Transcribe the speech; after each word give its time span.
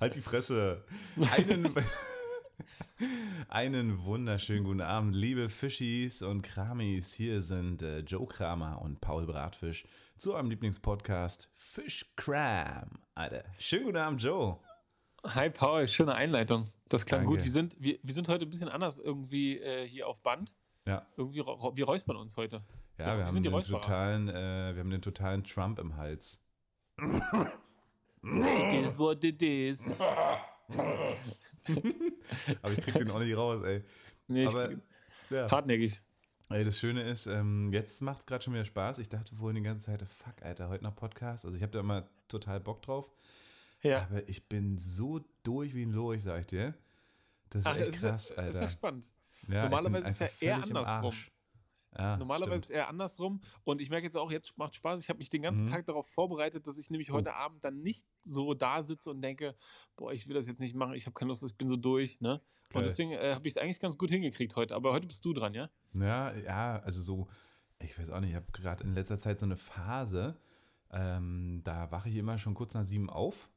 halt 0.00 0.14
die 0.14 0.20
Fresse. 0.20 0.84
Einen, 1.34 1.74
einen 3.48 4.04
wunderschönen 4.04 4.64
guten 4.64 4.80
Abend, 4.80 5.14
liebe 5.16 5.48
Fischis 5.48 6.22
und 6.22 6.42
Kramis. 6.42 7.14
Hier 7.14 7.40
sind 7.42 7.82
äh, 7.82 8.00
Joe 8.00 8.26
Kramer 8.26 8.82
und 8.82 9.00
Paul 9.00 9.26
Bratfisch 9.26 9.86
zu 10.16 10.34
eurem 10.34 10.50
Lieblingspodcast 10.50 11.48
Fischkram. 11.52 12.90
Alter, 13.14 13.44
schönen 13.58 13.84
guten 13.84 13.96
Abend, 13.98 14.22
Joe. 14.22 14.58
Hi 15.24 15.50
Paul, 15.50 15.86
schöne 15.86 16.14
Einleitung. 16.14 16.66
Das 16.88 17.06
klang 17.06 17.20
Danke. 17.20 17.36
gut. 17.36 17.44
Wir 17.44 17.52
sind, 17.52 17.76
wir, 17.78 17.98
wir 18.02 18.14
sind 18.14 18.28
heute 18.28 18.44
ein 18.44 18.50
bisschen 18.50 18.68
anders 18.68 18.98
irgendwie 18.98 19.58
äh, 19.58 19.86
hier 19.86 20.06
auf 20.08 20.22
Band. 20.22 20.54
Ja, 20.84 21.06
Irgendwie 21.16 21.38
wir 21.38 21.84
räuspern 21.84 22.16
uns 22.16 22.36
heute. 22.36 22.64
ja, 22.98 23.06
Ja, 23.06 23.12
wir, 23.12 23.18
wir 23.18 23.26
haben 23.26 23.42
den 23.42 23.52
totalen, 23.52 24.28
äh, 24.28 24.74
wir 24.74 24.80
haben 24.80 24.90
den 24.90 25.00
totalen 25.00 25.44
Trump 25.44 25.78
im 25.78 25.96
Hals. 25.96 26.42
It 28.24 28.86
is 28.86 28.98
what 28.98 29.24
it 29.24 29.42
is. 29.42 29.90
Aber 32.62 32.72
ich 32.72 32.80
krieg 32.80 32.94
den 32.94 33.10
auch 33.10 33.18
nicht 33.18 33.36
raus, 33.36 33.62
ey. 33.64 33.82
Nee, 34.28 34.44
ich, 34.44 34.50
Aber 34.50 34.70
ja. 35.30 35.50
hartnäckig. 35.50 36.00
Ey, 36.50 36.64
das 36.64 36.78
Schöne 36.78 37.02
ist, 37.02 37.26
ähm, 37.26 37.72
jetzt 37.72 38.02
macht 38.02 38.20
es 38.20 38.26
gerade 38.26 38.44
schon 38.44 38.52
wieder 38.54 38.64
Spaß. 38.64 38.98
Ich 38.98 39.08
dachte 39.08 39.34
vorhin 39.34 39.56
die 39.56 39.62
ganze 39.62 39.86
Zeit, 39.86 40.02
fuck, 40.02 40.42
Alter, 40.42 40.68
heute 40.68 40.84
noch 40.84 40.94
Podcast. 40.94 41.44
Also 41.44 41.56
ich 41.56 41.62
habe 41.62 41.72
da 41.72 41.80
immer 41.80 42.08
total 42.28 42.60
Bock 42.60 42.82
drauf. 42.82 43.10
Ja. 43.82 44.02
Aber 44.02 44.28
ich 44.28 44.48
bin 44.48 44.78
so 44.78 45.20
durch 45.42 45.74
wie 45.74 45.84
ein 45.84 45.92
Lurch, 45.92 46.22
sag 46.22 46.40
ich 46.40 46.46
dir. 46.46 46.74
Das 47.50 47.60
ist 47.60 47.66
Ach, 47.66 47.76
echt 47.76 47.88
ist 47.88 48.00
krass, 48.00 48.28
ja, 48.30 48.36
Alter. 48.36 48.50
Ist 48.50 48.60
ja 48.60 48.68
spannend. 48.68 49.10
Ja, 49.48 49.64
ich 49.64 49.70
Normalerweise 49.70 50.08
ist 50.08 50.20
ja 50.20 50.26
einfach 50.26 50.42
eher 50.42 50.54
andersrum. 50.78 51.14
Ja, 51.96 52.16
Normalerweise 52.16 52.54
ist 52.56 52.64
stimmt. 52.64 52.76
eher 52.78 52.88
andersrum. 52.88 53.40
Und 53.64 53.80
ich 53.80 53.90
merke 53.90 54.04
jetzt 54.06 54.16
auch, 54.16 54.30
jetzt 54.30 54.56
macht 54.56 54.74
Spaß. 54.74 55.00
Ich 55.02 55.08
habe 55.10 55.18
mich 55.18 55.28
den 55.30 55.40
Mhm. 55.40 55.44
ganzen 55.44 55.66
Tag 55.68 55.84
darauf 55.86 56.06
vorbereitet, 56.08 56.66
dass 56.66 56.78
ich 56.78 56.88
nämlich 56.90 57.10
Oh. 57.10 57.14
heute 57.14 57.34
Abend 57.34 57.62
dann 57.64 57.82
nicht 57.82 58.06
so 58.22 58.54
da 58.54 58.82
sitze 58.82 59.10
und 59.10 59.20
denke, 59.20 59.54
boah, 59.96 60.12
ich 60.12 60.26
will 60.26 60.34
das 60.34 60.46
jetzt 60.46 60.60
nicht 60.60 60.74
machen, 60.74 60.94
ich 60.94 61.04
habe 61.06 61.14
keine 61.14 61.28
Lust, 61.28 61.42
ich 61.42 61.56
bin 61.56 61.68
so 61.68 61.76
durch. 61.76 62.20
Ne? 62.20 62.40
Geil. 62.70 62.78
Und 62.78 62.86
deswegen 62.86 63.12
äh, 63.12 63.34
habe 63.34 63.46
ich 63.46 63.56
es 63.56 63.62
eigentlich 63.62 63.80
ganz 63.80 63.98
gut 63.98 64.10
hingekriegt 64.10 64.56
heute. 64.56 64.74
Aber 64.74 64.92
heute 64.92 65.06
bist 65.06 65.24
du 65.24 65.32
dran, 65.34 65.52
ja? 65.54 65.68
Ja, 65.98 66.34
ja, 66.34 66.78
also 66.78 67.02
so, 67.02 67.28
ich 67.78 67.98
weiß 67.98 68.08
auch 68.10 68.20
nicht, 68.20 68.30
ich 68.30 68.36
habe 68.36 68.50
gerade 68.52 68.84
in 68.84 68.94
letzter 68.94 69.18
Zeit 69.18 69.38
so 69.38 69.44
eine 69.46 69.56
Phase, 69.56 70.38
ähm, 70.90 71.60
da 71.64 71.90
wache 71.90 72.08
ich 72.08 72.16
immer 72.16 72.38
schon 72.38 72.54
kurz 72.54 72.72
nach 72.74 72.84
sieben 72.84 73.10
auf. 73.10 73.50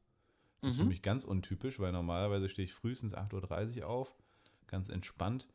Das 0.61 0.73
ist 0.73 0.79
für 0.79 0.85
mich 0.85 1.01
ganz 1.03 1.23
untypisch, 1.25 1.79
weil 1.79 1.91
normalerweise 1.91 2.49
stehe 2.49 2.65
ich 2.65 2.73
frühestens 2.73 3.13
8.30 3.13 3.81
Uhr 3.81 3.87
auf, 3.87 4.15
ganz 4.67 4.89
entspannt. 4.89 5.47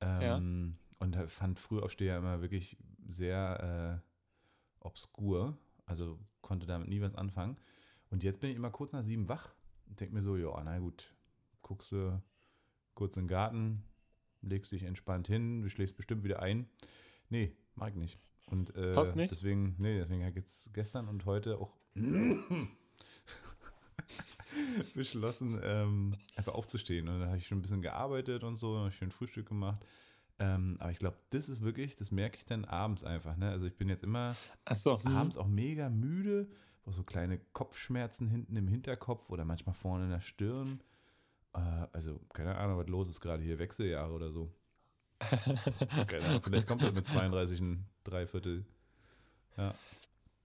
Ähm, 0.00 0.78
Und 1.04 1.14
da 1.14 1.26
fand 1.26 1.58
Frühaufsteher 1.58 2.16
immer 2.16 2.40
wirklich 2.40 2.78
sehr 3.06 4.00
äh, 4.02 4.86
obskur, 4.86 5.58
also 5.84 6.18
konnte 6.40 6.66
damit 6.66 6.88
nie 6.88 7.02
was 7.02 7.14
anfangen. 7.14 7.58
Und 8.08 8.24
jetzt 8.24 8.40
bin 8.40 8.48
ich 8.48 8.56
immer 8.56 8.70
kurz 8.70 8.92
nach 8.92 9.02
sieben 9.02 9.28
wach 9.28 9.54
und 9.86 10.00
denke 10.00 10.14
mir 10.14 10.22
so, 10.22 10.34
ja, 10.36 10.58
na 10.64 10.78
gut, 10.78 11.14
guckst 11.60 11.92
du 11.92 12.22
kurz 12.94 13.18
in 13.18 13.24
den 13.24 13.28
Garten, 13.28 13.84
legst 14.40 14.72
dich 14.72 14.84
entspannt 14.84 15.26
hin, 15.26 15.60
du 15.60 15.68
schläfst 15.68 15.94
bestimmt 15.94 16.24
wieder 16.24 16.40
ein. 16.40 16.70
Nee, 17.28 17.54
mag 17.74 17.90
ich 17.90 17.98
nicht. 17.98 18.18
Und 18.46 18.74
äh, 18.74 18.94
Passt 18.94 19.14
nicht? 19.14 19.30
deswegen, 19.30 19.74
nee, 19.76 19.98
deswegen 19.98 20.22
habe 20.22 20.30
ich 20.30 20.36
jetzt 20.36 20.72
gestern 20.72 21.08
und 21.08 21.26
heute 21.26 21.58
auch 21.58 21.76
beschlossen, 24.94 25.60
ähm, 25.62 26.16
einfach 26.34 26.54
aufzustehen. 26.54 27.08
Und 27.08 27.20
dann 27.20 27.28
habe 27.28 27.36
ich 27.36 27.46
schon 27.46 27.58
ein 27.58 27.62
bisschen 27.62 27.82
gearbeitet 27.82 28.42
und 28.42 28.56
so, 28.56 28.90
schön 28.90 29.10
Frühstück 29.10 29.48
gemacht. 29.48 29.84
Ähm, 30.38 30.76
aber 30.80 30.90
ich 30.90 30.98
glaube, 30.98 31.16
das 31.30 31.48
ist 31.48 31.62
wirklich, 31.62 31.96
das 31.96 32.10
merke 32.10 32.38
ich 32.38 32.44
dann 32.44 32.64
abends 32.64 33.04
einfach. 33.04 33.36
Ne? 33.36 33.50
Also 33.50 33.66
ich 33.66 33.76
bin 33.76 33.88
jetzt 33.88 34.02
immer 34.02 34.36
Achso. 34.64 35.02
Hm. 35.02 35.16
abends 35.16 35.36
auch 35.36 35.46
mega 35.46 35.88
müde, 35.88 36.48
auch 36.84 36.92
so 36.92 37.04
kleine 37.04 37.38
Kopfschmerzen 37.52 38.28
hinten 38.28 38.56
im 38.56 38.66
Hinterkopf 38.66 39.30
oder 39.30 39.44
manchmal 39.44 39.74
vorne 39.74 40.04
in 40.04 40.10
der 40.10 40.20
Stirn. 40.20 40.82
Äh, 41.54 41.86
also 41.92 42.20
keine 42.32 42.56
Ahnung, 42.56 42.78
was 42.78 42.88
los 42.88 43.08
ist 43.08 43.20
gerade 43.20 43.42
hier, 43.42 43.58
Wechseljahre 43.58 44.12
oder 44.12 44.30
so. 44.30 44.52
keine 45.20 46.24
Ahnung, 46.24 46.42
vielleicht 46.42 46.66
kommt 46.66 46.82
das 46.82 46.92
mit 46.92 47.06
32 47.06 47.60
ein 47.60 47.86
Dreiviertel. 48.02 48.64
Ja. 49.56 49.74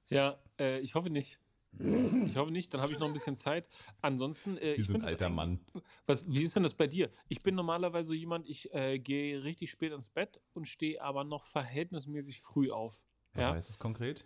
Ja, 0.10 0.38
äh, 0.60 0.80
ich 0.80 0.96
hoffe 0.96 1.10
nicht. 1.10 1.40
Ich 1.78 2.36
hoffe 2.36 2.52
nicht, 2.52 2.74
dann 2.74 2.82
habe 2.82 2.92
ich 2.92 3.00
noch 3.00 3.08
ein 3.08 3.14
bisschen 3.14 3.38
Zeit. 3.38 3.70
Ansonsten, 4.02 4.58
äh, 4.58 4.76
Wie 4.76 4.82
ich 4.82 4.88
so 4.88 4.96
ein 4.96 5.04
alter 5.04 5.30
Mann. 5.30 5.60
Was, 6.08 6.30
wie 6.30 6.42
ist 6.42 6.56
denn 6.56 6.64
das 6.64 6.74
bei 6.74 6.88
dir? 6.88 7.10
Ich 7.30 7.42
bin 7.42 7.56
normalerweise 7.56 8.08
so 8.08 8.14
jemand, 8.14 8.50
ich 8.50 8.74
äh, 8.74 9.00
gehe 9.00 9.44
richtig 9.44 9.72
spät 9.72 9.94
ins 9.94 10.10
Bett 10.10 10.42
und 10.54 10.68
stehe 10.68 11.02
aber 11.02 11.24
noch 11.24 11.46
verhältnismäßig 11.46 12.42
früh 12.42 12.72
auf. 12.72 13.04
Was 13.34 13.46
ja? 13.48 13.54
heißt 13.54 13.70
das 13.70 13.80
konkret? 13.80 14.26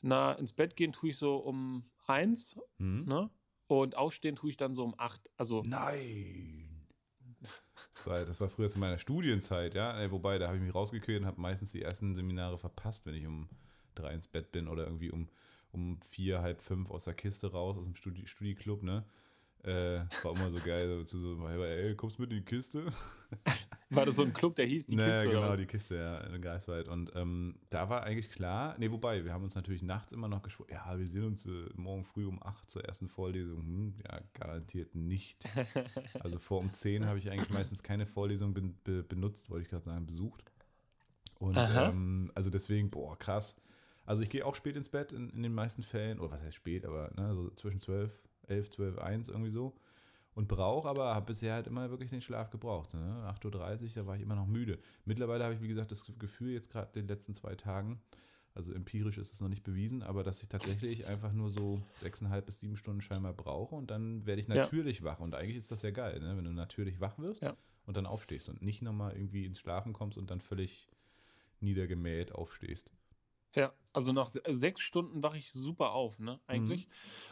Na, 0.00 0.32
ins 0.32 0.52
Bett 0.52 0.76
gehen 0.76 0.92
tue 0.92 1.10
ich 1.10 1.18
so 1.18 1.36
um 1.36 1.90
eins, 2.06 2.58
Mhm. 2.78 3.04
ne? 3.06 3.30
Und 3.68 3.96
aufstehen 3.96 4.36
tue 4.36 4.50
ich 4.50 4.56
dann 4.56 4.74
so 4.74 4.84
um 4.84 4.94
acht. 4.96 5.28
Also, 5.36 5.62
Nein. 5.66 6.86
Das 7.94 8.06
war, 8.06 8.24
das 8.24 8.40
war 8.40 8.48
früher 8.48 8.68
zu 8.68 8.78
meiner 8.78 8.98
Studienzeit, 8.98 9.74
ja. 9.74 10.10
Wobei, 10.10 10.38
da 10.38 10.46
habe 10.46 10.56
ich 10.56 10.62
mich 10.62 10.74
rausgequält 10.74 11.22
und 11.22 11.26
habe 11.26 11.40
meistens 11.40 11.72
die 11.72 11.82
ersten 11.82 12.14
Seminare 12.14 12.58
verpasst, 12.58 13.06
wenn 13.06 13.14
ich 13.14 13.26
um 13.26 13.48
drei 13.94 14.12
ins 14.14 14.28
Bett 14.28 14.52
bin 14.52 14.68
oder 14.68 14.84
irgendwie 14.84 15.10
um, 15.10 15.28
um 15.76 16.00
vier, 16.02 16.42
halb 16.42 16.60
fünf 16.60 16.90
aus 16.90 17.04
der 17.04 17.14
Kiste 17.14 17.52
raus, 17.52 17.78
aus 17.78 17.84
dem 17.84 17.94
Studi 17.94 18.26
Studiclub, 18.26 18.82
ne. 18.82 19.04
Äh, 19.62 20.04
war 20.22 20.36
immer 20.36 20.50
so 20.50 20.58
geil, 20.58 20.88
so 20.88 21.02
zu 21.02 21.18
so, 21.18 21.48
ey, 21.48 21.94
kommst 21.96 22.20
mit 22.20 22.30
in 22.30 22.38
die 22.38 22.44
Kiste? 22.44 22.86
war 23.90 24.06
das 24.06 24.14
so 24.14 24.22
ein 24.22 24.32
Club, 24.32 24.54
der 24.54 24.66
hieß 24.66 24.86
die 24.86 24.94
naja, 24.94 25.22
Kiste 25.22 25.28
genau, 25.28 25.56
die 25.56 25.66
Kiste, 25.66 25.96
ja, 25.96 26.18
in 26.20 26.40
Greifswald. 26.40 26.88
Und 26.88 27.10
ähm, 27.16 27.58
da 27.68 27.88
war 27.88 28.04
eigentlich 28.04 28.30
klar, 28.30 28.76
nee, 28.78 28.92
wobei, 28.92 29.24
wir 29.24 29.32
haben 29.32 29.42
uns 29.42 29.56
natürlich 29.56 29.82
nachts 29.82 30.12
immer 30.12 30.28
noch 30.28 30.42
geschworen, 30.42 30.68
ja, 30.70 30.96
wir 30.96 31.06
sehen 31.08 31.24
uns 31.24 31.46
äh, 31.46 31.68
morgen 31.74 32.04
früh 32.04 32.26
um 32.26 32.40
8 32.40 32.70
zur 32.70 32.84
ersten 32.84 33.08
Vorlesung. 33.08 33.62
Hm, 33.62 33.94
ja, 34.04 34.20
garantiert 34.34 34.94
nicht. 34.94 35.44
Also 36.20 36.38
vor 36.38 36.60
um 36.60 36.72
10 36.72 37.06
habe 37.06 37.18
ich 37.18 37.30
eigentlich 37.30 37.50
meistens 37.50 37.82
keine 37.82 38.06
Vorlesung 38.06 38.54
ben, 38.54 38.78
be, 38.84 39.02
benutzt, 39.02 39.50
wollte 39.50 39.64
ich 39.64 39.68
gerade 39.68 39.84
sagen, 39.84 40.06
besucht. 40.06 40.52
Und 41.38 41.56
ähm, 41.56 42.30
also 42.34 42.50
deswegen, 42.50 42.90
boah, 42.90 43.18
krass. 43.18 43.60
Also 44.06 44.22
ich 44.22 44.30
gehe 44.30 44.46
auch 44.46 44.54
spät 44.54 44.76
ins 44.76 44.88
Bett 44.88 45.12
in, 45.12 45.30
in 45.30 45.42
den 45.42 45.52
meisten 45.54 45.82
Fällen, 45.82 46.18
oder 46.20 46.30
was 46.32 46.42
heißt 46.42 46.56
spät, 46.56 46.86
aber 46.86 47.10
ne, 47.16 47.34
so 47.34 47.50
zwischen 47.50 47.80
12, 47.80 48.22
11, 48.46 48.70
12, 48.70 48.98
1 48.98 49.28
irgendwie 49.28 49.50
so. 49.50 49.74
Und 50.34 50.48
brauche 50.48 50.86
aber, 50.88 51.14
habe 51.14 51.26
bisher 51.26 51.54
halt 51.54 51.66
immer 51.66 51.88
wirklich 51.90 52.10
den 52.10 52.20
Schlaf 52.20 52.50
gebraucht. 52.50 52.92
Ne? 52.92 53.00
8.30 53.42 53.82
Uhr, 53.82 53.88
da 53.94 54.06
war 54.06 54.16
ich 54.16 54.22
immer 54.22 54.34
noch 54.34 54.46
müde. 54.46 54.78
Mittlerweile 55.06 55.44
habe 55.44 55.54
ich, 55.54 55.62
wie 55.62 55.68
gesagt, 55.68 55.90
das 55.90 56.04
Gefühl, 56.18 56.52
jetzt 56.52 56.70
gerade 56.70 56.88
in 56.98 57.06
den 57.06 57.08
letzten 57.08 57.32
zwei 57.32 57.54
Tagen, 57.54 58.02
also 58.54 58.72
empirisch 58.74 59.16
ist 59.16 59.32
es 59.32 59.40
noch 59.40 59.48
nicht 59.48 59.64
bewiesen, 59.64 60.02
aber 60.02 60.22
dass 60.22 60.42
ich 60.42 60.48
tatsächlich 60.48 61.08
einfach 61.08 61.32
nur 61.32 61.48
so 61.48 61.80
sechseinhalb 62.02 62.44
bis 62.44 62.60
sieben 62.60 62.76
Stunden 62.76 63.00
scheinbar 63.00 63.32
brauche 63.32 63.74
und 63.74 63.90
dann 63.90 64.26
werde 64.26 64.40
ich 64.40 64.46
natürlich 64.48 65.02
wach. 65.02 65.20
Und 65.20 65.34
eigentlich 65.34 65.56
ist 65.56 65.70
das 65.70 65.80
ja 65.80 65.90
geil, 65.90 66.20
ne? 66.20 66.36
wenn 66.36 66.44
du 66.44 66.52
natürlich 66.52 67.00
wach 67.00 67.18
wirst 67.18 67.40
Ja. 67.42 67.56
und 67.86 67.96
dann 67.96 68.04
aufstehst 68.06 68.50
und 68.50 68.60
nicht 68.60 68.82
nochmal 68.82 69.16
irgendwie 69.16 69.46
ins 69.46 69.58
Schlafen 69.58 69.94
kommst 69.94 70.18
und 70.18 70.30
dann 70.30 70.42
völlig 70.42 70.88
niedergemäht 71.60 72.32
aufstehst. 72.32 72.90
Ja, 73.56 73.74
also 73.92 74.12
nach 74.12 74.28
se- 74.28 74.42
sechs 74.50 74.82
Stunden 74.82 75.22
wache 75.22 75.38
ich 75.38 75.50
super 75.52 75.92
auf, 75.92 76.18
ne, 76.18 76.40
eigentlich. 76.46 76.88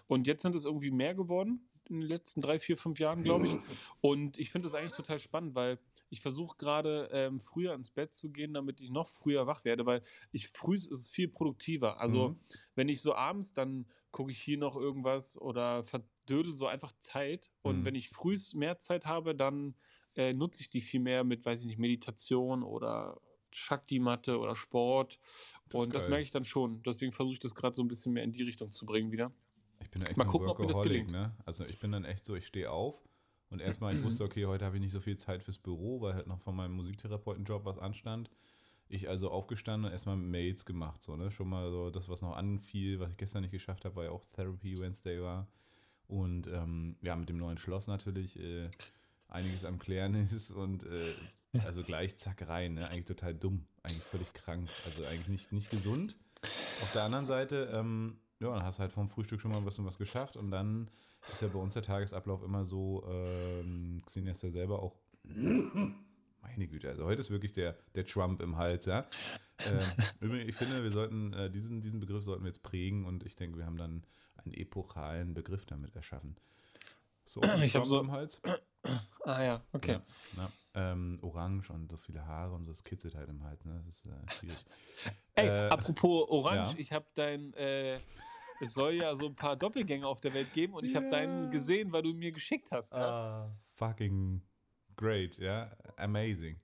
Und 0.06 0.26
jetzt 0.26 0.42
sind 0.42 0.56
es 0.56 0.64
irgendwie 0.64 0.90
mehr 0.90 1.14
geworden 1.14 1.68
in 1.86 2.00
den 2.00 2.08
letzten 2.08 2.40
drei, 2.40 2.58
vier, 2.58 2.78
fünf 2.78 2.98
Jahren, 2.98 3.24
glaube 3.24 3.44
ich. 3.46 3.60
Und 4.00 4.38
ich 4.38 4.50
finde 4.50 4.64
das 4.66 4.74
eigentlich 4.74 4.94
total 4.94 5.18
spannend, 5.18 5.54
weil 5.54 5.78
ich 6.08 6.22
versuche 6.22 6.56
gerade 6.56 7.10
ähm, 7.12 7.40
früher 7.40 7.74
ins 7.74 7.90
Bett 7.90 8.14
zu 8.14 8.30
gehen, 8.30 8.54
damit 8.54 8.80
ich 8.80 8.88
noch 8.90 9.06
früher 9.06 9.46
wach 9.46 9.64
werde, 9.66 9.84
weil 9.84 10.02
ich 10.32 10.48
früh 10.48 10.74
ist 10.76 10.90
es 10.90 11.10
viel 11.10 11.28
produktiver. 11.28 12.00
Also 12.00 12.36
Mhm. 12.36 12.38
wenn 12.74 12.88
ich 12.88 13.02
so 13.02 13.14
abends, 13.14 13.52
dann 13.52 13.86
gucke 14.12 14.30
ich 14.30 14.40
hier 14.40 14.56
noch 14.56 14.76
irgendwas 14.76 15.36
oder 15.38 15.84
verdödel 15.84 16.54
so 16.54 16.66
einfach 16.66 16.92
Zeit. 17.00 17.50
Und 17.60 17.84
Mhm. 17.84 17.84
wenn 17.84 17.94
ich 17.94 18.08
früh 18.08 18.34
mehr 18.54 18.78
Zeit 18.78 19.04
habe, 19.04 19.34
dann 19.34 19.74
äh, 20.16 20.32
nutze 20.32 20.62
ich 20.62 20.70
die 20.70 20.80
viel 20.80 21.00
mehr 21.00 21.22
mit, 21.24 21.44
weiß 21.44 21.60
ich 21.60 21.66
nicht, 21.66 21.78
Meditation 21.78 22.62
oder 22.62 23.20
Shakti-Matte 23.52 24.38
oder 24.38 24.54
Sport. 24.54 25.18
Das 25.68 25.82
und 25.82 25.94
das 25.94 26.08
merke 26.08 26.22
ich 26.22 26.30
dann 26.30 26.44
schon. 26.44 26.82
Deswegen 26.82 27.12
versuche 27.12 27.34
ich 27.34 27.40
das 27.40 27.54
gerade 27.54 27.74
so 27.74 27.82
ein 27.82 27.88
bisschen 27.88 28.12
mehr 28.12 28.24
in 28.24 28.32
die 28.32 28.42
Richtung 28.42 28.70
zu 28.70 28.86
bringen 28.86 29.10
wieder. 29.10 29.32
Ich 29.80 29.90
bin 29.90 30.02
echt 30.02 30.16
Mal 30.16 30.24
gucken, 30.24 30.48
ob 30.48 30.58
mir 30.58 30.66
das 30.66 30.82
gelingt. 30.82 31.10
ne? 31.10 31.34
Also 31.44 31.64
ich 31.64 31.78
bin 31.78 31.92
dann 31.92 32.04
echt 32.04 32.24
so, 32.24 32.34
ich 32.34 32.46
stehe 32.46 32.70
auf 32.70 33.02
und 33.50 33.60
erstmal, 33.60 33.94
ich 33.94 34.02
wusste, 34.02 34.24
okay, 34.24 34.46
heute 34.46 34.64
habe 34.64 34.76
ich 34.76 34.82
nicht 34.82 34.92
so 34.92 35.00
viel 35.00 35.16
Zeit 35.16 35.42
fürs 35.42 35.58
Büro, 35.58 36.00
weil 36.00 36.14
halt 36.14 36.26
noch 36.26 36.40
von 36.40 36.56
meinem 36.56 36.74
Musiktherapeutenjob 36.74 37.64
was 37.64 37.78
anstand. 37.78 38.30
Ich 38.88 39.08
also 39.08 39.30
aufgestanden 39.30 39.86
und 39.86 39.92
erstmal 39.92 40.16
Mails 40.16 40.64
gemacht, 40.64 41.02
so, 41.02 41.16
ne? 41.16 41.30
Schon 41.30 41.48
mal 41.48 41.70
so 41.70 41.90
das, 41.90 42.08
was 42.08 42.22
noch 42.22 42.36
anfiel, 42.36 43.00
was 43.00 43.10
ich 43.10 43.16
gestern 43.16 43.42
nicht 43.42 43.52
geschafft 43.52 43.84
habe, 43.84 43.96
weil 43.96 44.06
ja 44.06 44.10
auch 44.10 44.24
Therapy 44.24 44.78
Wednesday 44.78 45.22
war. 45.22 45.48
Und 46.06 46.46
ähm, 46.48 46.96
ja, 47.00 47.16
mit 47.16 47.28
dem 47.28 47.38
neuen 47.38 47.56
Schloss 47.56 47.86
natürlich 47.86 48.38
äh, 48.38 48.70
einiges 49.28 49.64
am 49.64 49.78
Klären 49.78 50.14
ist 50.24 50.50
und 50.50 50.84
äh, 50.84 51.14
also 51.64 51.82
gleich 51.82 52.16
zack 52.16 52.46
rein, 52.48 52.74
ne? 52.74 52.88
Eigentlich 52.88 53.06
total 53.06 53.34
dumm, 53.34 53.66
eigentlich 53.82 54.02
völlig 54.02 54.32
krank, 54.32 54.68
also 54.84 55.04
eigentlich 55.04 55.28
nicht, 55.28 55.52
nicht 55.52 55.70
gesund. 55.70 56.16
Auf 56.82 56.92
der 56.92 57.04
anderen 57.04 57.26
Seite, 57.26 57.72
ähm, 57.76 58.18
ja, 58.40 58.52
dann 58.52 58.64
hast 58.64 58.78
du 58.78 58.82
halt 58.82 58.92
vom 58.92 59.08
Frühstück 59.08 59.40
schon 59.40 59.50
mal 59.50 59.58
ein 59.58 59.64
bisschen 59.64 59.86
was 59.86 59.98
geschafft 59.98 60.36
und 60.36 60.50
dann 60.50 60.90
ist 61.32 61.40
ja 61.40 61.48
bei 61.48 61.58
uns 61.58 61.74
der 61.74 61.82
Tagesablauf 61.82 62.42
immer 62.42 62.64
so, 62.64 63.04
ähm, 63.08 64.02
Xenia 64.04 64.32
ist 64.32 64.42
ja 64.42 64.50
selber 64.50 64.82
auch, 64.82 64.96
Meine 66.42 66.68
Güte, 66.68 66.90
also 66.90 67.06
heute 67.06 67.22
ist 67.22 67.30
wirklich 67.30 67.52
der, 67.52 67.74
der 67.94 68.04
Trump 68.04 68.42
im 68.42 68.56
Hals, 68.58 68.84
ja. 68.84 69.06
ähm, 70.20 70.34
ich 70.46 70.54
finde, 70.54 70.82
wir 70.82 70.90
sollten 70.90 71.32
äh, 71.32 71.50
diesen, 71.50 71.80
diesen 71.80 72.00
Begriff 72.00 72.22
sollten 72.22 72.44
wir 72.44 72.48
jetzt 72.48 72.62
prägen 72.62 73.06
und 73.06 73.24
ich 73.24 73.34
denke, 73.34 73.58
wir 73.58 73.64
haben 73.64 73.78
dann 73.78 74.04
einen 74.36 74.52
epochalen 74.52 75.32
Begriff 75.32 75.64
damit 75.64 75.96
erschaffen. 75.96 76.36
So, 77.24 77.40
ich 77.62 77.74
habe 77.74 77.86
so 77.86 77.98
im 77.98 78.12
Hals. 78.12 78.42
Ah 79.26 79.42
ja, 79.42 79.62
okay. 79.72 80.00
Ja. 80.36 80.52
Ähm, 80.76 81.20
orange 81.22 81.70
und 81.70 81.88
so 81.88 81.96
viele 81.96 82.26
Haare 82.26 82.52
und 82.52 82.64
so, 82.64 82.72
das 82.72 82.82
kitzelt 82.82 83.14
halt 83.14 83.28
im 83.28 83.44
Hals, 83.44 83.64
ne? 83.64 83.80
Das 83.86 83.94
ist 83.94 84.06
äh, 84.06 84.32
schwierig. 84.32 84.64
Ey, 85.36 85.46
äh, 85.46 85.68
apropos 85.68 86.28
Orange, 86.28 86.72
ja. 86.72 86.78
ich 86.78 86.92
habe 86.92 87.06
dein, 87.14 87.52
äh, 87.54 87.94
es 88.60 88.74
soll 88.74 88.94
ja 88.94 89.14
so 89.14 89.26
ein 89.26 89.36
paar 89.36 89.54
Doppelgänger 89.54 90.08
auf 90.08 90.20
der 90.20 90.34
Welt 90.34 90.52
geben 90.52 90.74
und 90.74 90.84
ich 90.84 90.96
habe 90.96 91.08
deinen 91.08 91.50
gesehen, 91.50 91.92
weil 91.92 92.02
du 92.02 92.12
mir 92.12 92.32
geschickt 92.32 92.72
hast. 92.72 92.92
Ja? 92.92 93.44
Uh, 93.44 93.50
fucking 93.66 94.42
great, 94.96 95.38
ja, 95.38 95.70
amazing. 95.96 96.60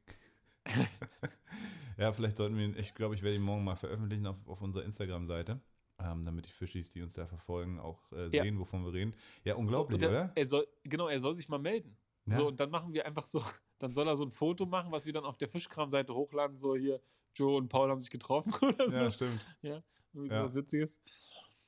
ja, 1.97 2.13
vielleicht 2.13 2.37
sollten 2.37 2.56
wir 2.56 2.65
ihn, 2.65 2.77
ich 2.77 2.95
glaube, 2.95 3.15
ich 3.15 3.23
werde 3.23 3.37
ihn 3.37 3.43
morgen 3.43 3.63
mal 3.63 3.77
veröffentlichen 3.77 4.27
auf, 4.27 4.49
auf 4.49 4.61
unserer 4.61 4.85
Instagram-Seite. 4.85 5.61
Ähm, 6.03 6.25
damit 6.25 6.47
die 6.47 6.51
Fischis, 6.51 6.89
die 6.91 7.03
uns 7.03 7.15
da 7.15 7.27
verfolgen, 7.27 7.79
auch 7.79 8.01
äh, 8.13 8.29
sehen, 8.31 8.55
ja. 8.55 8.59
wovon 8.59 8.85
wir 8.85 8.93
reden. 8.93 9.15
Ja, 9.45 9.56
unglaublich, 9.56 9.99
der, 9.99 10.09
oder? 10.09 10.33
Er 10.35 10.47
soll, 10.47 10.67
genau, 10.83 11.09
er 11.09 11.21
soll 11.21 11.35
sich 11.35 11.49
mal 11.49 11.59
melden. 11.59 11.95
Ja. 12.25 12.37
So, 12.37 12.49
und 12.49 12.59
dann 12.59 12.71
machen 12.71 12.95
wir 12.95 13.05
einfach 13.05 13.27
so, 13.27 13.45
dann 13.81 13.93
soll 13.93 14.06
er 14.06 14.17
so 14.17 14.25
ein 14.25 14.31
Foto 14.31 14.67
machen, 14.67 14.93
was 14.93 15.06
wir 15.06 15.12
dann 15.12 15.25
auf 15.25 15.38
der 15.38 15.49
Fischkram-Seite 15.49 16.15
hochladen, 16.15 16.59
so 16.59 16.77
hier, 16.77 17.00
Joe 17.35 17.56
und 17.56 17.69
Paul 17.69 17.91
haben 17.91 18.00
sich 18.00 18.11
getroffen 18.11 18.53
oder 18.62 18.91
so. 18.91 18.97
Ja, 18.97 19.11
stimmt. 19.11 19.47
Ja, 19.62 19.82
irgendwie 20.12 20.35
ja. 20.35 20.44
was 20.44 20.55
Witziges. 20.55 21.00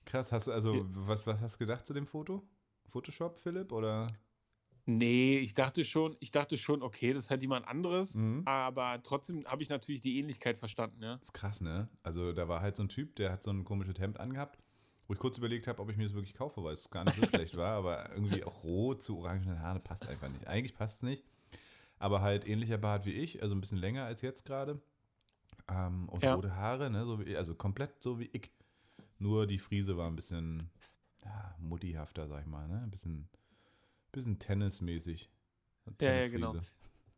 Krass, 0.05 0.31
hast 0.31 0.47
du 0.47 0.53
also, 0.53 0.75
ja. 0.75 0.83
was, 0.89 1.27
was 1.27 1.41
hast 1.41 1.55
du 1.55 1.59
gedacht 1.61 1.87
zu 1.87 1.95
dem 1.95 2.07
Foto? 2.07 2.47
Photoshop, 2.89 3.39
Philipp, 3.39 3.73
oder? 3.73 4.09
Nee, 4.85 5.39
ich 5.39 5.55
dachte 5.55 5.85
schon, 5.85 6.17
ich 6.19 6.33
dachte 6.33 6.59
schon, 6.59 6.83
okay, 6.83 7.13
das 7.13 7.25
ist 7.25 7.31
halt 7.31 7.41
jemand 7.43 7.67
anderes, 7.69 8.17
mhm. 8.17 8.43
aber 8.47 9.01
trotzdem 9.03 9.47
habe 9.47 9.63
ich 9.63 9.69
natürlich 9.69 10.01
die 10.01 10.19
Ähnlichkeit 10.19 10.59
verstanden, 10.59 11.03
ja. 11.03 11.17
Das 11.17 11.29
ist 11.29 11.33
krass, 11.33 11.61
ne? 11.61 11.89
Also 12.03 12.33
da 12.33 12.49
war 12.49 12.61
halt 12.61 12.77
so 12.77 12.83
ein 12.83 12.89
Typ, 12.89 13.15
der 13.17 13.31
hat 13.31 13.45
so 13.45 13.51
ein 13.51 13.65
komisches 13.65 14.01
Hemd 14.01 14.19
angehabt, 14.19 14.59
wo 15.07 15.15
ich 15.15 15.21
kurz 15.21 15.39
überlegt 15.39 15.69
habe, 15.69 15.81
ob 15.81 15.89
ich 15.89 15.97
mir 15.97 16.05
das 16.05 16.15
wirklich 16.15 16.35
kaufe, 16.35 16.65
weil 16.65 16.75
es 16.75 16.91
gar 16.91 17.05
nicht 17.05 17.15
so 17.15 17.23
schlecht 17.29 17.57
war, 17.57 17.77
aber 17.77 18.11
irgendwie 18.11 18.43
auch 18.43 18.65
rot 18.65 19.03
zu 19.03 19.19
orangenen 19.19 19.61
Haaren 19.61 19.83
passt 19.85 20.09
einfach 20.09 20.29
nicht. 20.29 20.49
Eigentlich 20.49 20.75
passt 20.75 20.97
es 20.97 21.03
nicht, 21.05 21.25
aber 22.03 22.21
halt 22.21 22.47
ähnlicher 22.47 22.79
Bart 22.79 23.07
wie 23.07 23.13
ich, 23.13 23.43
also 23.43 23.55
ein 23.55 23.61
bisschen 23.61 23.79
länger 23.79 24.05
als 24.05 24.23
jetzt 24.23 24.45
gerade. 24.45 24.81
Ähm, 25.69 26.09
und 26.09 26.23
ja. 26.23 26.35
rote 26.35 26.57
Haare, 26.57 26.91
ne? 26.91 27.05
So 27.07 27.25
wie, 27.25 27.37
also 27.37 27.55
komplett 27.55 28.03
so 28.03 28.19
wie 28.19 28.31
ich. 28.33 28.51
Nur 29.19 29.47
die 29.47 29.59
Friese 29.59 29.97
war 29.97 30.09
ein 30.09 30.17
bisschen 30.17 30.71
ja, 31.25 31.57
muttihafter, 31.61 32.27
sag 32.27 32.41
ich 32.41 32.47
mal, 32.49 32.67
ne? 32.67 32.83
Ein 32.83 32.91
bisschen 32.91 33.29
Bisschen 34.13 34.39
tennismäßig. 34.39 35.31
Ja, 36.01 36.13
ja, 36.13 36.29
genau. 36.29 36.55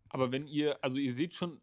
Aber 0.08 0.31
wenn 0.31 0.46
ihr, 0.46 0.82
also 0.82 0.98
ihr 0.98 1.12
seht 1.12 1.34
schon, 1.34 1.60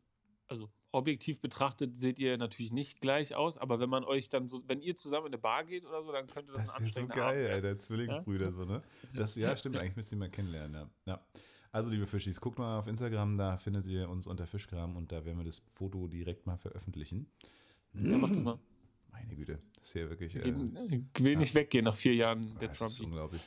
also 0.49 0.69
objektiv 0.91 1.39
betrachtet 1.39 1.95
seht 1.95 2.19
ihr 2.19 2.37
natürlich 2.37 2.73
nicht 2.73 2.99
gleich 2.99 3.33
aus, 3.33 3.57
aber 3.57 3.79
wenn 3.79 3.89
man 3.89 4.03
euch 4.03 4.29
dann 4.29 4.49
so, 4.49 4.59
wenn 4.67 4.81
ihr 4.81 4.97
zusammen 4.97 5.27
in 5.27 5.33
eine 5.33 5.41
Bar 5.41 5.63
geht 5.63 5.85
oder 5.85 6.03
so, 6.03 6.11
dann 6.11 6.27
könnte 6.27 6.51
das, 6.51 6.65
das 6.65 6.75
ein 6.75 6.83
anstrengender 6.83 7.15
so 7.15 7.21
geil, 7.21 7.49
Abend 7.49 7.63
der 7.63 7.79
Zwillingsbrüder 7.79 8.45
ja? 8.45 8.51
so, 8.51 8.65
ne? 8.65 8.83
Das, 9.13 9.35
ja, 9.37 9.55
stimmt, 9.55 9.77
eigentlich 9.77 9.95
müsst 9.95 10.11
ihr 10.11 10.17
mal 10.17 10.29
kennenlernen, 10.29 10.89
ja. 11.05 11.13
ja. 11.13 11.25
Also, 11.71 11.89
liebe 11.89 12.05
Fischis, 12.05 12.41
guckt 12.41 12.59
mal 12.59 12.79
auf 12.79 12.87
Instagram, 12.87 13.37
da 13.37 13.57
findet 13.57 13.87
ihr 13.87 14.09
uns 14.09 14.27
unter 14.27 14.45
Fischkram 14.45 14.97
und 14.97 15.11
da 15.11 15.23
werden 15.23 15.37
wir 15.37 15.45
das 15.45 15.61
Foto 15.67 16.07
direkt 16.07 16.45
mal 16.45 16.57
veröffentlichen. 16.57 17.31
Ja, 17.93 18.17
macht 18.17 18.35
das 18.35 18.43
mal. 18.43 18.59
Meine 19.11 19.35
Güte, 19.35 19.59
das 19.75 19.87
ist 19.87 19.93
ja 19.93 20.09
wirklich. 20.09 20.35
Äh, 20.35 20.49
ich 20.49 21.23
will 21.23 21.35
nicht 21.35 21.53
weggehen 21.53 21.85
nach 21.85 21.95
vier 21.95 22.15
Jahren 22.15 22.41
der 22.59 22.73
Trump. 22.73 22.79
Das 22.79 22.93
ist 22.93 23.01
unglaublich. 23.01 23.41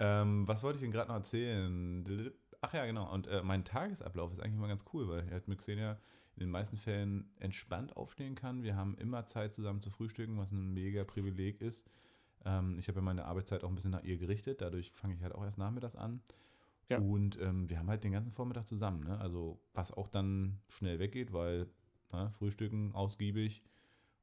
Ähm, 0.00 0.46
was 0.46 0.62
wollte 0.62 0.76
ich 0.76 0.82
denn 0.82 0.90
gerade 0.90 1.08
noch 1.08 1.16
erzählen? 1.16 2.32
Ach 2.60 2.72
ja, 2.74 2.86
genau. 2.86 3.12
Und 3.12 3.26
äh, 3.26 3.42
mein 3.42 3.64
Tagesablauf 3.64 4.32
ist 4.32 4.40
eigentlich 4.40 4.56
immer 4.56 4.68
ganz 4.68 4.84
cool, 4.92 5.08
weil 5.08 5.24
ich 5.24 5.30
halt 5.32 5.48
mit 5.48 5.58
Xenia 5.58 5.98
in 6.36 6.40
den 6.40 6.50
meisten 6.50 6.76
Fällen 6.76 7.30
entspannt 7.40 7.96
aufstehen 7.96 8.36
kann. 8.36 8.62
Wir 8.62 8.76
haben 8.76 8.96
immer 8.98 9.26
Zeit 9.26 9.52
zusammen 9.52 9.80
zu 9.80 9.90
frühstücken, 9.90 10.38
was 10.38 10.52
ein 10.52 10.72
mega 10.72 11.02
Privileg 11.04 11.60
ist. 11.60 11.84
Ähm, 12.44 12.76
ich 12.78 12.86
habe 12.86 12.98
ja 12.98 13.02
meine 13.02 13.24
Arbeitszeit 13.24 13.64
auch 13.64 13.68
ein 13.68 13.74
bisschen 13.74 13.90
nach 13.90 14.04
ihr 14.04 14.18
gerichtet, 14.18 14.60
dadurch 14.60 14.92
fange 14.92 15.14
ich 15.14 15.22
halt 15.22 15.34
auch 15.34 15.44
erst 15.44 15.58
nachmittags 15.58 15.96
an. 15.96 16.20
Ja. 16.88 16.98
Und 16.98 17.38
ähm, 17.40 17.68
wir 17.68 17.78
haben 17.78 17.88
halt 17.88 18.04
den 18.04 18.12
ganzen 18.12 18.32
Vormittag 18.32 18.66
zusammen. 18.66 19.04
Ne? 19.04 19.18
Also 19.20 19.60
was 19.74 19.92
auch 19.92 20.08
dann 20.08 20.60
schnell 20.68 20.98
weggeht, 20.98 21.32
weil 21.32 21.68
na, 22.10 22.24
ne, 22.24 22.30
Frühstücken 22.30 22.94
ausgiebig, 22.94 23.62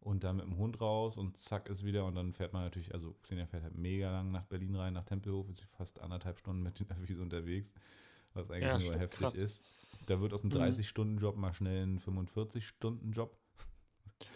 und 0.06 0.24
dann 0.24 0.36
mit 0.36 0.46
dem 0.46 0.58
Hund 0.58 0.80
raus 0.82 1.18
und 1.18 1.36
zack 1.36 1.68
ist 1.68 1.84
wieder 1.84 2.06
und 2.06 2.14
dann 2.14 2.32
fährt 2.32 2.54
man 2.54 2.62
natürlich, 2.62 2.94
also 2.94 3.16
Xenia 3.24 3.48
fährt 3.48 3.64
halt 3.64 3.76
mega 3.76 4.12
lang 4.12 4.32
nach 4.32 4.46
Berlin 4.46 4.76
rein, 4.76 4.94
nach 4.94 5.04
Tempelhof, 5.04 5.50
ist 5.50 5.64
fast 5.64 6.00
anderthalb 6.00 6.38
Stunden 6.38 6.62
mit 6.62 6.80
den 6.80 6.90
Öffis 6.92 7.20
unterwegs, 7.20 7.74
was 8.36 8.52
eigentlich 8.52 8.84
ja, 8.84 8.92
nur 8.92 9.00
heftig 9.00 9.20
krass. 9.20 9.36
ist. 9.36 9.66
Da 10.06 10.22
wird 10.22 10.32
aus 10.32 10.44
einem 10.44 10.54
30-Stunden-Job 10.54 11.36
mal 11.38 11.54
schnell 11.54 11.88
ein 11.88 12.00
45-Stunden-Job. 12.00 13.36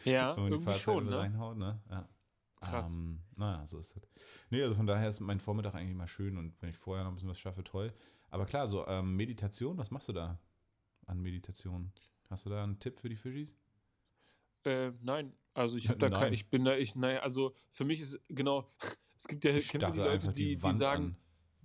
Ja, 0.05 0.35
wenn 0.35 0.43
man 0.43 0.53
irgendwie 0.53 0.71
die 0.71 0.79
schon, 0.79 1.05
ne? 1.05 1.19
reinhaut, 1.19 1.57
ne? 1.57 1.79
Ja. 1.87 2.09
Krass. 2.61 2.95
Ähm, 2.95 3.19
naja, 3.35 3.67
so 3.67 3.77
ist 3.77 3.95
das. 3.95 4.03
Nee, 4.49 4.63
also 4.63 4.73
von 4.73 4.87
daher 4.87 5.07
ist 5.07 5.19
mein 5.19 5.39
Vormittag 5.39 5.75
eigentlich 5.75 5.91
immer 5.91 6.07
schön 6.07 6.35
und 6.37 6.59
wenn 6.61 6.71
ich 6.71 6.77
vorher 6.77 7.03
noch 7.03 7.11
ein 7.11 7.15
bisschen 7.15 7.29
was 7.29 7.39
schaffe, 7.39 7.63
toll. 7.63 7.93
Aber 8.31 8.45
klar, 8.45 8.67
so 8.67 8.85
ähm, 8.87 9.15
Meditation, 9.15 9.77
was 9.77 9.91
machst 9.91 10.09
du 10.09 10.13
da 10.13 10.39
an 11.05 11.19
Meditation? 11.19 11.91
Hast 12.29 12.45
du 12.45 12.49
da 12.49 12.63
einen 12.63 12.79
Tipp 12.79 12.99
für 12.99 13.09
die 13.09 13.15
Fischis? 13.15 13.55
Äh, 14.63 14.91
nein, 15.01 15.33
also 15.53 15.77
ich 15.77 15.89
habe 15.89 15.99
da 15.99 16.09
kein, 16.09 16.33
ich 16.33 16.49
bin 16.49 16.63
da, 16.63 16.75
ich, 16.75 16.95
naja, 16.95 17.19
also 17.19 17.53
für 17.71 17.85
mich 17.85 18.01
ist 18.01 18.19
genau, 18.27 18.67
es 19.17 19.27
gibt 19.27 19.43
ja, 19.45 19.51
kennst 19.51 19.73
du 19.73 19.91
die 19.91 19.99
Leute, 19.99 20.27
die, 20.33 20.55
die, 20.55 20.61
die 20.61 20.73
sagen, 20.73 21.17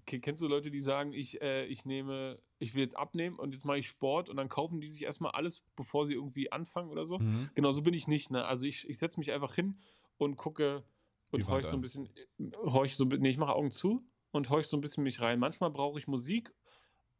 an. 0.06 0.20
kennst 0.20 0.42
du 0.42 0.48
Leute, 0.48 0.70
die 0.70 0.80
sagen, 0.80 1.12
ich, 1.12 1.42
äh, 1.42 1.66
ich 1.66 1.84
nehme, 1.84 2.38
ich 2.58 2.74
will 2.74 2.82
jetzt 2.82 2.96
abnehmen 2.96 3.38
und 3.38 3.52
jetzt 3.52 3.64
mache 3.64 3.78
ich 3.78 3.88
Sport 3.88 4.30
und 4.30 4.36
dann 4.36 4.48
kaufen 4.48 4.80
die 4.80 4.88
sich 4.88 5.02
erstmal 5.02 5.32
alles, 5.32 5.62
bevor 5.76 6.06
sie 6.06 6.14
irgendwie 6.14 6.50
anfangen 6.50 6.90
oder 6.90 7.04
so. 7.04 7.18
Mhm. 7.18 7.50
Genau, 7.54 7.72
so 7.72 7.82
bin 7.82 7.94
ich 7.94 8.08
nicht, 8.08 8.30
ne? 8.30 8.44
Also 8.46 8.64
ich, 8.64 8.88
ich 8.88 8.98
setze 8.98 9.18
mich 9.18 9.32
einfach 9.32 9.54
hin 9.54 9.78
und 10.16 10.36
gucke 10.36 10.84
und 11.30 11.46
horch 11.48 11.66
so 11.66 11.76
ein 11.76 11.80
bisschen, 11.80 12.08
horch 12.54 12.96
so, 12.96 13.04
nee, 13.04 13.30
ich 13.30 13.38
mache 13.38 13.54
Augen 13.54 13.70
zu 13.70 14.06
und 14.34 14.50
horch 14.50 14.66
so 14.66 14.76
ein 14.76 14.80
bisschen 14.80 15.04
mich 15.04 15.20
rein. 15.20 15.38
Manchmal 15.38 15.70
brauche 15.70 15.98
ich 15.98 16.08
Musik, 16.08 16.52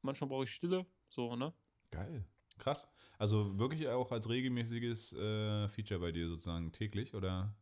manchmal 0.02 0.28
brauche 0.28 0.44
ich 0.44 0.50
Stille, 0.50 0.84
so, 1.08 1.36
ne? 1.36 1.54
Geil. 1.90 2.24
Krass. 2.58 2.88
Also 3.18 3.58
wirklich 3.58 3.88
auch 3.88 4.10
als 4.10 4.28
regelmäßiges 4.28 5.12
äh, 5.12 5.68
Feature 5.68 6.00
bei 6.00 6.12
dir 6.12 6.28
sozusagen 6.28 6.72
täglich 6.72 7.14
oder 7.14 7.54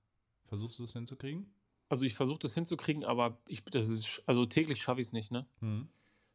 versuchst 0.47 0.79
du 0.79 0.85
es 0.85 0.95
hinzukriegen? 0.95 1.55
Also 1.91 2.07
ich 2.07 2.15
versuche 2.15 2.39
das 2.39 2.55
hinzukriegen, 2.55 3.05
aber 3.05 3.43
ich, 3.47 3.63
das 3.65 3.89
ist, 3.89 4.23
also 4.27 4.47
täglich 4.47 4.81
schaffe 4.81 5.03
ich 5.03 5.09
es 5.09 5.13
nicht, 5.13 5.31
ne? 5.31 5.47
Mhm. 5.61 5.89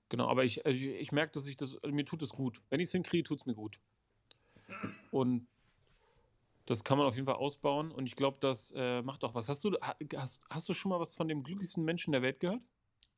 Genau, 0.10 0.28
aber 0.28 0.46
ich, 0.46 0.64
ich, 0.66 0.84
ich 0.84 1.12
merke, 1.12 1.34
dass 1.34 1.48
ich 1.48 1.58
das, 1.58 1.78
mir 1.88 2.06
tut 2.06 2.22
es 2.22 2.30
gut. 2.30 2.62
Wenn 2.70 2.80
ich 2.80 2.88
es 2.88 2.92
hinkriege, 2.92 3.24
tut 3.24 3.40
es 3.40 3.46
mir 3.48 3.56
gut. 3.56 3.80
Und 5.10 5.48
das 6.66 6.84
kann 6.84 7.00
man 7.00 7.08
auf 7.08 7.16
jeden 7.16 7.26
Fall 7.26 7.36
ausbauen 7.36 7.92
und 7.92 8.06
ich 8.06 8.16
glaube, 8.16 8.38
das 8.40 8.72
äh, 8.76 9.02
macht 9.02 9.24
auch 9.24 9.34
was. 9.34 9.50
Hast 9.50 9.64
du, 9.64 9.76
hast, 10.16 10.42
hast 10.50 10.70
du 10.70 10.74
schon 10.76 10.90
mal 10.90 11.00
was 11.00 11.16
von 11.16 11.28
dem 11.28 11.44
glücklichsten 11.44 11.84
Menschen 11.84 12.12
der 12.12 12.22
Welt 12.22 12.40
gehört? 12.40 12.62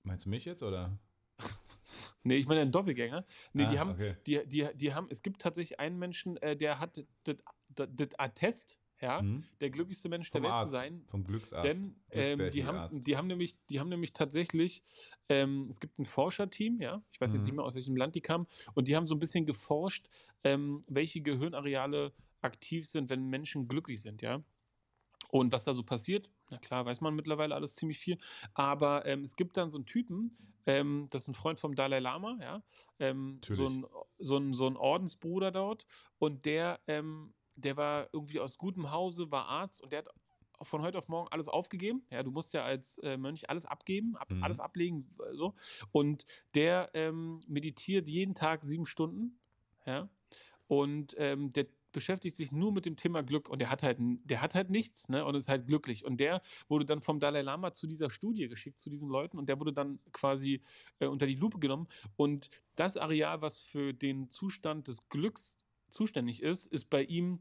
Meinst 0.04 0.26
du 0.26 0.30
mich 0.30 0.46
jetzt 0.46 0.64
oder? 0.64 0.98
Nee, 2.24 2.36
ich 2.36 2.48
meine 2.48 2.62
einen 2.62 2.72
Doppelgänger. 2.72 3.26
Nee, 3.54 3.64
ah, 3.64 3.72
die 3.72 3.80
haben, 3.80 3.92
okay. 3.92 4.16
die, 4.28 4.46
die, 4.46 4.68
die 4.76 4.94
haben, 4.94 5.08
es 5.10 5.24
gibt 5.24 5.42
tatsächlich 5.42 5.80
einen 5.80 5.98
Menschen, 5.98 6.38
äh, 6.38 6.56
der 6.56 6.80
hat 6.80 7.04
das 7.24 8.20
Attest, 8.20 8.78
ja, 9.02 9.22
mhm. 9.22 9.46
der 9.62 9.70
glücklichste 9.70 10.10
Mensch 10.10 10.30
Vom 10.30 10.42
der 10.42 10.50
Welt 10.50 10.60
Arzt, 10.60 10.66
zu 10.66 10.72
sein. 10.72 11.04
Vom 11.08 11.24
Glücksarzt. 11.24 11.66
Denn 11.66 11.96
ähm, 12.12 12.52
die, 12.52 12.66
haben, 12.66 13.04
die, 13.04 13.16
haben 13.16 13.28
nämlich, 13.28 13.56
die 13.70 13.80
haben 13.80 13.90
nämlich 13.90 14.14
tatsächlich, 14.14 14.84
ähm, 15.30 15.68
es 15.70 15.80
gibt 15.80 15.98
ein 16.00 16.06
Forscherteam, 16.06 16.82
ja, 16.82 17.02
ich 17.12 17.22
weiß 17.22 17.32
mhm. 17.32 17.40
jetzt 17.40 17.46
nicht 17.46 17.56
mehr 17.56 17.66
aus 17.66 17.76
welchem 17.76 17.96
Land 17.96 18.16
die 18.16 18.22
kamen, 18.22 18.48
und 18.76 18.88
die 18.88 18.96
haben 18.96 19.08
so 19.08 19.16
ein 19.16 19.20
bisschen 19.20 19.46
geforscht, 19.46 20.10
ähm, 20.44 20.82
welche 20.88 21.22
Gehirnareale 21.22 22.14
aktiv 22.42 22.88
sind, 22.88 23.10
wenn 23.10 23.28
Menschen 23.30 23.68
glücklich 23.68 24.02
sind, 24.02 24.22
ja. 24.22 24.44
Und 25.30 25.52
was 25.52 25.64
da 25.64 25.74
so 25.74 25.84
passiert, 25.84 26.30
na 26.50 26.58
klar, 26.58 26.86
weiß 26.86 27.02
man 27.02 27.16
mittlerweile 27.16 27.56
alles 27.56 27.76
ziemlich 27.76 28.00
viel. 28.00 28.18
Aber 28.54 29.06
ähm, 29.06 29.22
es 29.22 29.36
gibt 29.36 29.58
dann 29.58 29.70
so 29.70 29.78
einen 29.78 29.86
Typen, 29.86 30.36
ähm, 30.66 31.08
das 31.12 31.24
ist 31.24 31.28
ein 31.30 31.36
Freund 31.36 31.60
vom 31.60 31.76
Dalai 31.76 32.00
Lama, 32.00 32.38
ja. 32.42 32.64
Ähm, 33.00 33.40
so, 33.44 33.68
ein, 33.68 33.86
so, 34.18 34.38
ein, 34.38 34.54
so 34.54 34.68
ein 34.68 34.78
Ordensbruder 34.78 35.52
dort. 35.52 35.86
Und 36.18 36.46
der, 36.46 36.80
ähm, 36.88 37.34
der 37.56 37.78
war 37.78 38.10
irgendwie 38.14 38.40
aus 38.40 38.58
gutem 38.58 38.92
Hause, 38.92 39.32
war 39.32 39.48
Arzt 39.48 39.82
und 39.82 39.92
der 39.92 40.00
hat 40.00 40.10
von 40.62 40.82
heute 40.82 40.98
auf 40.98 41.08
morgen 41.08 41.30
alles 41.32 41.48
aufgegeben. 41.48 42.06
Ja, 42.10 42.24
du 42.24 42.32
musst 42.32 42.54
ja 42.54 42.64
als 42.64 42.98
äh, 43.00 43.18
Mönch 43.18 43.50
alles 43.50 43.66
abgeben, 43.66 44.18
ab, 44.18 44.32
mhm. 44.32 44.44
alles 44.44 44.60
ablegen, 44.60 45.10
so. 45.34 45.56
Und 45.92 46.26
der 46.54 46.90
ähm, 46.94 47.40
meditiert 47.48 48.10
jeden 48.10 48.36
Tag 48.36 48.64
sieben 48.64 48.86
Stunden, 48.86 49.40
ja. 49.86 50.10
Und 50.68 51.16
ähm, 51.18 51.52
der 51.52 51.66
beschäftigt 51.92 52.36
sich 52.36 52.52
nur 52.52 52.72
mit 52.72 52.86
dem 52.86 52.96
Thema 52.96 53.24
Glück 53.24 53.50
und 53.50 53.60
der 53.60 53.70
hat 53.70 53.84
halt, 53.84 53.98
der 54.00 54.42
hat 54.42 54.56
halt 54.56 54.70
nichts, 54.70 55.10
ne? 55.10 55.26
Und 55.26 55.36
ist 55.36 55.50
halt 55.50 55.68
glücklich. 55.68 56.06
Und 56.06 56.18
der 56.20 56.42
wurde 56.68 56.86
dann 56.86 57.02
vom 57.02 57.20
Dalai 57.20 57.42
Lama 57.42 57.72
zu 57.72 57.88
dieser 57.88 58.10
Studie 58.10 58.48
geschickt, 58.48 58.80
zu 58.80 58.90
diesen 58.90 59.10
Leuten, 59.10 59.38
und 59.38 59.50
der 59.50 59.60
wurde 59.60 59.74
dann 59.74 60.00
quasi 60.12 60.62
äh, 61.00 61.08
unter 61.08 61.26
die 61.26 61.36
Lupe 61.36 61.60
genommen. 61.60 61.88
Und 62.16 62.50
das 62.76 62.98
Areal, 62.98 63.42
was 63.42 63.60
für 63.60 63.94
den 63.94 64.30
Zustand 64.30 64.88
des 64.88 65.10
Glücks 65.10 65.58
zuständig 65.90 66.42
ist, 66.42 66.66
ist 66.68 66.90
bei 66.90 67.04
ihm 67.04 67.40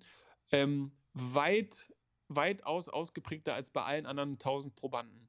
ähm, 0.52 0.92
weit, 1.12 1.92
weitaus 2.28 2.88
ausgeprägter 2.88 3.54
als 3.54 3.70
bei 3.70 3.82
allen 3.82 4.06
anderen 4.06 4.38
tausend 4.38 4.74
Probanden. 4.74 5.27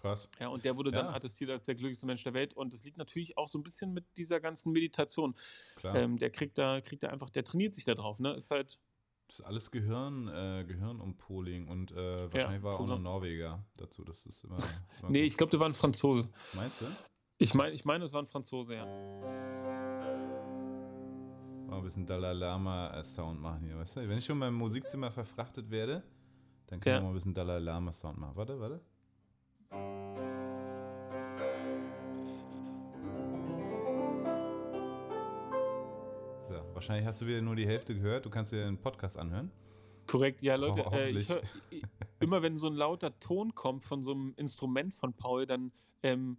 Krass. 0.00 0.28
Ja, 0.40 0.48
und 0.48 0.64
der 0.64 0.76
wurde 0.76 0.90
dann 0.90 1.06
Ja. 1.06 1.12
attestiert 1.14 1.50
als 1.50 1.66
der 1.66 1.74
glücklichste 1.76 2.06
Mensch 2.06 2.24
der 2.24 2.34
Welt. 2.34 2.54
Und 2.54 2.72
das 2.72 2.82
liegt 2.84 2.96
natürlich 2.98 3.36
auch 3.38 3.46
so 3.46 3.58
ein 3.58 3.62
bisschen 3.62 3.92
mit 3.92 4.04
dieser 4.16 4.40
ganzen 4.40 4.72
Meditation. 4.72 5.34
Klar. 5.76 5.94
Ähm, 5.96 6.18
der 6.18 6.30
kriegt 6.30 6.58
da, 6.58 6.80
kriegt 6.80 7.02
da 7.04 7.08
einfach, 7.10 7.30
der 7.30 7.44
trainiert 7.44 7.74
sich 7.74 7.84
da 7.84 7.94
drauf, 7.94 8.18
ne? 8.18 8.32
Ist 8.34 8.50
halt, 8.50 8.80
Das 9.28 9.38
ist 9.40 9.46
alles 9.46 9.70
Gehirn, 9.70 10.28
äh, 10.28 10.64
Gehirnumpoling 10.66 11.68
und 11.68 11.92
äh, 11.92 12.32
wahrscheinlich 12.32 12.62
war 12.62 12.80
auch 12.80 12.86
noch. 12.86 12.98
Norweger 12.98 13.64
dazu. 13.76 14.02
Das 14.04 14.26
ist 14.26 14.44
immer. 14.44 14.56
Immer 14.56 15.10
nee, 15.10 15.20
gut. 15.20 15.26
ich 15.28 15.36
glaube, 15.36 15.50
der 15.50 15.60
war 15.60 15.68
ein 15.68 15.74
Franzose. 15.74 16.28
Meinst 16.54 16.80
du? 16.80 16.86
Ich 17.38 17.54
meine, 17.54 17.72
ich 17.72 17.84
meine, 17.84 18.04
es 18.04 18.12
war 18.12 18.22
ein 18.22 18.26
Franzose, 18.28 18.74
ja. 18.74 18.84
Mal 21.66 21.78
ein 21.78 21.82
bisschen 21.84 22.04
Dalai 22.06 22.32
Lama-Sound 22.34 23.40
machen 23.40 23.64
hier, 23.64 23.76
weißt 23.78 23.96
du? 23.96 24.08
Wenn 24.08 24.18
ich 24.18 24.24
schon 24.26 24.38
beim 24.38 24.54
Musikzimmer 24.54 25.10
verfrachtet 25.10 25.70
werde, 25.70 26.02
dann 26.66 26.80
können 26.80 26.94
Ja. 26.96 27.00
wir 27.00 27.04
mal 27.04 27.10
ein 27.10 27.14
bisschen 27.14 27.34
Dalai 27.34 27.58
Lama-Sound 27.58 28.18
machen. 28.18 28.36
Warte, 28.36 28.60
warte. 28.60 28.80
Wahrscheinlich 36.82 37.06
hast 37.06 37.22
du 37.22 37.26
wieder 37.26 37.40
nur 37.40 37.54
die 37.54 37.66
Hälfte 37.66 37.94
gehört. 37.94 38.26
Du 38.26 38.30
kannst 38.30 38.50
dir 38.50 38.64
den 38.64 38.76
Podcast 38.76 39.16
anhören. 39.16 39.52
Korrekt, 40.08 40.42
ja, 40.42 40.56
Leute. 40.56 40.84
Ho- 40.84 40.90
äh, 40.90 41.10
ich 41.10 41.28
hör, 41.28 41.40
immer 42.18 42.42
wenn 42.42 42.56
so 42.56 42.66
ein 42.66 42.74
lauter 42.74 43.16
Ton 43.20 43.54
kommt 43.54 43.84
von 43.84 44.02
so 44.02 44.10
einem 44.10 44.34
Instrument 44.36 44.92
von 44.92 45.14
Paul, 45.14 45.46
dann 45.46 45.70
ähm, 46.02 46.38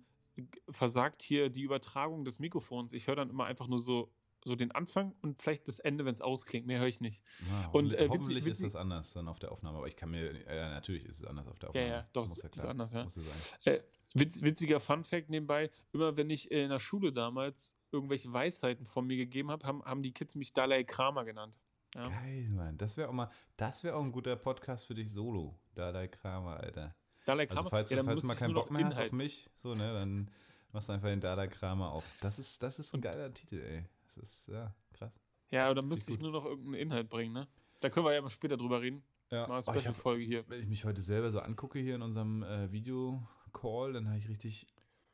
versagt 0.69 1.21
hier 1.21 1.49
die 1.49 1.61
Übertragung 1.61 2.25
des 2.25 2.39
Mikrofons. 2.39 2.91
Ich 2.91 3.07
höre 3.07 3.15
dann 3.15 3.29
immer 3.29 3.45
einfach 3.45 3.69
nur 3.69 3.79
so, 3.79 4.11
so 4.45 4.55
den 4.55 4.71
Anfang 4.71 5.15
und 5.21 5.41
vielleicht 5.41 5.67
das 5.67 5.79
Ende, 5.79 6.05
wenn 6.05 6.13
es 6.13 6.21
ausklingt. 6.21 6.65
Mehr 6.67 6.79
höre 6.79 6.87
ich 6.87 7.01
nicht. 7.01 7.21
Ja, 7.49 7.67
Und, 7.69 7.93
hoffentlich 7.93 7.93
äh, 7.99 8.03
witzig- 8.03 8.09
hoffentlich 8.09 8.37
ist 8.39 8.45
witzig- 8.47 8.63
das 8.67 8.75
anders 8.75 9.13
dann 9.13 9.27
auf 9.27 9.39
der 9.39 9.51
Aufnahme. 9.51 9.77
Aber 9.77 9.87
ich 9.87 9.95
kann 9.95 10.09
mir, 10.11 10.33
ja, 10.45 10.69
natürlich 10.69 11.05
ist 11.05 11.17
es 11.21 11.25
anders 11.25 11.47
auf 11.47 11.59
der 11.59 11.67
Ja, 11.67 11.69
Aufnahme. 11.69 11.87
ja, 11.89 12.07
doch, 12.13 12.21
Muss 12.27 12.37
ist 12.43 12.51
klar. 12.51 12.69
anders, 12.71 12.91
ja. 12.93 13.03
Muss 13.03 13.17
es 13.17 13.25
sein. 13.25 13.73
Äh, 13.73 13.81
witz, 14.13 14.41
witziger 14.41 14.79
Fun-Fact 14.79 15.29
nebenbei: 15.29 15.69
Immer 15.91 16.15
wenn 16.17 16.29
ich 16.29 16.51
in 16.51 16.69
der 16.69 16.79
Schule 16.79 17.11
damals 17.13 17.75
irgendwelche 17.91 18.31
Weisheiten 18.33 18.85
von 18.85 19.05
mir 19.07 19.17
gegeben 19.17 19.51
habe, 19.51 19.65
haben, 19.65 19.83
haben 19.83 20.01
die 20.03 20.11
Kids 20.13 20.35
mich 20.35 20.53
Dalai 20.53 20.83
Kramer 20.83 21.25
genannt. 21.25 21.59
Ja. 21.95 22.03
Geil, 22.09 22.49
Mann. 22.49 22.75
Das 22.77 22.97
wäre 22.97 23.07
auch 23.09 23.13
mal, 23.13 23.29
das 23.55 23.83
wäre 23.83 23.95
auch 23.95 24.03
ein 24.03 24.11
guter 24.11 24.35
Podcast 24.35 24.85
für 24.85 24.95
dich 24.95 25.11
solo. 25.11 25.59
Dalai 25.75 26.07
Kramer, 26.07 26.57
Alter. 26.57 26.95
Dalai 27.25 27.45
Kramer. 27.45 27.59
Also 27.59 27.69
falls, 27.69 27.91
ja, 27.91 28.03
falls 28.03 28.21
du 28.21 28.27
mal 28.27 28.35
keinen 28.35 28.55
Bock 28.55 28.71
mehr 28.71 28.83
hast 28.85 28.95
auf 28.97 29.05
Inhalt. 29.05 29.13
mich, 29.13 29.47
so, 29.55 29.75
ne, 29.75 29.93
dann 29.93 30.31
machst 30.71 30.89
du 30.89 30.93
einfach 30.93 31.09
den 31.09 31.21
Dalai 31.21 31.47
Kramer 31.47 31.91
auf. 31.91 32.03
Das 32.19 32.39
ist, 32.39 32.63
das 32.63 32.79
ist 32.79 32.95
ein 32.95 33.01
geiler 33.01 33.31
Titel, 33.31 33.59
ey. 33.61 33.85
Das 34.15 34.23
ist, 34.29 34.47
ja, 34.47 34.73
krass. 34.93 35.19
Ja, 35.51 35.65
aber 35.65 35.75
dann 35.75 35.87
müsste 35.87 36.11
ich 36.11 36.19
nur 36.19 36.31
noch 36.31 36.45
irgendeinen 36.45 36.75
Inhalt 36.75 37.09
bringen, 37.09 37.33
ne? 37.33 37.47
Da 37.81 37.89
können 37.89 38.05
wir 38.05 38.13
ja 38.13 38.21
mal 38.21 38.29
später 38.29 38.57
drüber 38.57 38.81
reden. 38.81 39.03
Ja. 39.31 39.47
Mal 39.47 39.57
Oh, 39.57 39.59
ich 39.61 39.67
hab, 39.67 39.79
Special-Folge 39.79 40.23
hier. 40.23 40.43
wenn 40.49 40.59
ich 40.61 40.67
mich 40.67 40.85
heute 40.85 41.01
selber 41.01 41.31
so 41.31 41.39
angucke 41.39 41.79
hier 41.79 41.95
in 41.95 42.01
unserem 42.01 42.43
äh, 42.43 42.71
Video-Call, 42.71 43.93
dann 43.93 44.07
habe 44.07 44.17
ich 44.17 44.29
richtig 44.29 44.67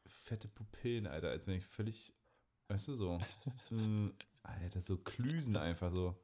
fette 0.05 0.47
Pupillen, 0.47 1.07
Alter, 1.07 1.29
als 1.29 1.47
wenn 1.47 1.55
ich 1.55 1.65
völlig, 1.65 2.13
weißt 2.67 2.89
du, 2.89 2.93
so, 2.93 3.19
äh, 3.71 4.09
Alter, 4.43 4.81
so 4.81 4.97
Klüsen 4.97 5.55
einfach 5.55 5.91
so. 5.91 6.15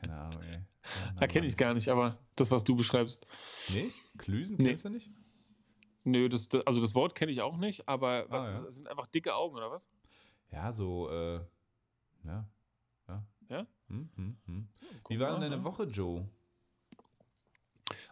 Keine 0.00 0.16
Ahnung, 0.16 0.42
ey. 0.42 0.62
Da 1.16 1.26
kenne 1.26 1.46
ich 1.46 1.56
gar 1.56 1.74
nicht, 1.74 1.88
aber 1.88 2.18
das, 2.36 2.50
was 2.50 2.64
du 2.64 2.76
beschreibst. 2.76 3.26
Nee? 3.70 3.90
Klüsen 4.18 4.56
Nee. 4.58 4.68
kennst 4.68 4.84
du 4.84 4.90
nicht? 4.90 5.10
Nö, 6.04 6.28
das, 6.28 6.48
das, 6.48 6.66
also 6.66 6.80
das 6.80 6.94
Wort 6.94 7.14
kenne 7.14 7.32
ich 7.32 7.40
auch 7.40 7.56
nicht, 7.56 7.88
aber 7.88 8.26
was 8.30 8.52
Ah, 8.52 8.58
ja. 8.58 8.64
das 8.64 8.76
sind 8.76 8.88
einfach 8.88 9.06
dicke 9.06 9.34
Augen, 9.34 9.56
oder 9.56 9.70
was? 9.70 9.88
Ja, 10.50 10.72
so, 10.72 11.10
äh, 11.10 11.40
ja. 12.24 12.48
Ja? 13.08 13.26
Ja? 13.48 13.66
Hm, 13.88 14.08
hm, 14.16 14.36
hm. 14.46 14.68
Wie 15.08 15.20
war 15.20 15.32
denn 15.32 15.40
deine 15.40 15.56
ja. 15.56 15.64
Woche, 15.64 15.84
Joe? 15.84 16.26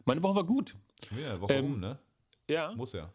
Meine 0.04 0.22
Woche 0.22 0.36
war 0.36 0.44
gut. 0.44 0.76
Schon 1.06 1.18
wieder 1.18 1.30
eine 1.30 1.40
Woche 1.40 1.54
Ähm, 1.54 1.64
um, 1.74 1.80
ne? 1.80 1.98
Ja, 2.48 2.72
Muss 2.74 2.92
ja. 2.92 3.12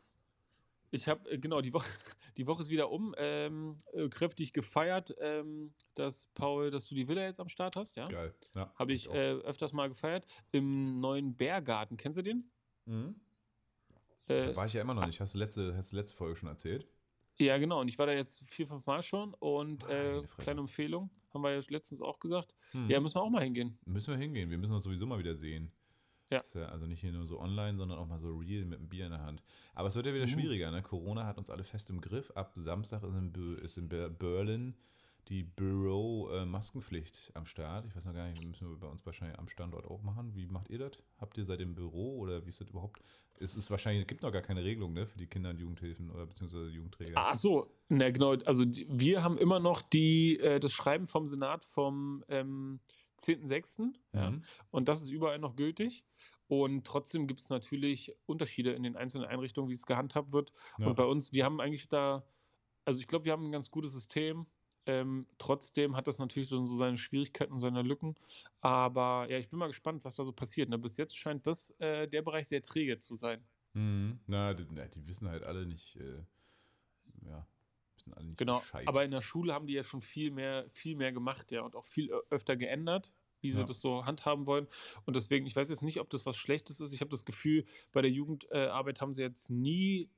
ich 0.92 1.08
habe, 1.08 1.30
äh, 1.30 1.38
genau, 1.38 1.62
die 1.62 1.74
Woche, 1.74 1.90
die 2.38 2.48
Woche 2.48 2.62
ist 2.62 2.70
wieder 2.70 2.90
um. 2.92 3.14
Ähm, 3.18 3.78
äh, 3.94 4.08
kräftig 4.10 4.54
gefeiert, 4.54 5.16
ähm, 5.20 5.74
dass 5.96 6.28
Paul, 6.34 6.72
dass 6.72 6.88
du 6.88 6.96
die 6.96 7.08
Villa 7.08 7.24
jetzt 7.24 7.40
am 7.40 7.50
Start 7.50 7.76
hast, 7.76 7.96
ja? 7.96 8.08
Geil. 8.08 8.34
Ja, 8.56 8.72
Habe 8.76 8.94
ich 8.94 9.08
auch. 9.10 9.14
äh, 9.14 9.32
öfters 9.34 9.74
mal 9.74 9.90
gefeiert. 9.90 10.26
Im 10.52 11.00
neuen 11.00 11.36
Bärgarten, 11.36 11.98
kennst 11.98 12.18
du 12.18 12.24
den? 12.24 12.50
Mhm. 12.86 13.20
Äh, 14.28 14.42
Da 14.42 14.56
war 14.56 14.66
ich 14.66 14.74
ja 14.74 14.82
immer 14.82 14.94
noch 14.94 15.06
nicht. 15.06 15.20
Hast 15.22 15.36
du 15.36 15.38
letzte, 15.40 15.76
hast 15.78 15.92
du 15.92 15.98
letzte 15.98 16.16
Folge 16.16 16.36
schon 16.36 16.50
erzählt? 16.50 16.88
Ja, 17.40 17.58
genau. 17.58 17.82
Und 17.82 17.88
ich 17.88 18.00
war 18.00 18.06
da 18.08 18.14
jetzt 18.14 18.44
vier, 18.50 18.68
fünf 18.68 18.86
Mal 18.86 19.02
schon. 19.04 19.34
Und 19.36 19.84
äh, 19.90 20.24
kleine 20.38 20.62
Empfehlung, 20.62 21.10
haben 21.34 21.42
wir 21.44 21.52
ja 21.54 21.62
letztens 21.70 22.02
auch 22.02 22.20
gesagt. 22.20 22.56
Hm. 22.72 22.90
Ja, 22.90 23.00
müssen 23.00 23.16
wir 23.16 23.22
auch 23.24 23.30
mal 23.30 23.44
hingehen. 23.44 23.78
Müssen 23.86 24.12
wir 24.14 24.18
hingehen. 24.18 24.50
Wir 24.50 24.58
müssen 24.58 24.74
uns 24.74 24.84
sowieso 24.84 25.06
mal 25.06 25.20
wieder 25.20 25.36
sehen. 25.36 25.72
Ja. 26.30 26.40
Ist 26.40 26.56
ja 26.56 26.66
also 26.68 26.88
nicht 26.88 27.00
hier 27.00 27.14
nur 27.14 27.26
so 27.26 27.40
online, 27.40 27.78
sondern 27.78 28.00
auch 28.00 28.08
mal 28.08 28.20
so 28.20 28.36
real 28.38 28.66
mit 28.66 28.80
einem 28.80 28.90
Bier 28.90 29.06
in 29.06 29.12
der 29.12 29.22
Hand. 29.22 29.42
Aber 29.76 29.88
es 29.88 29.96
wird 29.96 30.08
ja 30.08 30.14
wieder 30.14 30.26
Mhm. 30.26 30.30
schwieriger. 30.32 30.72
Ne? 30.72 30.82
Corona 30.82 31.26
hat 31.26 31.38
uns 31.38 31.50
alle 31.50 31.64
fest 31.64 31.90
im 31.90 32.02
Griff. 32.02 32.32
Ab 32.32 32.52
Samstag 32.56 33.04
ist 33.04 33.16
in, 33.16 33.32
Bö- 33.32 33.58
ist 33.60 33.78
in 33.78 33.88
Ber- 33.88 34.10
Berlin 34.10 34.76
die 35.30 35.44
Büro-Maskenpflicht 35.44 37.32
am 37.34 37.46
Start. 37.46 37.86
Ich 37.86 37.96
weiß 37.96 38.06
noch 38.06 38.14
gar 38.14 38.28
nicht, 38.28 38.44
müssen 38.46 38.70
wir 38.70 38.78
bei 38.78 38.88
uns 38.88 39.06
wahrscheinlich 39.06 39.38
am 39.38 39.48
Standort 39.48 39.86
auch 39.86 40.02
machen. 40.02 40.34
Wie 40.36 40.46
macht 40.46 40.70
ihr 40.70 40.80
das? 40.80 40.92
Habt 41.18 41.38
ihr 41.38 41.46
seit 41.46 41.60
dem 41.60 41.76
Büro 41.76 42.18
oder 42.20 42.46
wie 42.46 42.50
ist 42.50 42.62
das 42.62 42.70
überhaupt? 42.70 43.02
Es 43.40 43.56
ist 43.56 43.70
wahrscheinlich, 43.70 44.08
gibt 44.08 44.24
noch 44.24 44.32
gar 44.32 44.42
keine 44.42 44.64
Regelung 44.64 44.94
ne, 44.94 45.06
für 45.06 45.18
die 45.18 45.28
Kinder- 45.28 45.50
und 45.50 45.60
Jugendhilfen 45.60 46.10
oder 46.10 46.26
beziehungsweise 46.26 46.70
Jugendträger. 46.70 47.14
Ach 47.16 47.36
so, 47.36 47.72
na 47.90 48.10
genau. 48.10 48.34
Also 48.46 48.66
wir 48.66 49.24
haben 49.24 49.38
immer 49.38 49.60
noch 49.60 49.82
die, 49.82 50.40
äh, 50.40 50.60
das 50.60 50.72
Schreiben 50.72 51.06
vom 51.06 51.28
Senat 51.28 51.66
vom 51.66 52.24
ähm, 52.30 52.80
10.06. 53.20 53.94
Ja. 54.14 54.32
Mhm. 54.32 54.44
Und 54.72 54.88
das 54.88 55.02
ist 55.02 55.10
überall 55.10 55.40
noch 55.40 55.56
gültig. 55.56 56.04
Und 56.48 56.88
trotzdem 56.88 57.28
gibt 57.28 57.42
es 57.42 57.50
natürlich 57.50 58.16
Unterschiede 58.26 58.72
in 58.72 58.84
den 58.84 58.96
einzelnen 58.96 59.26
Einrichtungen, 59.26 59.70
wie 59.70 59.74
es 59.74 59.86
gehandhabt 59.86 60.32
wird. 60.32 60.54
Ja. 60.78 60.88
Und 60.88 60.96
bei 60.96 61.04
uns, 61.04 61.34
wir 61.34 61.44
haben 61.44 61.60
eigentlich 61.60 61.90
da, 61.90 62.24
also 62.86 63.02
ich 63.02 63.08
glaube, 63.08 63.26
wir 63.26 63.34
haben 63.34 63.46
ein 63.46 63.52
ganz 63.52 63.70
gutes 63.70 63.92
System. 63.92 64.48
Ähm, 64.88 65.28
trotzdem 65.38 65.96
hat 65.96 66.08
das 66.08 66.18
natürlich 66.18 66.50
so 66.50 66.66
seine 66.66 66.98
Schwierigkeiten 66.98 67.54
und 67.54 67.60
seine 67.60 67.82
Lücken. 67.82 68.16
Aber 68.62 69.28
ja, 69.30 69.38
ich 69.38 69.50
bin 69.50 69.60
mal 69.60 69.68
gespannt, 69.68 70.04
was 70.06 70.16
da 70.16 70.26
so 70.26 70.32
passiert. 70.32 70.70
Ne? 70.70 70.78
Bis 70.78 70.98
jetzt 70.98 71.16
scheint 71.18 71.46
das 71.46 71.72
äh, 71.80 72.08
der 72.08 72.22
Bereich 72.22 72.48
sehr 72.48 72.62
träge 72.62 72.98
zu 72.98 73.16
sein. 73.16 73.44
Mhm. 73.74 74.20
Na, 74.28 74.54
die, 74.54 74.66
die 74.66 75.08
wissen 75.08 75.30
halt 75.30 75.44
alle 75.44 75.66
nicht, 75.66 75.98
äh, 75.98 76.24
ja, 77.26 77.46
wissen 77.96 78.14
alle 78.14 78.26
nicht 78.28 78.38
Genau. 78.38 78.60
Bescheid. 78.60 78.88
Aber 78.88 79.04
in 79.04 79.12
der 79.12 79.22
Schule 79.22 79.54
haben 79.54 79.68
die 79.68 79.74
ja 79.74 79.84
schon 79.84 80.02
viel 80.02 80.32
mehr, 80.32 80.66
viel 80.72 80.96
mehr 80.96 81.12
gemacht, 81.12 81.52
ja, 81.52 81.62
und 81.62 81.76
auch 81.76 81.86
viel 81.86 82.12
öfter 82.30 82.56
geändert, 82.56 83.12
wie 83.42 83.52
sie 83.52 83.60
Ja. 83.60 83.66
das 83.66 83.82
so 83.82 84.06
handhaben 84.06 84.48
wollen. 84.48 84.68
Und 85.06 85.16
deswegen, 85.16 85.46
ich 85.46 85.56
weiß 85.56 85.70
jetzt 85.70 85.84
nicht, 85.84 86.00
ob 86.00 86.10
das 86.10 86.26
was 86.26 86.38
Schlechtes 86.38 86.80
ist. 86.80 86.94
Ich 86.94 87.02
habe 87.02 87.12
das 87.12 87.26
Gefühl, 87.26 87.66
bei 87.92 88.02
der 88.02 88.10
Jugendarbeit 88.12 89.02
haben 89.02 89.14
sie 89.14 89.22
jetzt 89.22 89.50
nie 89.50 90.10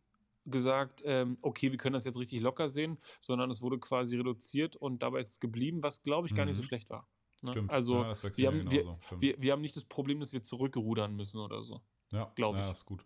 gesagt, 0.46 1.02
ähm, 1.06 1.38
okay, 1.42 1.72
wir 1.72 1.78
können 1.78 1.94
das 1.94 2.06
jetzt 2.06 2.18
richtig 2.18 2.42
locker 2.42 2.70
sehen, 2.70 2.98
sondern 3.22 3.52
es 3.52 3.62
wurde 3.62 3.78
quasi 3.80 4.16
reduziert 4.18 4.76
und 4.76 5.04
dabei 5.04 5.20
ist 5.20 5.30
es 5.30 5.40
geblieben, 5.40 5.84
was 5.84 6.04
glaube 6.04 6.28
ich 6.28 6.36
gar 6.36 6.46
nicht 6.46 6.56
so 6.56 6.62
Mhm. 6.62 6.66
schlecht 6.68 6.90
war. 6.90 7.08
Ne? 7.42 7.52
Stimmt. 7.52 7.72
Also 7.72 8.04
ja, 8.04 8.14
wir 8.36 8.48
haben- 8.48 8.72
wir-. 8.72 8.98
Stimmt. 9.06 9.22
wir, 9.22 9.42
wir 9.42 9.52
haben 9.52 9.62
nicht 9.62 9.76
das 9.76 9.86
Problem, 9.86 10.20
dass 10.20 10.34
wir 10.34 10.44
zurückrudern 10.44 11.16
müssen 11.16 11.38
oder 11.40 11.62
so. 11.64 11.82
Ja, 12.12 12.32
glaub 12.36 12.56
ja, 12.56 12.66
ich. 12.66 12.72
ist 12.72 12.86
gut. 12.86 13.06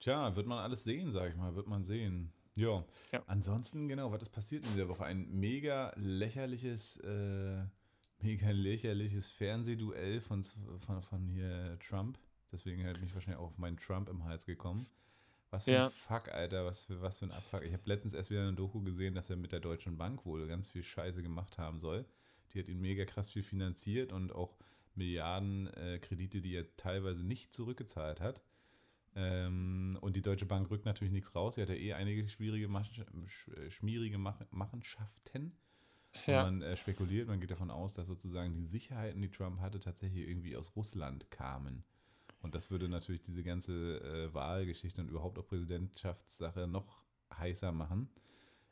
Tja, 0.00 0.34
wird 0.36 0.46
man 0.46 0.58
alles 0.58 0.84
sehen, 0.84 1.10
sag 1.10 1.30
ich 1.30 1.36
mal, 1.36 1.54
wird 1.56 1.66
man 1.66 1.82
sehen. 1.82 2.32
Ja. 2.56 2.84
Ja. 3.12 3.22
Ansonsten, 3.26 3.88
genau, 3.88 4.10
was 4.12 4.22
ist 4.22 4.30
passiert 4.30 4.64
in 4.66 4.72
dieser 4.72 4.88
Woche? 4.88 5.04
Ein 5.04 5.28
mega 5.30 5.92
lächerliches, 5.96 6.96
äh, 6.98 7.64
mega 8.20 8.50
lächerliches 8.50 9.28
Fernsehduell 9.28 10.20
von, 10.20 10.42
von, 10.78 11.00
von 11.02 11.28
hier 11.28 11.78
Trump. 11.80 12.18
Deswegen 12.50 12.84
hat 12.86 13.00
mich 13.00 13.14
wahrscheinlich 13.14 13.38
auch 13.40 13.46
auf 13.48 13.58
meinen 13.58 13.76
Trump 13.76 14.08
im 14.08 14.24
Hals 14.24 14.44
gekommen. 14.46 14.86
Was 15.50 15.64
für 15.64 15.70
Ja. 15.72 15.86
ein 15.86 15.90
Fuck, 15.90 16.28
Alter, 16.28 16.64
was 16.66 16.84
für, 16.84 17.00
was 17.00 17.18
für 17.18 17.24
ein 17.26 17.32
Abfuck. 17.32 17.62
Ich 17.64 17.72
habe 17.72 17.82
letztens 17.86 18.14
erst 18.14 18.30
wieder 18.30 18.42
eine 18.42 18.54
Doku 18.54 18.82
gesehen, 18.82 19.14
dass 19.14 19.30
er 19.30 19.36
mit 19.36 19.52
der 19.52 19.60
Deutschen 19.60 19.96
Bank 19.96 20.26
wohl 20.26 20.46
ganz 20.46 20.68
viel 20.68 20.82
Scheiße 20.82 21.22
gemacht 21.22 21.56
haben 21.58 21.80
soll. 21.80 22.04
Die 22.52 22.58
hat 22.58 22.68
ihn 22.68 22.80
mega 22.80 23.04
krass 23.04 23.30
viel 23.30 23.42
finanziert 23.42 24.12
und 24.12 24.32
auch 24.32 24.58
Milliarden 24.94 25.68
äh, 25.74 25.98
Kredite, 26.00 26.40
die 26.40 26.54
er 26.54 26.64
teilweise 26.76 27.24
nicht 27.24 27.52
zurückgezahlt 27.54 28.20
hat. 28.20 28.42
Ähm, 29.14 29.98
und 30.00 30.16
die 30.16 30.22
Deutsche 30.22 30.46
Bank 30.46 30.70
rückt 30.70 30.84
natürlich 30.84 31.12
nichts 31.12 31.34
raus. 31.34 31.54
Sie 31.54 31.62
hat 31.62 31.68
ja 31.70 31.74
eh 31.76 31.94
einige 31.94 32.28
schwierige, 32.28 32.68
Mach 32.68 32.84
sch 33.26 33.48
äh, 33.48 33.70
schmierige 33.70 34.18
Mach 34.18 34.40
Machenschaften. 34.50 35.56
Ja. 36.26 36.42
man 36.44 36.62
äh, 36.62 36.76
spekuliert, 36.76 37.28
man 37.28 37.38
geht 37.40 37.50
davon 37.50 37.70
aus, 37.70 37.94
dass 37.94 38.08
sozusagen 38.08 38.54
die 38.54 38.66
Sicherheiten, 38.66 39.20
die 39.20 39.30
Trump 39.30 39.60
hatte, 39.60 39.78
tatsächlich 39.78 40.26
irgendwie 40.28 40.56
aus 40.56 40.74
Russland 40.74 41.30
kamen. 41.30 41.84
Und 42.48 42.54
das 42.54 42.70
würde 42.70 42.88
natürlich 42.88 43.20
diese 43.20 43.42
ganze 43.42 44.00
äh, 44.00 44.32
Wahlgeschichte 44.32 45.02
und 45.02 45.10
überhaupt 45.10 45.38
auch 45.38 45.46
Präsidentschaftssache 45.46 46.66
noch 46.66 47.04
heißer 47.36 47.72
machen, 47.72 48.08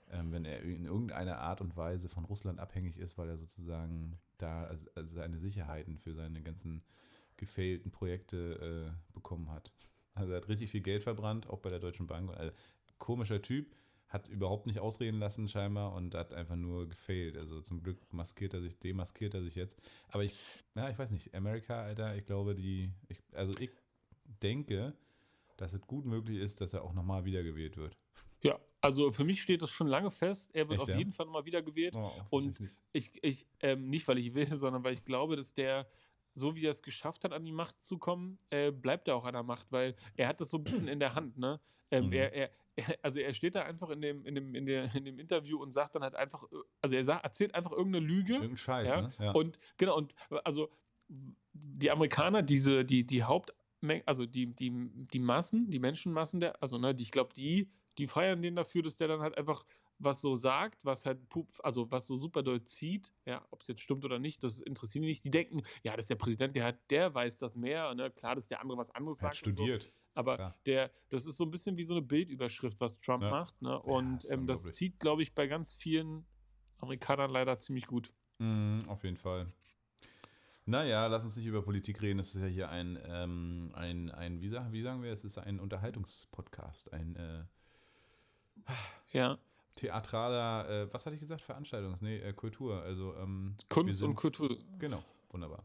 ähm, 0.09 0.33
wenn 0.33 0.47
er 0.47 0.63
in 0.63 0.87
irgendeiner 0.87 1.41
Art 1.41 1.61
und 1.61 1.77
Weise 1.77 2.09
von 2.09 2.25
Russland 2.25 2.59
abhängig 2.59 2.97
ist, 2.97 3.19
weil 3.19 3.29
er 3.29 3.37
sozusagen 3.37 4.19
da 4.39 4.65
also 4.65 4.89
seine 5.15 5.39
Sicherheiten 5.39 5.99
für 5.99 6.15
seine 6.15 6.41
ganzen 6.41 6.85
gefällten 7.37 7.91
Projekte 7.91 8.89
äh, 8.89 9.13
bekommen 9.13 9.51
hat. 9.51 9.71
Also 10.15 10.33
er 10.33 10.39
hat 10.39 10.49
richtig 10.49 10.71
viel 10.71 10.81
Geld 10.81 11.05
verbrannt, 11.05 11.47
auch 11.47 11.59
bei 11.59 11.69
der 11.69 11.79
Deutschen 11.79 12.07
Bank. 12.07 12.31
Also, 12.31 12.55
komischer 12.97 13.43
Typ, 13.43 13.77
hat 14.09 14.29
überhaupt 14.29 14.67
nicht 14.67 14.79
ausreden 14.79 15.19
lassen 15.19 15.49
scheinbar 15.49 15.93
und 15.93 16.15
hat 16.15 16.33
einfach 16.33 16.57
nur 16.57 16.89
gefailt. 16.89 17.37
Also 17.37 17.61
zum 17.61 17.83
Glück 17.83 17.99
maskiert 18.13 18.55
er 18.55 18.61
sich, 18.61 18.79
demaskiert 18.79 19.35
er 19.35 19.43
sich 19.43 19.55
jetzt. 19.55 19.81
Aber 20.09 20.23
ich, 20.25 20.35
ja, 20.75 20.89
ich 20.89 20.99
weiß 20.99 21.11
nicht, 21.11 21.35
Amerika, 21.35 21.83
Alter, 21.83 22.15
ich 22.17 22.25
glaube, 22.25 22.55
die, 22.55 22.91
ich, 23.09 23.19
also 23.33 23.53
ich 23.59 23.71
denke, 24.43 24.95
dass 25.57 25.73
es 25.73 25.81
gut 25.81 26.05
möglich 26.05 26.39
ist, 26.39 26.61
dass 26.61 26.73
er 26.73 26.85
auch 26.85 26.93
nochmal 26.93 27.25
wiedergewählt 27.25 27.77
wird. 27.77 27.97
Ja, 28.43 28.59
also 28.81 29.11
für 29.11 29.25
mich 29.25 29.43
steht 29.43 29.63
das 29.63 29.71
schon 29.71 29.89
lange 29.89 30.11
fest. 30.11 30.55
Er 30.55 30.69
wird 30.69 30.81
Echt, 30.81 30.83
auf 30.83 30.89
ja? 30.89 30.99
jeden 30.99 31.13
Fall 31.13 31.27
nochmal 31.27 31.45
wiedergewählt. 31.45 31.95
Oh, 31.97 32.13
Und. 32.31 32.61
Ich, 32.93 33.13
ich 33.23 33.47
ähm, 33.61 33.91
nicht, 33.91 34.07
weil 34.09 34.19
ich 34.19 34.35
will, 34.35 34.47
sondern 34.55 34.85
weil 34.85 34.93
ich 34.95 35.05
glaube, 35.05 35.37
dass 35.37 35.55
der, 35.55 35.87
so 36.33 36.55
wie 36.55 36.65
er 36.65 36.71
es 36.71 36.83
geschafft 36.83 37.25
hat, 37.25 37.33
an 37.33 37.45
die 37.45 37.53
Macht 37.53 37.83
zu 37.83 37.99
kommen, 37.99 38.39
äh, 38.51 38.71
bleibt 38.71 39.09
er 39.09 39.17
auch 39.17 39.25
an 39.25 39.35
der 39.35 39.43
Macht, 39.43 39.73
weil 39.73 39.97
er 40.17 40.29
hat 40.29 40.41
das 40.41 40.51
so 40.51 40.59
ein 40.59 40.65
bisschen 40.65 40.89
in 40.89 41.01
der 41.01 41.15
Hand, 41.15 41.37
ne? 41.39 41.61
Ähm, 41.91 42.07
Mhm. 42.07 42.13
er, 42.13 42.33
er, 42.33 42.51
also 43.03 43.21
er 43.21 43.33
steht 43.33 43.55
da 43.55 43.63
einfach 43.63 43.91
in 43.91 44.01
dem, 44.01 44.25
in, 44.25 44.35
dem, 44.35 44.55
in, 44.55 44.67
der, 44.67 44.95
in 44.95 45.05
dem 45.05 45.19
Interview 45.19 45.61
und 45.61 45.73
sagt 45.73 45.95
dann 45.95 46.03
halt 46.03 46.15
einfach, 46.15 46.45
äh, 46.45 46.57
also 46.81 46.97
er 46.97 47.05
sagt, 47.05 47.25
erzählt 47.25 47.55
einfach 47.55 47.73
irgendeine 47.73 48.05
Lüge. 48.05 48.35
Irgendein 48.35 48.57
Scheiß, 48.57 48.95
ja, 48.95 49.03
ne? 49.03 49.13
Ja. 49.19 49.31
Und 49.33 49.59
genau, 49.77 49.97
und 49.97 50.15
also 50.45 50.71
die 51.09 51.91
Amerikaner, 51.91 52.43
diese, 52.43 52.85
die, 52.85 53.07
die 53.07 53.23
Hauptmenge, 53.23 54.03
also 54.07 54.27
die, 54.27 54.47
die, 54.55 54.73
die 54.93 55.19
Massen, 55.19 55.71
die 55.71 55.79
Menschenmassen, 55.79 56.41
der, 56.41 56.61
also 56.63 56.79
ne, 56.79 56.95
die, 56.95 57.05
ich 57.05 57.11
glaube, 57.11 57.33
die, 57.35 57.71
die 57.99 58.07
feiern 58.07 58.43
den 58.43 58.57
dafür, 58.57 58.83
dass 58.83 58.97
der 58.97 59.09
dann 59.09 59.21
halt 59.21 59.39
einfach 59.39 59.65
was 59.99 60.21
so 60.21 60.35
sagt, 60.35 60.85
was 60.85 61.07
halt, 61.07 61.21
also 61.63 61.91
was 61.91 62.07
so 62.07 62.17
super 62.17 62.43
doll 62.43 62.63
zieht, 62.65 63.13
ja, 63.25 63.43
ob 63.51 63.63
es 63.63 63.69
jetzt 63.69 63.81
stimmt 63.81 64.05
oder 64.05 64.19
nicht, 64.19 64.45
das 64.45 64.61
interessiert 64.61 65.05
die 65.05 65.09
nicht. 65.09 65.25
Die 65.25 65.31
denken, 65.31 65.63
ja, 65.83 65.93
das 65.93 66.05
ist 66.05 66.11
der 66.11 66.17
Präsident, 66.17 66.55
der 66.55 66.65
hat, 66.65 66.91
der 66.91 67.15
weiß 67.15 67.39
das 67.39 67.57
mehr, 67.57 67.95
ne? 67.95 68.11
Klar, 68.11 68.35
dass 68.35 68.49
der 68.49 68.61
andere 68.61 68.77
was 68.79 68.91
anderes 68.91 69.23
er 69.23 69.29
hat 69.29 69.37
sagt. 69.37 69.47
und 69.47 69.55
So. 69.55 69.89
Aber 70.17 70.37
Klar. 70.37 70.55
der, 70.65 70.91
das 71.11 71.27
ist 71.27 71.37
so 71.37 71.45
ein 71.45 71.51
bisschen 71.51 71.77
wie 71.77 71.85
so 71.85 71.95
eine 71.95 72.03
Bildüberschrift, 72.03 72.81
was 72.81 72.99
Trump 73.01 73.23
Ja. 73.23 73.31
macht. 73.31 73.61
Ne? 73.61 73.79
Und 73.79 74.25
ist 74.25 74.31
ähm, 74.31 74.47
das 74.47 74.63
zieht, 74.73 74.99
glaube 74.99 75.23
ich, 75.23 75.35
bei 75.35 75.47
ganz 75.47 75.75
vielen 75.75 76.25
Amerikanern 76.79 77.31
leider 77.31 77.61
ziemlich 77.61 77.87
gut. 77.87 78.11
Mhm, 78.39 78.83
auf 78.89 79.05
jeden 79.05 79.19
Fall. 79.19 79.53
Naja, 80.65 81.07
lass 81.07 81.23
uns 81.23 81.37
nicht 81.37 81.47
über 81.47 81.63
Politik 81.63 82.01
reden. 82.03 82.19
Es 82.19 82.35
ist 82.35 82.41
ja 82.41 82.49
hier 82.49 82.69
ein, 82.71 82.99
ähm, 83.07 83.71
ein, 83.75 84.11
ein 84.11 84.41
wie, 84.41 84.49
sagen, 84.49 84.73
wie 84.73 84.83
sagen 84.83 85.03
wir, 85.03 85.13
es 85.13 85.23
ist 85.23 85.39
ein 85.39 85.61
Unterhaltungspodcast, 85.61 86.93
ein 86.93 87.15
äh, 87.17 87.45
Ja. 89.13 89.39
theatraler, 89.77 90.69
äh, 90.69 90.93
was 90.93 91.05
hatte 91.07 91.15
ich 91.15 91.21
gesagt? 91.21 91.43
Veranstaltungs, 91.43 92.01
nee, 92.01 92.19
äh, 92.19 92.33
Kultur. 92.33 92.83
Also 92.83 93.15
ähm, 93.17 93.55
Kunst 93.69 94.03
und 94.03 94.15
Kultur. 94.17 94.57
Genau, 94.79 95.03
wunderbar. 95.31 95.65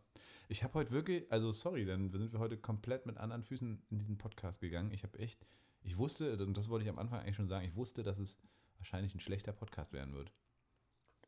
Ich 0.52 0.66
habe 0.66 0.74
heute 0.74 0.92
wirklich, 0.92 1.32
also 1.32 1.54
sorry, 1.54 1.86
dann 1.86 2.10
sind 2.10 2.34
wir 2.34 2.40
heute 2.40 2.58
komplett 2.58 3.06
mit 3.06 3.18
anderen 3.18 3.42
Füßen 3.42 3.84
in 3.90 4.00
diesen 4.00 4.18
Podcast 4.18 4.60
gegangen. 4.60 4.92
Ich 4.92 5.04
habe 5.04 5.18
echt, 5.18 5.48
ich 5.82 5.98
wusste, 5.98 6.36
und 6.46 6.58
das 6.58 6.68
wollte 6.68 6.84
ich 6.84 6.90
am 6.90 7.00
Anfang 7.00 7.22
eigentlich 7.22 7.38
schon 7.38 7.48
sagen, 7.48 7.66
ich 7.66 7.78
wusste, 7.78 8.04
dass 8.04 8.20
es 8.20 8.38
wahrscheinlich 8.76 9.16
ein 9.16 9.22
schlechter 9.22 9.54
Podcast 9.54 9.94
werden 9.94 10.14
wird. 10.14 10.34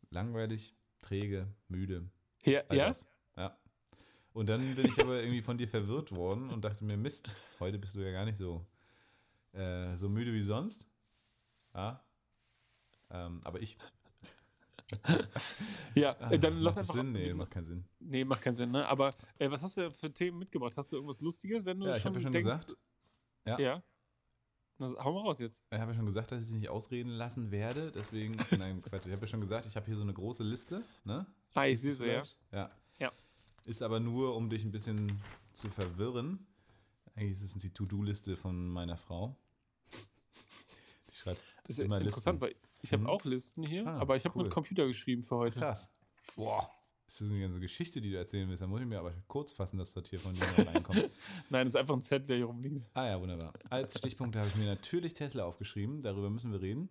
Langweilig, 0.09 0.75
träge, 1.01 1.47
müde, 1.69 2.09
Ja, 2.43 2.63
ja? 2.69 2.87
das. 2.87 3.07
Ja. 3.37 3.57
Und 4.33 4.49
dann 4.49 4.75
bin 4.75 4.87
ich 4.87 4.99
aber 4.99 5.21
irgendwie 5.21 5.41
von 5.41 5.57
dir 5.57 5.69
verwirrt 5.69 6.11
worden 6.11 6.49
und 6.49 6.65
dachte 6.65 6.83
mir, 6.83 6.97
Mist, 6.97 7.33
heute 7.61 7.79
bist 7.79 7.95
du 7.95 8.01
ja 8.01 8.11
gar 8.11 8.25
nicht 8.25 8.37
so, 8.37 8.67
äh, 9.53 9.95
so 9.95 10.09
müde 10.09 10.33
wie 10.33 10.41
sonst. 10.41 10.89
Ja. 11.73 12.03
Ähm, 13.09 13.39
aber 13.45 13.61
ich. 13.61 13.77
Ja, 15.95 16.15
Ah, 16.19 16.35
dann 16.37 16.57
lass 16.59 16.75
das 16.75 16.89
einfach. 16.89 16.95
Sinn? 17.01 17.11
Nee, 17.11 17.33
macht 17.33 17.51
keinen 17.51 17.65
Sinn. 17.65 17.85
Nee, 17.99 18.25
macht 18.25 18.41
keinen 18.41 18.55
Sinn, 18.55 18.71
ne? 18.71 18.87
Aber 18.87 19.09
äh, 19.37 19.49
was 19.49 19.61
hast 19.61 19.77
du 19.77 19.91
für 19.91 20.11
Themen 20.13 20.39
mitgebracht? 20.39 20.75
Hast 20.77 20.91
du 20.91 20.97
irgendwas 20.97 21.21
Lustiges, 21.21 21.65
wenn 21.65 21.79
du 21.79 21.85
Ja, 21.87 21.95
ich 21.95 22.01
schon 22.01 22.09
habe 22.11 22.19
ja 22.19 22.23
schon 22.23 22.31
denkst? 22.31 22.49
gesagt, 22.49 22.77
Ja. 23.47 23.59
Ja. 23.59 23.83
Na, 24.79 24.91
hau 25.03 25.13
mal 25.13 25.21
raus 25.21 25.37
jetzt. 25.39 25.61
Ich 25.71 25.79
habe 25.79 25.91
ja 25.91 25.97
schon 25.97 26.05
gesagt, 26.07 26.31
dass 26.31 26.41
ich 26.41 26.47
dich 26.47 26.55
nicht 26.57 26.69
ausreden 26.69 27.09
lassen 27.11 27.51
werde. 27.51 27.91
Deswegen, 27.91 28.35
nein, 28.57 28.81
Quatsch. 28.81 29.05
Ich 29.05 29.11
habe 29.11 29.21
ja 29.21 29.27
schon 29.27 29.41
gesagt, 29.41 29.65
ich 29.67 29.75
habe 29.75 29.85
hier 29.85 29.95
so 29.95 30.01
eine 30.01 30.13
große 30.13 30.43
Liste. 30.43 30.83
Ne? 31.03 31.25
Ah, 31.53 31.67
ich 31.67 31.79
sehe 31.79 31.93
sie, 31.93 32.07
ja. 32.07 32.23
Ja. 32.51 32.69
Ja. 32.99 33.11
Ist 33.65 33.83
aber 33.83 33.99
nur, 33.99 34.35
um 34.35 34.49
dich 34.49 34.63
ein 34.65 34.71
bisschen 34.71 35.21
zu 35.51 35.69
verwirren. 35.69 36.45
Eigentlich 37.15 37.33
ist 37.33 37.55
es 37.55 37.61
die 37.61 37.69
To-Do-Liste 37.69 38.35
von 38.35 38.67
meiner 38.67 38.97
Frau. 38.97 39.37
Die 41.07 41.15
schreibt 41.15 41.39
Das 41.67 41.77
ist 41.77 41.85
Immer 41.85 41.99
interessant, 42.01 42.41
weil 42.41 42.55
ich 42.83 42.93
habe 42.93 43.03
Mhm. 43.03 43.09
auch 43.09 43.25
Listen 43.25 43.63
hier, 43.63 43.87
Ah, 43.87 43.97
aber 43.99 44.15
ich 44.15 44.25
habe 44.25 44.37
cool. 44.37 44.43
mit 44.43 44.51
Computer 44.53 44.85
geschrieben 44.85 45.23
für 45.23 45.37
heute. 45.37 45.59
krass. 45.59 45.91
Boah. 46.35 46.69
Ist 47.07 47.21
das 47.21 47.29
eine 47.29 47.41
ganze 47.41 47.59
Geschichte, 47.59 48.01
die 48.01 48.09
du 48.11 48.17
erzählen 48.17 48.47
willst? 48.49 48.61
Da 48.63 48.67
muss 48.67 48.81
ich 48.81 48.87
mir 48.87 48.97
aber 48.99 49.13
kurz 49.27 49.51
fassen, 49.51 49.77
dass 49.77 49.93
das 49.93 50.09
hier 50.09 50.19
von 50.19 50.33
dir 50.33 50.41
reinkommt. 50.67 50.97
Nein, 51.49 51.65
das 51.65 51.69
ist 51.69 51.75
einfach 51.75 51.93
ein 51.95 52.01
Zettel, 52.01 52.27
der 52.27 52.37
hier 52.37 52.45
rumliegt. 52.45 52.83
Ah 52.93 53.05
ja, 53.07 53.19
wunderbar. 53.21 53.53
Als 53.69 53.97
Stichpunkte 53.97 54.39
habe 54.39 54.49
ich 54.49 54.55
mir 54.55 54.65
natürlich 54.65 55.13
Tesla 55.13 55.43
aufgeschrieben. 55.45 56.01
Darüber 56.01 56.29
müssen 56.29 56.51
wir 56.51 56.61
reden. 56.61 56.89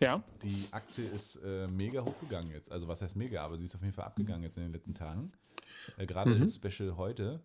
Ja. 0.00 0.22
Die 0.42 0.66
Aktie 0.72 1.06
ist 1.08 1.36
äh, 1.36 1.66
mega 1.68 2.04
hochgegangen 2.04 2.50
jetzt. 2.50 2.70
Also 2.72 2.88
was 2.88 3.02
heißt 3.02 3.16
mega, 3.16 3.44
aber 3.44 3.56
sie 3.58 3.64
ist 3.64 3.74
auf 3.74 3.82
jeden 3.82 3.92
Fall 3.92 4.06
abgegangen 4.06 4.42
jetzt 4.42 4.56
in 4.56 4.62
den 4.62 4.72
letzten 4.72 4.94
Tagen. 4.94 5.32
Äh, 5.98 6.06
Gerade 6.06 6.30
Mhm. 6.34 6.40
das 6.40 6.54
Special 6.56 6.96
heute. 6.96 7.42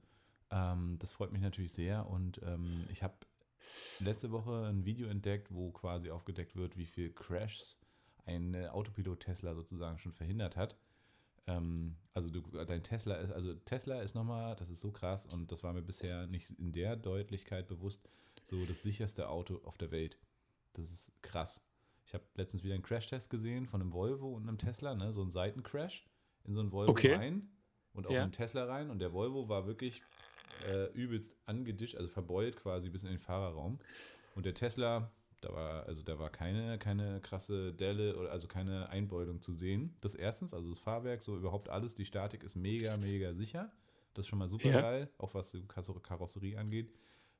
Ähm, 0.51 0.97
das 0.99 1.11
freut 1.11 1.31
mich 1.31 1.41
natürlich 1.41 1.73
sehr. 1.73 2.07
Und 2.07 2.41
ähm, 2.43 2.85
ich 2.91 3.03
habe 3.03 3.13
letzte 3.99 4.31
Woche 4.31 4.65
ein 4.67 4.85
Video 4.85 5.07
entdeckt, 5.07 5.53
wo 5.53 5.71
quasi 5.71 6.09
aufgedeckt 6.11 6.55
wird, 6.55 6.77
wie 6.77 6.85
viel 6.85 7.11
Crashs 7.11 7.79
ein 8.25 8.53
äh, 8.53 8.67
Autopilot-Tesla 8.67 9.53
sozusagen 9.55 9.97
schon 9.97 10.13
verhindert 10.13 10.55
hat. 10.55 10.77
Ähm, 11.47 11.97
also 12.13 12.29
du, 12.29 12.41
dein 12.41 12.83
Tesla 12.83 13.15
ist, 13.15 13.31
also 13.31 13.53
Tesla 13.53 14.01
ist 14.01 14.15
nochmal, 14.15 14.55
das 14.55 14.69
ist 14.69 14.81
so 14.81 14.91
krass 14.91 15.25
und 15.25 15.51
das 15.51 15.63
war 15.63 15.73
mir 15.73 15.81
bisher 15.81 16.27
nicht 16.27 16.51
in 16.51 16.71
der 16.71 16.95
Deutlichkeit 16.95 17.67
bewusst, 17.67 18.07
so 18.43 18.65
das 18.65 18.81
sicherste 18.83 19.27
Auto 19.29 19.61
auf 19.65 19.77
der 19.77 19.91
Welt. 19.91 20.17
Das 20.73 20.89
ist 20.91 21.11
krass. 21.21 21.67
Ich 22.05 22.13
habe 22.13 22.23
letztens 22.35 22.63
wieder 22.63 22.73
einen 22.75 22.83
Crashtest 22.83 23.29
gesehen 23.29 23.67
von 23.67 23.81
einem 23.81 23.93
Volvo 23.93 24.33
und 24.33 24.43
einem 24.43 24.57
Tesla, 24.57 24.95
ne? 24.95 25.11
so 25.11 25.21
ein 25.21 25.31
Seitencrash 25.31 26.05
in 26.45 26.53
so 26.53 26.59
einen 26.61 26.71
Volvo 26.71 26.91
Okay. 26.91 27.13
rein 27.13 27.49
und 27.93 28.07
auch 28.07 28.11
Ja. 28.11 28.19
in 28.19 28.23
einen 28.23 28.31
Tesla 28.31 28.65
rein 28.65 28.89
und 28.89 28.99
der 28.99 29.13
Volvo 29.13 29.49
war 29.49 29.67
wirklich 29.67 30.01
äh, 30.61 30.91
übelst 30.93 31.37
angedischt, 31.45 31.95
also 31.95 32.07
verbeult 32.07 32.55
quasi 32.57 32.89
bis 32.89 33.03
in 33.03 33.09
den 33.09 33.19
Fahrerraum. 33.19 33.79
Und 34.35 34.45
der 34.45 34.53
Tesla, 34.53 35.11
da 35.41 35.53
war, 35.53 35.85
also 35.85 36.03
da 36.03 36.17
war 36.19 36.29
keine, 36.29 36.77
keine 36.77 37.19
krasse 37.21 37.73
Delle 37.73 38.17
oder 38.17 38.31
also 38.31 38.47
keine 38.47 38.89
Einbeulung 38.89 39.41
zu 39.41 39.53
sehen. 39.53 39.95
Das 40.01 40.15
erstens, 40.15 40.53
also 40.53 40.69
das 40.69 40.79
Fahrwerk, 40.79 41.21
so 41.21 41.35
überhaupt 41.35 41.69
alles, 41.69 41.95
die 41.95 42.05
Statik 42.05 42.43
ist 42.43 42.55
mega, 42.55 42.97
mega 42.97 43.33
sicher. 43.33 43.71
Das 44.13 44.25
ist 44.25 44.29
schon 44.29 44.39
mal 44.39 44.47
super 44.47 44.69
Ja. 44.69 44.81
geil, 44.81 45.09
auch 45.17 45.33
was 45.33 45.51
die 45.51 45.63
Karosserie 45.67 46.57
angeht. 46.57 46.93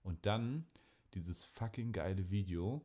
Und 0.04 0.26
dann 0.26 0.65
dieses 1.13 1.43
fucking 1.45 1.91
geile 1.91 2.30
Video, 2.32 2.82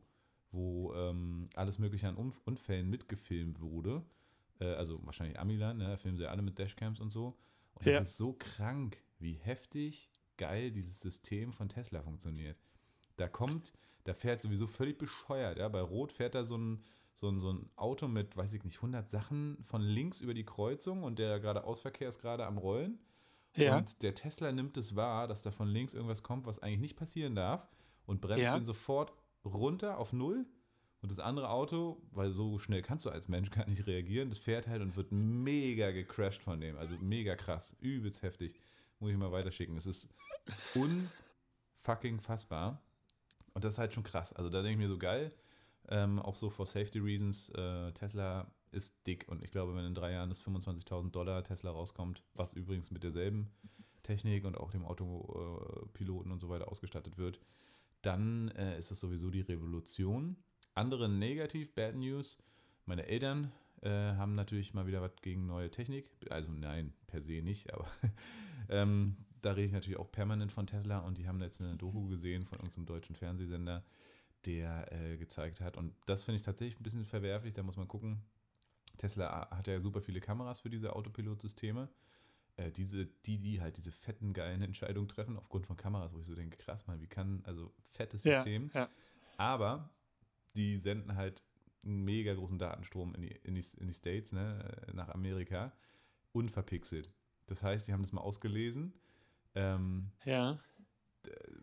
wo 0.51 0.93
ähm, 0.93 1.45
alles 1.55 1.79
Mögliche 1.79 2.07
an 2.07 2.15
Unf 2.15 2.39
Unfällen 2.45 2.89
mitgefilmt 2.89 3.59
wurde. 3.61 4.03
Äh, 4.59 4.65
also 4.65 5.03
wahrscheinlich 5.05 5.39
Amiland, 5.39 5.79
ne? 5.79 5.97
filmen 5.97 6.17
sie 6.17 6.27
alle 6.29 6.41
mit 6.41 6.57
Dashcams 6.59 6.99
und 6.99 7.09
so. 7.09 7.37
Und 7.75 7.87
das 7.87 7.95
Ja. 7.95 8.01
ist 8.01 8.17
so 8.17 8.33
krank, 8.33 8.97
wie 9.19 9.33
heftig 9.33 10.09
geil 10.39 10.71
dieses 10.71 10.99
System 10.99 11.53
von 11.53 11.69
Tesla 11.69 12.01
funktioniert. 12.01 12.57
Da 13.17 13.27
kommt, 13.27 13.73
da 14.05 14.13
fährt 14.15 14.41
sowieso 14.41 14.65
völlig 14.65 14.97
bescheuert. 14.97 15.59
Ja? 15.59 15.67
Bei 15.69 15.81
Rot 15.81 16.11
fährt 16.11 16.33
da 16.33 16.43
so 16.43 16.57
ein, 16.57 16.81
so, 17.13 17.29
ein, 17.29 17.39
so 17.39 17.51
ein 17.51 17.69
Auto 17.75 18.07
mit, 18.07 18.35
weiß 18.37 18.53
ich 18.53 18.63
nicht, 18.63 18.77
100 18.77 19.07
Sachen 19.07 19.57
von 19.61 19.81
links 19.81 20.21
über 20.21 20.33
die 20.33 20.45
Kreuzung 20.45 21.03
und 21.03 21.19
der 21.19 21.39
gerade 21.39 21.65
Ausverkehr 21.65 22.09
ist 22.09 22.21
gerade 22.21 22.45
am 22.47 22.57
Rollen. 22.57 22.99
Ja. 23.55 23.77
Und 23.77 24.01
der 24.01 24.15
Tesla 24.15 24.51
nimmt 24.51 24.77
es 24.77 24.95
wahr, 24.95 25.27
dass 25.27 25.43
da 25.43 25.51
von 25.51 25.67
links 25.67 25.93
irgendwas 25.93 26.23
kommt, 26.23 26.45
was 26.45 26.59
eigentlich 26.59 26.79
nicht 26.79 26.95
passieren 26.97 27.35
darf 27.35 27.69
und 28.05 28.21
bremst 28.21 28.45
Ja. 28.45 28.57
ihn 28.57 28.65
sofort 28.65 29.13
runter 29.43 29.97
auf 29.97 30.13
Null. 30.13 30.47
Und 31.01 31.11
das 31.11 31.19
andere 31.19 31.49
Auto, 31.49 32.01
weil 32.11 32.31
so 32.31 32.59
schnell 32.59 32.81
kannst 32.81 33.05
du 33.05 33.09
als 33.09 33.27
Mensch 33.29 33.51
gar 33.51 33.67
nicht 33.67 33.87
reagieren, 33.87 34.29
das 34.29 34.39
fährt 34.39 34.67
halt 34.67 34.81
und 34.81 34.95
wird 34.97 35.11
mega 35.11 35.91
gecrashed 35.91 36.43
von 36.43 36.59
dem. 36.59 36.77
Also 36.77 36.95
mega 36.99 37.35
krass, 37.35 37.75
übelst 37.79 38.21
heftig. 38.21 38.53
Muss 38.99 39.11
ich 39.11 39.17
mal 39.17 39.31
weiterschicken. 39.31 39.75
Das 39.75 39.85
ist 39.85 40.09
unfucking 40.75 42.19
fassbar. 42.19 42.81
Und 43.53 43.63
das 43.63 43.75
ist 43.75 43.79
halt 43.79 43.93
schon 43.93 44.03
krass. 44.03 44.33
Also 44.33 44.49
da 44.49 44.61
denke 44.61 44.73
ich 44.73 44.77
mir 44.77 44.93
so 44.93 44.97
geil. 44.97 45.31
Ähm, 45.89 46.19
auch 46.19 46.35
so 46.35 46.49
for 46.49 46.65
safety 46.65 46.99
reasons. 46.99 47.49
Äh, 47.49 47.91
Tesla 47.93 48.51
ist 48.71 49.05
dick 49.07 49.27
und 49.27 49.43
ich 49.43 49.51
glaube, 49.51 49.75
wenn 49.75 49.85
in 49.85 49.95
drei 49.95 50.11
Jahren 50.11 50.29
das 50.29 50.45
25.000 50.45 51.11
Dollar 51.11 51.43
Tesla 51.43 51.71
rauskommt, 51.71 52.23
was 52.35 52.53
übrigens 52.53 52.91
mit 52.91 53.03
derselben 53.03 53.51
Technik 54.03 54.45
und 54.45 54.57
auch 54.57 54.71
dem 54.71 54.85
Autopiloten 54.85 56.31
und 56.31 56.39
so 56.39 56.49
weiter 56.49 56.67
ausgestattet 56.67 57.17
wird, 57.17 57.39
dann 58.01 58.49
äh, 58.49 58.77
ist 58.77 58.91
das 58.91 58.99
sowieso 58.99 59.29
die 59.29 59.41
Revolution. 59.41 60.37
Andere 60.75 61.09
negativ, 61.09 61.73
Bad 61.73 61.95
News. 61.95 62.37
Meine 62.85 63.07
Eltern 63.07 63.51
äh, 63.81 63.89
haben 63.89 64.35
natürlich 64.35 64.73
mal 64.73 64.87
wieder 64.87 65.01
was 65.01 65.15
gegen 65.21 65.45
neue 65.45 65.71
Technik. 65.71 66.09
Also 66.29 66.51
nein, 66.51 66.93
per 67.07 67.21
se 67.21 67.41
nicht, 67.41 67.73
aber 67.73 67.87
ähm, 68.69 69.17
da 69.41 69.51
rede 69.51 69.67
ich 69.67 69.73
natürlich 69.73 69.99
auch 69.99 70.11
permanent 70.11 70.51
von 70.51 70.67
Tesla 70.67 70.99
und 70.99 71.17
die 71.17 71.27
haben 71.27 71.41
jetzt 71.41 71.61
eine 71.61 71.75
Doku 71.75 72.07
gesehen 72.07 72.43
von 72.43 72.59
unserem 72.59 72.85
deutschen 72.85 73.15
Fernsehsender, 73.15 73.83
der 74.45 74.91
äh, 74.91 75.17
gezeigt 75.17 75.61
hat. 75.61 75.77
Und 75.77 75.93
das 76.05 76.23
finde 76.23 76.37
ich 76.37 76.43
tatsächlich 76.43 76.79
ein 76.79 76.83
bisschen 76.83 77.05
verwerflich, 77.05 77.53
da 77.53 77.63
muss 77.63 77.77
man 77.77 77.87
gucken. 77.87 78.21
Tesla 78.97 79.49
hat 79.51 79.67
ja 79.67 79.79
super 79.79 80.01
viele 80.01 80.19
Kameras 80.19 80.59
für 80.59 80.69
diese 80.69 80.95
Autopilot-Systeme. 80.95 81.89
Äh, 82.57 82.71
diese, 82.71 83.05
die, 83.25 83.37
die 83.37 83.61
halt 83.61 83.77
diese 83.77 83.91
fetten, 83.91 84.33
geilen 84.33 84.61
Entscheidungen 84.61 85.07
treffen, 85.07 85.37
aufgrund 85.37 85.65
von 85.65 85.77
Kameras, 85.77 86.13
wo 86.13 86.19
ich 86.19 86.27
so 86.27 86.35
denke, 86.35 86.57
krass, 86.57 86.87
mal, 86.87 86.99
wie 86.99 87.07
kann, 87.07 87.41
also 87.45 87.71
fettes 87.79 88.23
ja. 88.23 88.41
System. 88.41 88.67
Ja. 88.73 88.89
Aber 89.37 89.89
die 90.55 90.77
senden 90.77 91.15
halt 91.15 91.43
einen 91.83 92.03
mega 92.03 92.33
großen 92.33 92.57
Datenstrom 92.57 93.15
in 93.15 93.21
die, 93.21 93.39
in 93.43 93.55
die, 93.55 93.65
in 93.77 93.87
die 93.87 93.93
States, 93.93 94.33
ne, 94.33 94.87
nach 94.93 95.09
Amerika, 95.09 95.71
unverpixelt. 96.33 97.09
Das 97.45 97.63
heißt, 97.63 97.87
die 97.87 97.93
haben 97.93 98.01
das 98.01 98.11
mal 98.11 98.21
ausgelesen. 98.21 98.93
Ähm, 99.55 100.11
Ja. 100.25 100.57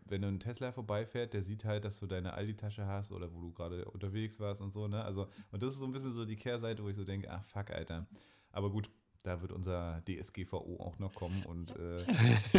wenn 0.05 0.21
du 0.21 0.27
einen 0.27 0.39
Tesla 0.39 0.71
vorbeifährt, 0.71 1.33
der 1.33 1.43
sieht 1.43 1.65
halt, 1.65 1.83
dass 1.83 1.99
du 1.99 2.05
deine 2.05 2.33
Aldi-Tasche 2.33 2.85
hast 2.85 3.11
oder 3.11 3.33
wo 3.33 3.41
du 3.41 3.51
gerade 3.51 3.85
unterwegs 3.85 4.39
warst 4.39 4.61
und 4.61 4.71
so, 4.71 4.87
ne? 4.87 5.03
Also, 5.03 5.27
und 5.51 5.63
das 5.63 5.73
ist 5.73 5.79
so 5.79 5.85
ein 5.85 5.91
bisschen 5.91 6.13
so 6.13 6.25
die 6.25 6.35
Kehrseite, 6.35 6.83
wo 6.83 6.89
ich 6.89 6.95
so 6.95 7.03
denke, 7.03 7.29
ach 7.29 7.43
fuck, 7.43 7.71
Alter. 7.71 8.07
Aber 8.51 8.69
gut, 8.69 8.89
da 9.23 9.41
wird 9.41 9.51
unser 9.51 10.01
DSGVO 10.07 10.79
auch 10.79 10.99
noch 10.99 11.13
kommen 11.13 11.43
und 11.45 11.75
äh, 11.75 12.03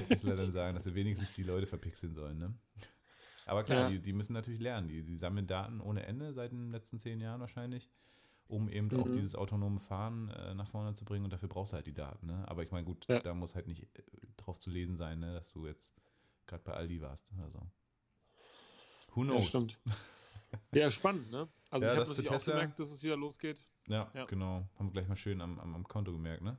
Tesla 0.03 0.35
dann 0.37 0.53
sagen, 0.53 0.75
dass 0.75 0.85
wir 0.85 0.95
wenigstens 0.95 1.35
die 1.35 1.45
Leute 1.45 1.67
verpixeln 1.67 2.15
sollen, 2.15 2.39
ne? 2.39 2.55
Aber 3.47 3.65
klar, 3.65 3.85
ja. 3.85 3.89
die, 3.91 4.01
die, 4.01 4.13
müssen 4.13 4.35
natürlich 4.35 4.61
lernen. 4.61 4.89
Die, 4.89 5.03
die 5.03 5.17
sammeln 5.17 5.47
Daten 5.47 5.81
ohne 5.81 6.05
Ende 6.05 6.35
seit 6.35 6.53
den 6.53 6.71
letzten 6.71 6.99
zehn 6.99 7.19
Jahren 7.19 7.41
wahrscheinlich, 7.41 7.89
um 8.47 8.69
eben 8.69 8.89
mhm. 8.89 9.01
auch 9.01 9.11
dieses 9.11 9.35
autonome 9.35 9.81
Fahren 9.81 10.29
äh, 10.29 10.55
nach 10.55 10.69
vorne 10.69 10.93
zu 10.93 11.07
bringen 11.07 11.25
und 11.25 11.33
dafür 11.33 11.49
brauchst 11.49 11.73
du 11.73 11.77
halt 11.77 11.87
die 11.87 11.95
Daten. 11.95 12.27
Ne? 12.27 12.47
Aber 12.47 12.63
ich 12.63 12.71
meine, 12.71 12.85
gut, 12.85 13.07
ja. 13.09 13.21
da 13.21 13.33
muss 13.33 13.55
halt 13.55 13.67
nicht 13.67 13.85
äh, 13.85 14.03
drauf 14.49 14.59
zu 14.59 14.71
lesen 14.71 14.97
sein, 14.97 15.21
ne, 15.21 15.35
dass 15.35 15.53
du 15.53 15.67
jetzt 15.67 15.93
gerade 16.47 16.63
bei 16.65 16.73
Aldi 16.73 17.03
warst 17.03 17.31
oder 17.39 17.51
so. 17.51 17.61
Who 19.15 19.23
knows? 19.23 19.37
Ja, 19.37 19.43
stimmt. 19.43 19.79
ja, 20.75 20.91
spannend, 20.91 21.31
ne? 21.31 21.49
Also 21.71 21.87
ja, 21.87 21.93
ich 21.93 21.99
habe 21.99 22.09
natürlich 22.09 22.31
auch 22.31 22.45
gemerkt, 22.45 22.81
dass 22.81 22.91
es 22.91 23.03
wieder 23.03 23.17
losgeht. 23.17 23.69
Ja, 23.89 24.11
ja, 24.15 24.25
genau. 24.25 24.67
Haben 24.79 24.87
wir 24.89 24.93
gleich 24.93 25.09
mal 25.09 25.17
schön 25.17 25.41
am, 25.43 25.59
am, 25.61 25.75
am 25.75 25.85
Konto 25.85 26.13
gemerkt, 26.13 26.43
ne? 26.43 26.59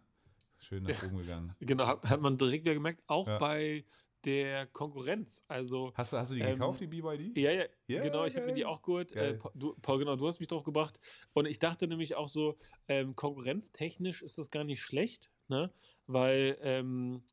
Schön 0.60 0.84
nach 0.84 1.04
oben 1.04 1.18
gegangen. 1.18 1.56
Genau, 1.60 1.88
hat, 1.88 2.22
man 2.22 2.38
direkt 2.38 2.66
wieder 2.66 2.76
gemerkt. 2.76 3.02
Auch 3.08 3.26
bei 3.40 3.86
der 4.26 4.68
Konkurrenz. 4.68 5.44
Also, 5.48 5.94
hast, 5.96 6.14
du, 6.14 6.18
hast 6.18 6.32
du 6.32 6.36
die 6.36 6.42
ähm, 6.42 6.54
gekauft, 6.54 6.82
die 6.82 6.88
BYD? 6.88 7.38
Ja, 7.38 7.52
ja, 7.52 7.66
yeah, 7.90 8.04
genau, 8.04 8.26
ich 8.26 8.36
habe 8.36 8.46
mir 8.46 8.54
die 8.54 8.66
auch 8.66 8.82
geholt. 8.82 9.14
Äh, 9.14 9.40
du, 9.56 9.76
Paul, 9.82 10.00
genau, 10.00 10.16
du 10.16 10.28
hast 10.28 10.40
mich 10.40 10.50
drauf 10.50 10.64
gebracht. 10.64 11.00
Und 11.34 11.46
ich 11.46 11.58
dachte 11.60 11.88
nämlich 11.88 12.16
auch 12.16 12.28
so, 12.28 12.58
ähm, 12.88 13.16
konkurrenztechnisch 13.16 14.22
ist 14.22 14.38
das 14.38 14.52
gar 14.52 14.64
nicht 14.64 14.82
schlecht, 14.82 15.32
ne? 15.48 15.72
Weil 16.06 16.58
ähm, 16.62 17.24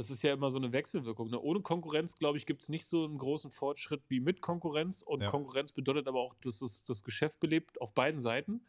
das 0.00 0.08
ist 0.08 0.22
ja 0.22 0.32
immer 0.32 0.50
so 0.50 0.56
eine 0.56 0.72
Wechselwirkung. 0.72 1.28
Ne? 1.28 1.38
Ohne 1.38 1.60
Konkurrenz, 1.60 2.16
glaube 2.16 2.38
ich, 2.38 2.46
gibt 2.46 2.62
es 2.62 2.70
nicht 2.70 2.86
so 2.86 3.04
einen 3.04 3.18
großen 3.18 3.50
Fortschritt 3.50 4.02
wie 4.08 4.18
mit 4.18 4.40
Konkurrenz. 4.40 5.02
Und 5.02 5.20
ja. 5.20 5.28
Konkurrenz 5.28 5.72
bedeutet 5.72 6.08
aber 6.08 6.20
auch, 6.20 6.34
dass 6.40 6.62
es 6.62 6.82
das 6.82 7.04
Geschäft 7.04 7.38
belebt 7.38 7.78
auf 7.82 7.92
beiden 7.92 8.18
Seiten. 8.18 8.62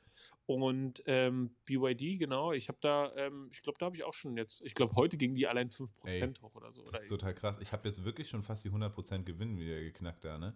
Und 0.45 1.01
ähm, 1.05 1.55
BYD, 1.63 2.19
genau, 2.19 2.51
ich 2.51 2.67
habe 2.67 2.79
da, 2.81 3.15
ähm, 3.15 3.47
ich 3.53 3.61
glaube, 3.61 3.79
da 3.79 3.85
habe 3.85 3.95
ich 3.95 4.03
auch 4.03 4.13
schon 4.13 4.35
jetzt, 4.35 4.61
ich 4.65 4.75
glaube, 4.75 4.93
heute 4.95 5.15
ging 5.15 5.33
die 5.33 5.47
allein 5.47 5.69
5% 5.69 5.87
Ey, 6.03 6.33
hoch 6.41 6.53
oder 6.53 6.73
so. 6.73 6.83
Das 6.83 7.03
ist 7.03 7.09
total 7.09 7.33
krass. 7.33 7.57
Ich 7.61 7.71
habe 7.71 7.87
jetzt 7.87 8.03
wirklich 8.03 8.27
schon 8.27 8.43
fast 8.43 8.65
die 8.65 8.69
100% 8.69 9.23
Gewinn 9.23 9.57
wieder 9.57 9.79
geknackt 9.79 10.25
da, 10.25 10.37
ne? 10.37 10.53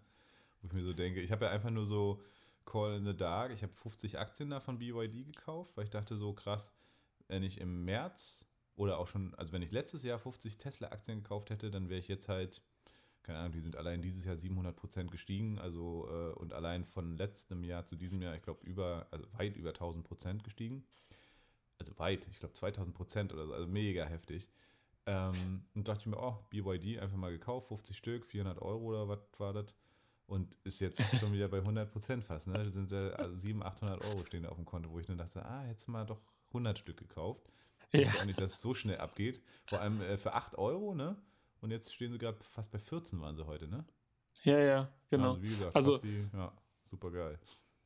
Wo 0.62 0.68
ich 0.68 0.74
mir 0.74 0.84
so 0.84 0.92
denke, 0.92 1.22
ich 1.22 1.32
habe 1.32 1.46
ja 1.46 1.52
einfach 1.52 1.70
nur 1.70 1.86
so 1.86 2.22
Call 2.66 2.98
in 2.98 3.06
the 3.06 3.16
Dark, 3.16 3.54
ich 3.54 3.64
habe 3.64 3.72
50 3.72 4.20
Aktien 4.20 4.50
da 4.50 4.60
von 4.60 4.78
BYD 4.78 5.26
gekauft, 5.26 5.78
weil 5.78 5.86
ich 5.86 5.90
dachte 5.92 6.18
so, 6.18 6.34
krass, 6.34 6.74
wenn 7.30 7.44
ich 7.44 7.62
im 7.62 7.86
März 7.86 8.46
oder 8.76 9.00
auch 9.00 9.08
schon, 9.08 9.34
also 9.36 9.52
wenn 9.54 9.62
ich 9.62 9.72
letztes 9.72 10.04
Jahr 10.04 10.20
50 10.20 10.58
Tesla-Aktien 10.58 11.24
gekauft 11.24 11.50
hätte, 11.50 11.72
dann 11.72 11.90
wäre 11.90 12.00
ich 12.00 12.08
jetzt 12.08 12.28
halt, 12.28 12.62
keine 13.24 13.40
Ahnung, 13.40 13.54
die 13.54 13.62
sind 13.62 13.76
allein 13.76 14.02
dieses 14.02 14.26
Jahr 14.26 14.38
700 14.38 14.76
Prozent 14.76 15.12
gestiegen, 15.12 15.60
also 15.60 16.08
äh, 16.10 16.34
und 16.34 16.54
allein 16.54 16.84
von 16.84 17.18
letztem 17.18 17.64
Jahr 17.64 17.86
zu 17.86 17.96
diesem 17.96 18.22
Jahr, 18.22 18.36
ich 18.36 18.42
glaube, 18.42 18.66
über, 18.66 19.08
also 19.12 19.26
weit 19.34 19.56
über 19.56 19.70
1000 19.70 20.06
Prozent 20.06 20.44
gestiegen. 20.44 20.86
Also 21.78 21.98
weit, 22.00 22.28
ich 22.30 22.40
glaube 22.40 22.54
2000 22.54 22.96
Prozent 22.96 23.34
oder 23.34 23.48
so, 23.48 23.54
also 23.54 23.68
mega 23.68 24.06
heftig. 24.06 24.50
Ähm, 25.06 25.64
und 25.76 25.88
dachte 25.88 26.02
ich 26.02 26.08
mir, 26.08 26.18
oh, 26.18 26.38
BYD 26.50 27.00
einfach 27.00 27.18
mal 27.18 27.32
gekauft, 27.32 27.68
50 27.68 27.96
Stück, 27.96 28.26
400 28.26 28.62
Euro 28.62 28.86
oder 28.86 29.08
was 29.08 29.20
war 29.38 29.54
das? 29.54 29.74
Und 30.26 30.58
ist 30.64 30.80
jetzt 30.80 31.00
schon 31.20 31.32
wieder 31.34 31.48
bei 31.48 31.60
100 31.60 31.92
Prozent 31.92 32.24
fast, 32.24 32.48
ne? 32.48 32.64
Das 32.64 32.74
sind 32.74 32.92
äh, 32.92 33.12
also 33.12 33.36
700, 33.36 33.74
800 33.74 34.06
Euro 34.06 34.26
stehen 34.26 34.44
da 34.44 34.50
auf 34.50 34.58
dem 34.58 34.66
Konto, 34.66 34.90
wo 34.92 35.00
ich 35.00 35.06
dann 35.06 35.18
dachte, 35.18 35.46
ah, 35.46 35.66
jetzt 35.68 35.88
mal 35.88 36.06
doch 36.06 36.22
100 36.48 36.80
Stück 36.80 36.98
gekauft. 36.98 37.48
Ich 37.92 38.02
ja. 38.02 38.08
weiß 38.08 38.20
auch 38.22 38.26
nicht, 38.26 38.40
dass 38.40 38.54
es 38.54 38.62
so 38.62 38.74
schnell 38.74 38.98
abgeht. 38.98 39.42
Vor 39.66 39.80
allem 39.80 40.02
äh, 40.02 40.18
für 40.18 40.34
8 40.34 40.58
Euro, 40.58 40.94
ne? 40.96 41.22
Und 41.62 41.72
jetzt 41.72 41.94
stehen 41.94 42.12
sie 42.12 42.18
gerade 42.18 42.38
fast 42.44 42.72
bei 42.72 42.80
14 42.80 43.20
waren 43.22 43.36
sie 43.36 43.46
heute, 43.46 43.68
ne? 43.68 43.86
Ja, 44.44 44.60
ja, 44.60 44.94
genau. 45.10 45.32
Also, 45.32 45.44
wie 45.44 45.50
gesagt, 45.50 45.76
also 45.76 45.98
die, 45.98 46.30
ja, 46.34 46.54
super 46.84 47.12
geil. 47.12 47.40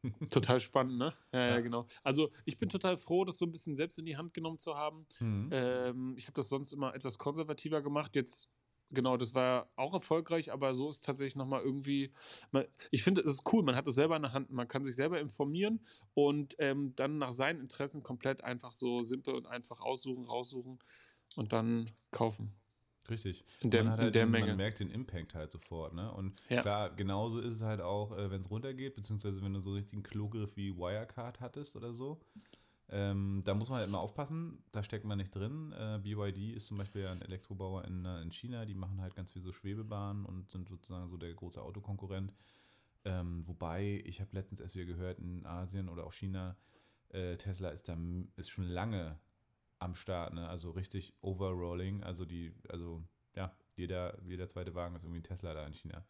Total 0.31 0.59
spannend, 0.59 0.97
ne? 0.97 1.13
Ja, 1.33 1.39
ja, 1.39 1.47
ja, 1.47 1.59
genau. 1.61 1.85
Also 2.03 2.31
ich 2.45 2.57
bin 2.57 2.69
total 2.69 2.97
froh, 2.97 3.25
das 3.25 3.37
so 3.37 3.45
ein 3.45 3.51
bisschen 3.51 3.75
selbst 3.75 3.99
in 3.99 4.05
die 4.05 4.15
Hand 4.15 4.33
genommen 4.33 4.57
zu 4.57 4.75
haben. 4.75 5.05
Mhm. 5.19 5.49
Ähm, 5.51 6.15
ich 6.17 6.27
habe 6.27 6.35
das 6.35 6.49
sonst 6.49 6.71
immer 6.71 6.95
etwas 6.95 7.17
konservativer 7.17 7.81
gemacht. 7.81 8.15
Jetzt 8.15 8.49
genau, 8.91 9.17
das 9.17 9.33
war 9.33 9.69
auch 9.75 9.93
erfolgreich, 9.93 10.51
aber 10.51 10.73
so 10.73 10.89
ist 10.89 11.03
tatsächlich 11.03 11.35
nochmal 11.35 11.61
irgendwie, 11.61 12.11
man, 12.51 12.65
ich 12.91 13.03
finde, 13.03 13.21
es 13.21 13.33
ist 13.33 13.53
cool, 13.53 13.63
man 13.63 13.75
hat 13.75 13.87
es 13.87 13.95
selber 13.95 14.15
in 14.15 14.23
der 14.23 14.33
Hand, 14.33 14.51
man 14.51 14.67
kann 14.67 14.83
sich 14.83 14.95
selber 14.95 15.19
informieren 15.19 15.79
und 16.13 16.55
ähm, 16.59 16.93
dann 16.95 17.17
nach 17.17 17.33
seinen 17.33 17.59
Interessen 17.59 18.03
komplett 18.03 18.43
einfach 18.43 18.71
so 18.71 19.01
simpel 19.01 19.35
und 19.35 19.47
einfach 19.47 19.81
aussuchen, 19.81 20.25
raussuchen 20.25 20.79
und 21.35 21.53
dann 21.53 21.89
kaufen. 22.11 22.53
Richtig. 23.09 23.43
In 23.61 23.71
der, 23.71 23.83
man, 23.83 23.91
halt 23.93 24.07
in 24.07 24.13
der 24.13 24.25
den, 24.25 24.31
Menge. 24.31 24.47
man 24.47 24.57
merkt 24.57 24.79
den 24.79 24.91
Impact 24.91 25.33
halt 25.33 25.51
sofort, 25.51 25.93
ne? 25.93 26.11
Und 26.13 26.39
ja. 26.49 26.61
klar, 26.61 26.89
genauso 26.91 27.39
ist 27.39 27.55
es 27.55 27.61
halt 27.61 27.81
auch, 27.81 28.15
äh, 28.15 28.29
wenn 28.29 28.39
es 28.39 28.51
runtergeht, 28.51 28.95
beziehungsweise 28.95 29.41
wenn 29.41 29.53
du 29.53 29.61
so 29.61 29.73
richtig 29.73 29.93
einen 29.93 30.03
Klogriff 30.03 30.55
wie 30.57 30.75
Wirecard 30.75 31.39
hattest 31.39 31.75
oder 31.75 31.93
so. 31.93 32.21
Ähm, 32.91 33.41
da 33.45 33.53
muss 33.53 33.69
man 33.69 33.79
halt 33.79 33.87
immer 33.87 33.99
aufpassen, 33.99 34.63
da 34.71 34.81
steckt 34.81 35.05
man 35.05 35.19
nicht 35.19 35.35
drin. 35.35 35.71
Äh, 35.73 35.99
BYD 36.01 36.55
ist 36.55 36.67
zum 36.67 36.77
Beispiel 36.77 37.05
ein 37.05 37.21
Elektrobauer 37.21 37.85
in, 37.85 38.03
äh, 38.05 38.21
in 38.21 38.31
China, 38.31 38.65
die 38.65 38.73
machen 38.73 38.99
halt 38.99 39.15
ganz 39.15 39.31
viel 39.31 39.43
so 39.43 39.51
Schwebebahnen 39.51 40.25
und 40.25 40.49
sind 40.49 40.67
sozusagen 40.69 41.07
so 41.07 41.17
der 41.17 41.33
große 41.33 41.61
Autokonkurrent. 41.61 42.33
Ähm, 43.05 43.47
wobei, 43.47 44.01
ich 44.05 44.21
habe 44.21 44.31
letztens 44.33 44.59
erst 44.59 44.75
wieder 44.75 44.85
gehört, 44.85 45.19
in 45.19 45.45
Asien 45.45 45.87
oder 45.87 46.05
auch 46.05 46.13
China, 46.13 46.57
äh, 47.09 47.37
Tesla 47.37 47.69
ist 47.69 47.87
da 47.87 47.97
ist 48.37 48.49
schon 48.49 48.65
lange 48.65 49.19
am 49.77 49.93
Start, 49.93 50.33
ne? 50.33 50.49
Also 50.49 50.71
richtig 50.71 51.13
Overrolling. 51.21 52.03
Also 52.03 52.25
die, 52.25 52.53
also 52.69 53.03
ja, 53.35 53.55
jeder, 53.75 54.19
jeder 54.23 54.47
zweite 54.47 54.73
Wagen 54.73 54.95
ist 54.95 55.03
irgendwie 55.03 55.21
ein 55.21 55.23
Tesla 55.23 55.53
da 55.53 55.65
in 55.65 55.73
China. 55.73 56.03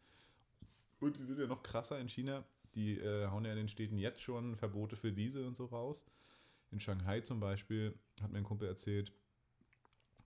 Und 0.98 1.18
die 1.18 1.24
sind 1.24 1.38
ja 1.38 1.46
noch 1.46 1.62
krasser 1.62 1.98
in 2.00 2.08
China. 2.08 2.44
Die 2.74 2.98
äh, 2.98 3.26
hauen 3.28 3.44
ja 3.44 3.52
in 3.52 3.58
den 3.58 3.68
Städten 3.68 3.98
jetzt 3.98 4.22
schon 4.22 4.56
Verbote 4.56 4.96
für 4.96 5.12
Diesel 5.12 5.46
und 5.46 5.56
so 5.56 5.66
raus 5.66 6.06
in 6.70 6.80
Shanghai 6.80 7.20
zum 7.20 7.40
Beispiel, 7.40 7.98
hat 8.22 8.30
mir 8.30 8.38
ein 8.38 8.44
Kumpel 8.44 8.68
erzählt, 8.68 9.12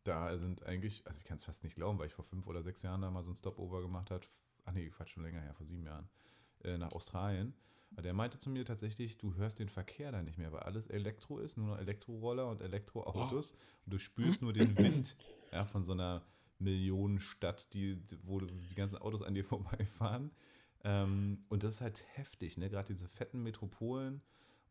da 0.05 0.37
sind 0.39 0.65
eigentlich, 0.65 1.07
also 1.07 1.19
ich 1.19 1.25
kann 1.25 1.39
es 1.39 1.45
fast 1.45 1.65
nicht 1.65 1.77
glauben, 1.77 1.99
weil 1.99 2.07
ich 2.07 2.13
vor 2.13 2.25
fünf 2.25 2.47
oder 2.47 2.63
sechs 2.63 2.83
Jahren 2.83 3.01
da 3.01 3.11
mal 3.11 3.25
so 3.25 3.33
ein 3.33 3.37
Stopover 3.37 3.81
gemacht 3.81 4.11
habe. 4.11 4.25
Ach 4.65 4.73
nee, 4.73 4.89
Quatsch, 4.91 5.11
schon 5.11 5.23
länger 5.23 5.41
her, 5.41 5.55
vor 5.55 5.67
sieben 5.67 5.85
Jahren, 5.85 6.09
äh, 6.63 6.77
nach 6.79 6.93
Australien. 6.93 7.55
Aber 7.95 8.03
der 8.03 8.13
meinte 8.13 8.39
zu 8.39 8.51
mir 8.51 8.65
tatsächlich, 8.65 9.19
du 9.19 9.35
hörst 9.35 9.61
den 9.61 9.69
Verkehr 9.69 10.11
da 10.13 10.23
nicht 10.23 10.37
mehr, 10.37 10.53
weil 10.53 10.61
alles 10.61 10.89
Elektro 10.89 11.39
ist, 11.39 11.57
nur 11.57 11.69
noch 11.69 11.79
Elektroroller 11.79 12.49
und 12.49 12.61
Elektroautos. 12.61 13.53
Oh. 13.53 13.59
Und 13.87 13.95
du 13.95 13.99
spürst 13.99 14.43
nur 14.43 14.53
den 14.53 14.77
Wind 14.79 15.17
ja, 15.53 15.65
von 15.65 15.85
so 15.85 15.93
einer 15.93 16.23
Millionenstadt, 16.59 17.73
die, 17.73 18.03
wo 18.23 18.41
die 18.41 18.75
ganzen 18.75 18.99
Autos 18.99 19.23
an 19.23 19.35
dir 19.35 19.45
vorbeifahren. 19.45 20.33
Ähm, 20.83 21.45
und 21.49 21.63
das 21.63 21.77
ist 21.77 21.81
halt 21.81 22.05
heftig, 22.15 22.59
ne? 22.59 22.69
Gerade 22.69 22.93
diese 22.93 23.09
fetten 23.09 23.43
Metropolen 23.43 24.23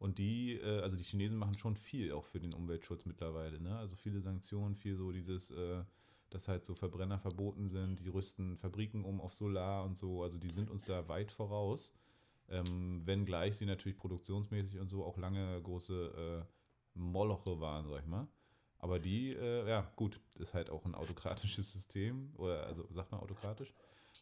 und 0.03 0.17
die, 0.17 0.55
äh, 0.55 0.81
also 0.81 0.97
die 0.97 1.03
Chinesen 1.03 1.37
machen 1.37 1.57
schon 1.57 1.77
viel 1.77 2.11
auch 2.11 2.25
für 2.25 2.41
den 2.41 2.53
Umweltschutz 2.53 3.05
mittlerweile. 3.05 3.61
Ne? 3.61 3.77
Also 3.77 3.95
viele 3.95 4.19
Sanktionen, 4.19 4.75
viel 4.75 4.97
so 4.97 5.13
dieses, 5.13 5.49
äh, 5.51 5.85
dass 6.29 6.49
halt 6.49 6.65
so 6.65 6.75
Verbrenner 6.75 7.19
verboten 7.19 7.69
sind, 7.69 8.03
die 8.03 8.09
rüsten 8.09 8.57
Fabriken 8.57 9.05
um 9.05 9.21
auf 9.21 9.33
Solar 9.33 9.85
und 9.85 9.97
so. 9.97 10.21
Also 10.21 10.37
die 10.37 10.51
sind 10.51 10.69
uns 10.69 10.83
da 10.83 11.07
weit 11.07 11.31
voraus. 11.31 11.93
Ähm, 12.49 13.01
wenngleich 13.05 13.55
sie 13.55 13.65
natürlich 13.65 13.97
produktionsmäßig 13.97 14.77
und 14.77 14.89
so 14.89 15.05
auch 15.05 15.17
lange 15.17 15.61
große 15.61 16.43
äh, 16.43 16.99
Moloche 16.99 17.61
waren, 17.61 17.87
sag 17.87 18.01
ich 18.01 18.07
mal. 18.07 18.27
Aber 18.79 18.99
die, 18.99 19.29
äh, 19.29 19.69
ja, 19.69 19.89
gut, 19.95 20.19
ist 20.35 20.53
halt 20.53 20.69
auch 20.69 20.83
ein 20.83 20.95
autokratisches 20.95 21.71
System, 21.71 22.33
oder 22.35 22.67
also 22.67 22.85
sagt 22.91 23.13
man 23.13 23.21
autokratisch. 23.21 23.73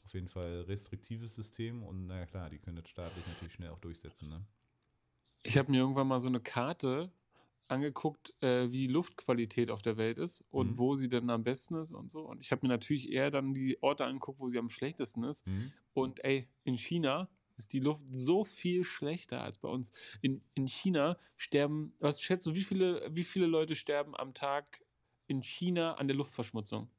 Auf 0.06 0.14
jeden 0.14 0.28
Fall 0.28 0.62
restriktives 0.62 1.34
System 1.34 1.82
und 1.82 2.06
naja 2.06 2.28
klar, 2.28 2.52
die 2.52 2.60
können 2.60 2.76
das 2.76 2.88
staatlich 2.88 3.26
natürlich 3.26 3.54
schnell 3.54 3.72
auch 3.72 3.80
durchsetzen, 3.80 4.30
ne? 4.30 4.46
Ich 5.44 5.58
habe 5.58 5.72
mir 5.72 5.80
irgendwann 5.80 6.08
mal 6.08 6.20
so 6.20 6.28
eine 6.28 6.40
Karte 6.40 7.12
angeguckt, 7.68 8.34
äh, 8.44 8.72
wie 8.72 8.88
die 8.88 8.94
Luftqualität 8.94 9.72
auf 9.72 9.82
der 9.82 9.98
Welt 9.98 10.18
ist 10.18 10.44
und 10.52 10.72
mhm. 10.72 10.78
wo 10.78 10.94
sie 10.94 11.08
denn 11.08 11.30
am 11.30 11.44
besten 11.44 11.76
ist 11.76 11.94
und 11.94 12.12
so. 12.12 12.22
Und 12.22 12.42
ich 12.42 12.52
habe 12.52 12.66
mir 12.66 12.74
natürlich 12.74 13.10
eher 13.10 13.32
dann 13.32 13.54
die 13.54 13.82
Orte 13.82 14.06
angeguckt, 14.06 14.40
wo 14.40 14.48
sie 14.50 14.60
am 14.60 14.70
schlechtesten 14.70 15.24
ist. 15.24 15.48
Mhm. 15.48 15.72
Und 15.94 16.24
ey, 16.24 16.50
in 16.64 16.78
China 16.78 17.30
ist 17.56 17.74
die 17.74 17.80
Luft 17.80 18.04
so 18.12 18.44
viel 18.44 18.84
schlechter 18.84 19.42
als 19.42 19.58
bei 19.58 19.70
uns. 19.70 19.92
In, 20.22 20.44
in 20.54 20.68
China 20.68 21.18
sterben, 21.38 21.94
was 22.00 22.22
schätzt 22.22 22.46
du, 22.48 22.56
wie 22.56 22.64
viele, 22.64 23.08
wie 23.16 23.24
viele 23.24 23.46
Leute 23.46 23.76
sterben 23.76 24.16
am 24.16 24.34
Tag 24.34 24.84
in 25.28 25.42
China 25.42 25.94
an 25.94 26.08
der 26.08 26.18
Luftverschmutzung? 26.18 26.90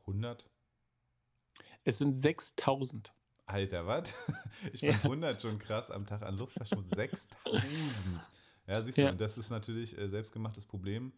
100? 0.00 0.48
Es 1.84 1.98
sind 1.98 2.18
6000. 2.18 3.12
Alter, 3.46 3.86
was? 3.86 4.14
Ich 4.72 4.80
fand 4.80 4.92
ja. 4.92 5.02
100 5.02 5.42
schon 5.42 5.58
krass 5.58 5.90
am 5.90 6.06
Tag 6.06 6.22
an 6.22 6.36
Luftverschmutzung. 6.36 6.96
6000. 6.96 8.28
Ja, 8.66 8.80
siehst 8.80 8.98
du, 8.98 9.02
ja. 9.02 9.12
das 9.12 9.38
ist 9.38 9.50
natürlich 9.50 9.98
äh, 9.98 10.08
selbstgemachtes 10.08 10.64
Problem, 10.64 11.12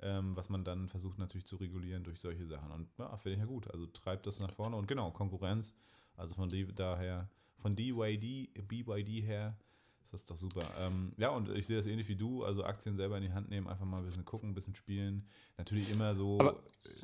ähm, 0.00 0.36
was 0.36 0.48
man 0.48 0.64
dann 0.64 0.88
versucht 0.88 1.18
natürlich 1.18 1.46
zu 1.46 1.56
regulieren 1.56 2.02
durch 2.02 2.20
solche 2.20 2.46
Sachen. 2.46 2.70
Und 2.72 2.88
ja, 2.98 3.16
finde 3.16 3.34
ich 3.34 3.40
ja 3.40 3.46
gut. 3.46 3.70
Also 3.70 3.86
treibt 3.86 4.26
das 4.26 4.40
nach 4.40 4.52
vorne 4.52 4.76
und 4.76 4.88
genau, 4.88 5.10
Konkurrenz. 5.10 5.74
Also 6.16 6.34
von 6.34 6.48
die, 6.48 6.66
daher, 6.74 7.30
von 7.56 7.76
DYD, 7.76 8.52
BYD 8.66 9.24
her, 9.24 9.56
ist 10.02 10.12
das 10.12 10.24
doch 10.24 10.36
super. 10.36 10.68
Ähm, 10.78 11.12
ja, 11.16 11.28
und 11.30 11.48
ich 11.50 11.66
sehe 11.66 11.76
das 11.76 11.86
ähnlich 11.86 12.08
wie 12.08 12.16
du, 12.16 12.44
also 12.44 12.64
Aktien 12.64 12.96
selber 12.96 13.16
in 13.16 13.22
die 13.22 13.32
Hand 13.32 13.48
nehmen, 13.48 13.68
einfach 13.68 13.84
mal 13.84 13.98
ein 13.98 14.06
bisschen 14.06 14.24
gucken, 14.24 14.50
ein 14.50 14.54
bisschen 14.54 14.74
spielen. 14.74 15.28
Natürlich 15.56 15.88
immer 15.90 16.14
so 16.14 16.40
Aber 16.40 16.60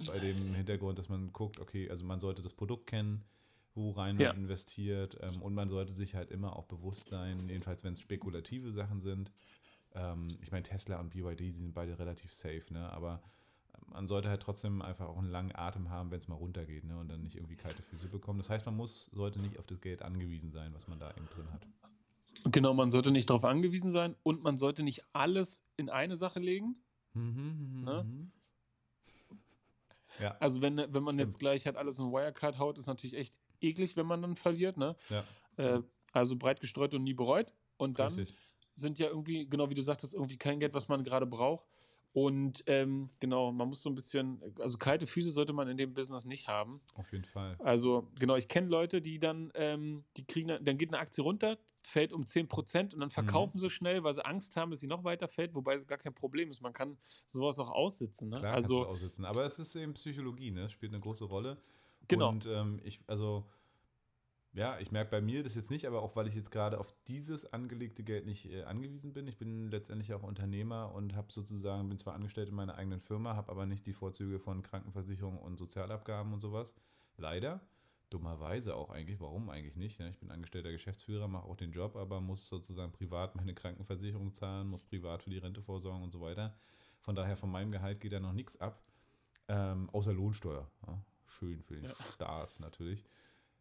bei 0.06 0.18
dem 0.18 0.54
Hintergrund, 0.54 0.98
dass 0.98 1.08
man 1.08 1.32
guckt, 1.32 1.60
okay, 1.60 1.88
also 1.88 2.04
man 2.04 2.18
sollte 2.18 2.42
das 2.42 2.52
Produkt 2.52 2.88
kennen, 2.88 3.24
worein 3.76 4.16
man 4.16 4.36
investiert. 4.36 5.18
Ähm, 5.20 5.42
und 5.42 5.54
man 5.54 5.68
sollte 5.68 5.94
sich 5.94 6.14
halt 6.14 6.30
immer 6.30 6.56
auch 6.56 6.66
bewusst 6.66 7.08
sein, 7.08 7.48
jedenfalls 7.48 7.84
wenn 7.84 7.92
es 7.92 8.00
spekulative 8.00 8.72
Sachen 8.72 9.00
sind. 9.00 9.30
Ähm, 9.94 10.38
ich 10.42 10.50
meine, 10.50 10.62
Tesla 10.62 11.00
und 11.00 11.10
BYD 11.10 11.40
die 11.40 11.52
sind 11.52 11.74
beide 11.74 11.98
relativ 11.98 12.32
safe, 12.32 12.64
ne? 12.70 12.90
aber 12.92 13.22
man 13.92 14.08
sollte 14.08 14.28
halt 14.28 14.42
trotzdem 14.42 14.82
einfach 14.82 15.06
auch 15.06 15.18
einen 15.18 15.30
langen 15.30 15.54
Atem 15.54 15.90
haben, 15.90 16.10
wenn 16.10 16.18
es 16.18 16.28
mal 16.28 16.34
runtergeht 16.34 16.84
ne? 16.84 16.98
und 16.98 17.08
dann 17.08 17.22
nicht 17.22 17.36
irgendwie 17.36 17.56
kalte 17.56 17.82
Füße 17.82 18.08
bekommen. 18.08 18.38
Das 18.38 18.50
heißt, 18.50 18.66
man 18.66 18.76
muss, 18.76 19.10
sollte 19.12 19.38
nicht 19.38 19.58
auf 19.58 19.66
das 19.66 19.80
Geld 19.80 20.02
angewiesen 20.02 20.50
sein, 20.50 20.74
was 20.74 20.88
man 20.88 20.98
da 20.98 21.10
eben 21.10 21.28
drin 21.34 21.50
hat. 21.52 21.66
Genau, 22.44 22.74
man 22.74 22.90
sollte 22.90 23.10
nicht 23.10 23.28
darauf 23.30 23.44
angewiesen 23.44 23.90
sein 23.90 24.14
und 24.22 24.42
man 24.42 24.58
sollte 24.58 24.82
nicht 24.82 25.04
alles 25.12 25.64
in 25.76 25.88
eine 25.88 26.16
Sache 26.16 26.38
legen. 26.38 26.76
Mhm, 27.14 27.82
ne? 27.84 28.04
Mhm. 28.04 28.32
Ja. 30.20 30.36
Also 30.38 30.60
wenn, 30.60 30.76
wenn 30.76 31.02
man 31.02 31.18
jetzt 31.18 31.38
gleich 31.38 31.66
halt 31.66 31.76
alles 31.76 31.98
in 31.98 32.10
Wirecard 32.10 32.58
haut, 32.58 32.78
ist 32.78 32.86
natürlich 32.86 33.16
echt 33.16 33.34
eklig, 33.60 33.96
wenn 33.96 34.06
man 34.06 34.22
dann 34.22 34.36
verliert. 34.36 34.76
Ne? 34.76 34.96
Ja. 35.08 35.24
Äh, 35.56 35.82
also 36.12 36.36
breit 36.36 36.60
gestreut 36.60 36.94
und 36.94 37.04
nie 37.04 37.14
bereut. 37.14 37.52
Und 37.76 37.98
dann 37.98 38.12
Richtig. 38.12 38.36
sind 38.74 38.98
ja 38.98 39.08
irgendwie, 39.08 39.46
genau 39.48 39.68
wie 39.70 39.74
du 39.74 39.82
sagtest, 39.82 40.14
irgendwie 40.14 40.38
kein 40.38 40.60
Geld, 40.60 40.74
was 40.74 40.88
man 40.88 41.04
gerade 41.04 41.26
braucht. 41.26 41.66
Und 42.16 42.64
ähm, 42.66 43.10
genau, 43.20 43.52
man 43.52 43.68
muss 43.68 43.82
so 43.82 43.90
ein 43.90 43.94
bisschen, 43.94 44.40
also 44.58 44.78
kalte 44.78 45.06
Füße 45.06 45.28
sollte 45.28 45.52
man 45.52 45.68
in 45.68 45.76
dem 45.76 45.92
Business 45.92 46.24
nicht 46.24 46.48
haben. 46.48 46.80
Auf 46.94 47.12
jeden 47.12 47.26
Fall. 47.26 47.56
Also 47.58 48.08
genau, 48.18 48.36
ich 48.36 48.48
kenne 48.48 48.68
Leute, 48.68 49.02
die 49.02 49.18
dann, 49.18 49.52
ähm, 49.54 50.02
die 50.16 50.24
kriegen, 50.24 50.48
dann 50.48 50.78
geht 50.78 50.88
eine 50.88 50.98
Aktie 50.98 51.22
runter, 51.22 51.58
fällt 51.82 52.14
um 52.14 52.22
10% 52.22 52.94
und 52.94 53.00
dann 53.00 53.10
verkaufen 53.10 53.56
mhm. 53.56 53.58
sie 53.58 53.68
schnell, 53.68 54.02
weil 54.02 54.14
sie 54.14 54.24
Angst 54.24 54.56
haben, 54.56 54.70
dass 54.70 54.80
sie 54.80 54.86
noch 54.86 55.04
weiter 55.04 55.28
fällt, 55.28 55.54
wobei 55.54 55.74
es 55.74 55.86
gar 55.86 55.98
kein 55.98 56.14
Problem 56.14 56.48
ist. 56.48 56.62
Man 56.62 56.72
kann 56.72 56.96
sowas 57.26 57.58
auch 57.58 57.68
aussitzen. 57.68 58.30
Ne? 58.30 58.38
Klar 58.38 58.54
also, 58.54 58.86
aussitzen. 58.86 59.26
Aber 59.26 59.44
es 59.44 59.58
ist 59.58 59.76
eben 59.76 59.92
Psychologie, 59.92 60.50
ne? 60.50 60.62
Es 60.62 60.72
spielt 60.72 60.94
eine 60.94 61.02
große 61.02 61.26
Rolle. 61.26 61.58
Genau. 62.08 62.30
Und 62.30 62.46
ähm, 62.46 62.80
ich, 62.84 63.00
also 63.06 63.46
ja, 64.56 64.78
ich 64.78 64.90
merke 64.90 65.10
bei 65.10 65.20
mir 65.20 65.42
das 65.42 65.54
jetzt 65.54 65.70
nicht, 65.70 65.86
aber 65.86 66.00
auch 66.00 66.16
weil 66.16 66.26
ich 66.26 66.34
jetzt 66.34 66.50
gerade 66.50 66.80
auf 66.80 66.94
dieses 67.08 67.52
angelegte 67.52 68.02
Geld 68.02 68.24
nicht 68.24 68.50
äh, 68.50 68.62
angewiesen 68.62 69.12
bin. 69.12 69.26
Ich 69.26 69.36
bin 69.36 69.70
letztendlich 69.70 70.14
auch 70.14 70.22
Unternehmer 70.22 70.94
und 70.94 71.14
habe 71.14 71.30
sozusagen, 71.30 71.90
bin 71.90 71.98
zwar 71.98 72.14
angestellt 72.14 72.48
in 72.48 72.54
meiner 72.54 72.76
eigenen 72.76 73.02
Firma, 73.02 73.36
habe 73.36 73.52
aber 73.52 73.66
nicht 73.66 73.84
die 73.86 73.92
Vorzüge 73.92 74.38
von 74.38 74.62
Krankenversicherung 74.62 75.38
und 75.38 75.58
Sozialabgaben 75.58 76.32
und 76.32 76.40
sowas. 76.40 76.74
Leider. 77.18 77.60
Dummerweise 78.08 78.76
auch 78.76 78.88
eigentlich. 78.88 79.20
Warum 79.20 79.50
eigentlich 79.50 79.76
nicht? 79.76 79.98
Ja, 79.98 80.08
ich 80.08 80.18
bin 80.18 80.30
angestellter 80.30 80.70
Geschäftsführer, 80.70 81.28
mache 81.28 81.44
auch 81.46 81.56
den 81.56 81.72
Job, 81.72 81.94
aber 81.94 82.22
muss 82.22 82.48
sozusagen 82.48 82.92
privat 82.92 83.36
meine 83.36 83.52
Krankenversicherung 83.52 84.32
zahlen, 84.32 84.68
muss 84.68 84.82
privat 84.84 85.22
für 85.22 85.30
die 85.30 85.38
Rente 85.38 85.60
vorsorgen 85.60 86.02
und 86.02 86.12
so 86.12 86.22
weiter. 86.22 86.56
Von 87.02 87.14
daher 87.14 87.36
von 87.36 87.50
meinem 87.50 87.72
Gehalt 87.72 88.00
geht 88.00 88.12
da 88.12 88.20
noch 88.20 88.32
nichts 88.32 88.58
ab, 88.58 88.82
ähm, 89.48 89.90
außer 89.90 90.14
Lohnsteuer. 90.14 90.70
Ja, 90.86 90.98
schön 91.38 91.62
für 91.62 91.74
den 91.74 91.84
ja. 91.84 91.94
Staat 92.14 92.58
natürlich. 92.60 93.04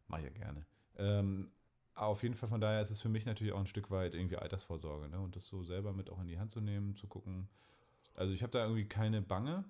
Mache 0.08 0.22
ich 0.22 0.26
ja 0.26 0.32
gerne. 0.32 0.66
Ähm, 0.96 1.50
auf 1.94 2.22
jeden 2.22 2.34
Fall 2.34 2.48
von 2.48 2.60
daher 2.60 2.82
ist 2.82 2.90
es 2.90 3.00
für 3.00 3.08
mich 3.08 3.26
natürlich 3.26 3.52
auch 3.52 3.58
ein 3.58 3.66
Stück 3.66 3.90
weit 3.90 4.14
irgendwie 4.14 4.36
Altersvorsorge 4.36 5.08
ne? 5.08 5.20
und 5.20 5.34
das 5.34 5.46
so 5.46 5.62
selber 5.62 5.92
mit 5.92 6.10
auch 6.10 6.20
in 6.20 6.28
die 6.28 6.38
Hand 6.38 6.50
zu 6.50 6.60
nehmen, 6.60 6.94
zu 6.94 7.06
gucken. 7.06 7.48
Also 8.14 8.32
ich 8.32 8.42
habe 8.42 8.52
da 8.52 8.64
irgendwie 8.64 8.86
keine 8.86 9.22
Bange, 9.22 9.64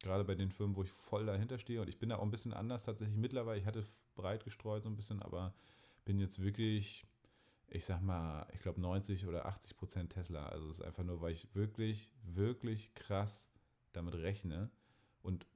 gerade 0.00 0.24
bei 0.24 0.34
den 0.34 0.50
Firmen, 0.50 0.76
wo 0.76 0.82
ich 0.82 0.90
voll 0.90 1.26
dahinter 1.26 1.58
stehe 1.58 1.80
und 1.80 1.88
ich 1.88 1.98
bin 1.98 2.08
da 2.08 2.16
auch 2.16 2.22
ein 2.22 2.30
bisschen 2.30 2.52
anders 2.52 2.84
tatsächlich 2.84 3.16
mittlerweile. 3.16 3.58
Ich 3.58 3.66
hatte 3.66 3.84
breit 4.14 4.44
gestreut 4.44 4.84
so 4.84 4.88
ein 4.88 4.96
bisschen, 4.96 5.22
aber 5.22 5.54
bin 6.04 6.18
jetzt 6.18 6.40
wirklich, 6.40 7.04
ich 7.68 7.84
sag 7.84 8.00
mal, 8.00 8.46
ich 8.52 8.60
glaube 8.60 8.80
90 8.80 9.26
oder 9.26 9.46
80 9.46 9.76
Prozent 9.76 10.12
Tesla. 10.12 10.46
Also 10.46 10.68
es 10.68 10.80
ist 10.80 10.84
einfach 10.84 11.04
nur, 11.04 11.20
weil 11.20 11.32
ich 11.32 11.52
wirklich, 11.54 12.12
wirklich 12.22 12.94
krass 12.94 13.48
damit 13.92 14.14
rechne 14.14 14.70
und 15.22 15.46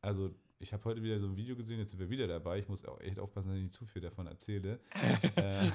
also 0.00 0.34
ich 0.62 0.72
habe 0.72 0.84
heute 0.84 1.02
wieder 1.02 1.18
so 1.18 1.26
ein 1.26 1.36
Video 1.36 1.56
gesehen, 1.56 1.80
jetzt 1.80 1.90
sind 1.90 1.98
wir 1.98 2.08
wieder 2.08 2.28
dabei. 2.28 2.60
Ich 2.60 2.68
muss 2.68 2.84
auch 2.84 3.00
echt 3.00 3.18
aufpassen, 3.18 3.48
dass 3.48 3.56
ich 3.56 3.64
nicht 3.64 3.74
zu 3.74 3.84
viel 3.84 4.00
davon 4.00 4.28
erzähle. 4.28 4.78
äh, 5.36 5.70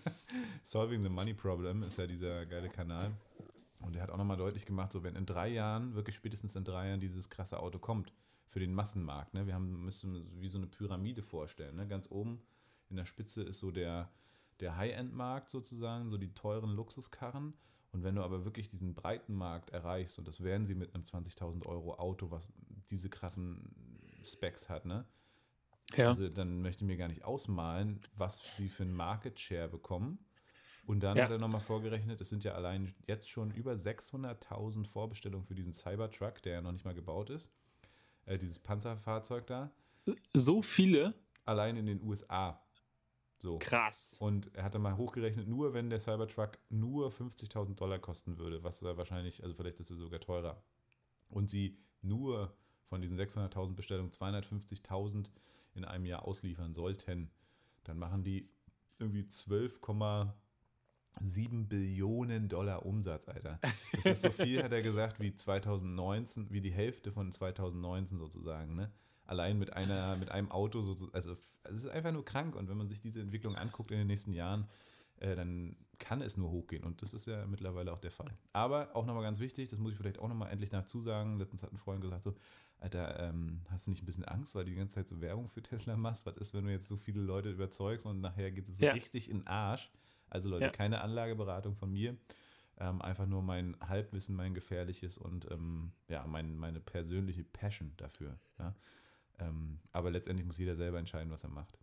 Solving 0.62 1.02
the 1.02 1.10
Money 1.10 1.34
Problem 1.34 1.82
ist 1.82 1.98
ja 1.98 2.06
dieser 2.06 2.46
geile 2.46 2.70
Kanal. 2.70 3.12
Und 3.82 3.94
er 3.94 4.02
hat 4.02 4.10
auch 4.10 4.16
nochmal 4.16 4.38
deutlich 4.38 4.64
gemacht, 4.64 4.90
so 4.90 5.02
wenn 5.02 5.16
in 5.16 5.26
drei 5.26 5.48
Jahren, 5.48 5.94
wirklich 5.94 6.16
spätestens 6.16 6.56
in 6.56 6.64
drei 6.64 6.88
Jahren, 6.88 7.00
dieses 7.00 7.28
krasse 7.28 7.60
Auto 7.60 7.78
kommt 7.78 8.12
für 8.46 8.58
den 8.58 8.72
Massenmarkt. 8.72 9.34
Ne? 9.34 9.46
Wir 9.46 9.54
haben, 9.54 9.84
müssen 9.84 10.26
wie 10.40 10.48
so 10.48 10.58
eine 10.58 10.66
Pyramide 10.66 11.22
vorstellen. 11.22 11.76
Ne? 11.76 11.86
Ganz 11.86 12.10
oben 12.10 12.42
in 12.88 12.96
der 12.96 13.04
Spitze 13.04 13.42
ist 13.42 13.58
so 13.58 13.70
der, 13.70 14.10
der 14.60 14.76
High-End-Markt 14.76 15.50
sozusagen, 15.50 16.08
so 16.08 16.16
die 16.16 16.32
teuren 16.32 16.70
Luxuskarren. 16.74 17.52
Und 17.90 18.02
wenn 18.02 18.14
du 18.14 18.22
aber 18.22 18.46
wirklich 18.46 18.68
diesen 18.68 18.94
breiten 18.94 19.34
Markt 19.34 19.70
erreichst, 19.70 20.18
und 20.18 20.26
das 20.26 20.42
werden 20.42 20.64
sie 20.64 20.74
mit 20.74 20.94
einem 20.94 21.04
20.000 21.04 21.66
Euro 21.66 21.96
Auto, 21.96 22.30
was 22.30 22.50
diese 22.88 23.10
krassen 23.10 23.91
Specs 24.26 24.68
hat, 24.68 24.84
ne? 24.84 25.06
Ja. 25.94 26.08
Also 26.08 26.28
dann 26.28 26.62
möchte 26.62 26.84
ich 26.84 26.88
mir 26.88 26.96
gar 26.96 27.08
nicht 27.08 27.24
ausmalen, 27.24 28.00
was 28.16 28.42
sie 28.56 28.68
für 28.68 28.84
einen 28.84 28.94
Market 28.94 29.38
Share 29.38 29.68
bekommen. 29.68 30.18
Und 30.84 31.00
dann 31.00 31.16
ja. 31.16 31.24
hat 31.24 31.30
er 31.30 31.38
nochmal 31.38 31.60
vorgerechnet, 31.60 32.20
es 32.20 32.28
sind 32.28 32.44
ja 32.44 32.54
allein 32.54 32.94
jetzt 33.06 33.28
schon 33.30 33.52
über 33.52 33.72
600.000 33.72 34.84
Vorbestellungen 34.84 35.44
für 35.44 35.54
diesen 35.54 35.72
Cybertruck, 35.72 36.42
der 36.42 36.54
ja 36.54 36.60
noch 36.60 36.72
nicht 36.72 36.84
mal 36.84 36.94
gebaut 36.94 37.30
ist. 37.30 37.50
Äh, 38.26 38.38
dieses 38.38 38.58
Panzerfahrzeug 38.58 39.46
da. 39.46 39.70
So 40.32 40.62
viele? 40.62 41.14
Allein 41.44 41.76
in 41.76 41.86
den 41.86 42.02
USA. 42.02 42.60
So. 43.38 43.58
Krass. 43.58 44.16
Und 44.20 44.54
er 44.54 44.64
hatte 44.64 44.78
mal 44.78 44.96
hochgerechnet, 44.96 45.48
nur 45.48 45.74
wenn 45.74 45.90
der 45.90 46.00
Cybertruck 46.00 46.58
nur 46.68 47.10
50.000 47.10 47.74
Dollar 47.74 47.98
kosten 47.98 48.38
würde, 48.38 48.62
was 48.62 48.80
da 48.80 48.96
wahrscheinlich, 48.96 49.42
also 49.42 49.54
vielleicht 49.54 49.80
ist 49.80 49.90
er 49.90 49.96
sogar 49.96 50.20
teurer. 50.20 50.62
Und 51.28 51.50
sie 51.50 51.78
nur 52.02 52.56
von 52.92 53.00
diesen 53.00 53.18
600.000 53.18 53.74
Bestellungen 53.74 54.12
250.000 54.12 55.30
in 55.74 55.86
einem 55.86 56.04
Jahr 56.04 56.26
ausliefern 56.26 56.74
sollten, 56.74 57.30
dann 57.84 57.98
machen 57.98 58.22
die 58.22 58.50
irgendwie 58.98 59.22
12,7 59.22 61.68
Billionen 61.68 62.50
Dollar 62.50 62.84
Umsatz, 62.84 63.26
Alter. 63.28 63.58
Das 63.94 64.04
ist 64.04 64.20
so 64.20 64.30
viel, 64.30 64.62
hat 64.62 64.72
er 64.72 64.82
gesagt, 64.82 65.20
wie 65.20 65.34
2019, 65.34 66.50
wie 66.50 66.60
die 66.60 66.70
Hälfte 66.70 67.10
von 67.10 67.32
2019 67.32 68.18
sozusagen, 68.18 68.74
ne? 68.74 68.92
Allein 69.24 69.58
mit 69.58 69.72
einer, 69.72 70.18
mit 70.18 70.30
einem 70.30 70.50
Auto, 70.50 70.82
so, 70.82 71.10
also 71.14 71.38
es 71.62 71.84
ist 71.84 71.88
einfach 71.88 72.12
nur 72.12 72.26
krank. 72.26 72.54
Und 72.54 72.68
wenn 72.68 72.76
man 72.76 72.90
sich 72.90 73.00
diese 73.00 73.22
Entwicklung 73.22 73.56
anguckt 73.56 73.90
in 73.90 73.96
den 73.96 74.06
nächsten 74.06 74.34
Jahren, 74.34 74.68
äh, 75.16 75.34
dann 75.34 75.76
kann 75.98 76.20
es 76.20 76.36
nur 76.36 76.50
hochgehen. 76.50 76.84
Und 76.84 77.00
das 77.00 77.12
ist 77.12 77.26
ja 77.26 77.46
mittlerweile 77.46 77.92
auch 77.92 78.00
der 78.00 78.10
Fall. 78.10 78.36
Aber 78.52 78.94
auch 78.94 79.06
nochmal 79.06 79.22
ganz 79.22 79.38
wichtig, 79.38 79.70
das 79.70 79.78
muss 79.78 79.92
ich 79.92 79.98
vielleicht 79.98 80.18
auch 80.18 80.28
nochmal 80.28 80.50
endlich 80.50 80.72
nachzusagen. 80.72 81.38
Letztens 81.38 81.62
hat 81.62 81.72
ein 81.72 81.78
Freund 81.78 82.00
gesagt, 82.00 82.22
so, 82.22 82.34
Alter, 82.82 83.20
ähm, 83.20 83.60
hast 83.70 83.86
du 83.86 83.92
nicht 83.92 84.02
ein 84.02 84.06
bisschen 84.06 84.24
Angst, 84.24 84.56
weil 84.56 84.64
du 84.64 84.70
die 84.70 84.76
ganze 84.76 84.96
Zeit 84.96 85.06
so 85.06 85.20
Werbung 85.20 85.46
für 85.46 85.62
Tesla 85.62 85.96
machst? 85.96 86.26
Was 86.26 86.36
ist, 86.36 86.52
wenn 86.52 86.64
du 86.64 86.72
jetzt 86.72 86.88
so 86.88 86.96
viele 86.96 87.20
Leute 87.20 87.50
überzeugst 87.50 88.06
und 88.06 88.20
nachher 88.20 88.50
geht 88.50 88.68
es 88.68 88.80
ja. 88.80 88.92
richtig 88.92 89.30
in 89.30 89.38
den 89.38 89.46
Arsch? 89.46 89.90
Also 90.28 90.48
Leute, 90.48 90.64
ja. 90.64 90.70
keine 90.70 91.00
Anlageberatung 91.00 91.76
von 91.76 91.92
mir. 91.92 92.16
Ähm, 92.78 93.00
einfach 93.00 93.26
nur 93.26 93.40
mein 93.42 93.76
Halbwissen, 93.80 94.34
mein 94.34 94.52
gefährliches 94.52 95.16
und 95.16 95.48
ähm, 95.52 95.92
ja, 96.08 96.26
mein, 96.26 96.56
meine 96.56 96.80
persönliche 96.80 97.44
Passion 97.44 97.92
dafür. 97.98 98.36
Ja? 98.58 98.74
Ähm, 99.38 99.78
aber 99.92 100.10
letztendlich 100.10 100.44
muss 100.44 100.58
jeder 100.58 100.74
selber 100.74 100.98
entscheiden, 100.98 101.30
was 101.30 101.44
er 101.44 101.50
macht. 101.50 101.78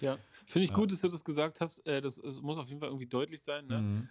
ja, 0.00 0.16
finde 0.46 0.64
ich 0.64 0.72
gut, 0.72 0.92
dass 0.92 1.00
du 1.00 1.08
das 1.08 1.24
gesagt 1.24 1.60
hast. 1.60 1.84
Äh, 1.86 2.00
das, 2.00 2.20
das, 2.20 2.40
muss 2.40 2.56
auf 2.56 2.68
jeden 2.68 2.78
Fall 2.78 2.90
irgendwie 2.90 3.08
deutlich 3.08 3.42
sein. 3.42 3.66
Ne? 3.66 3.80
Mhm. 3.80 4.08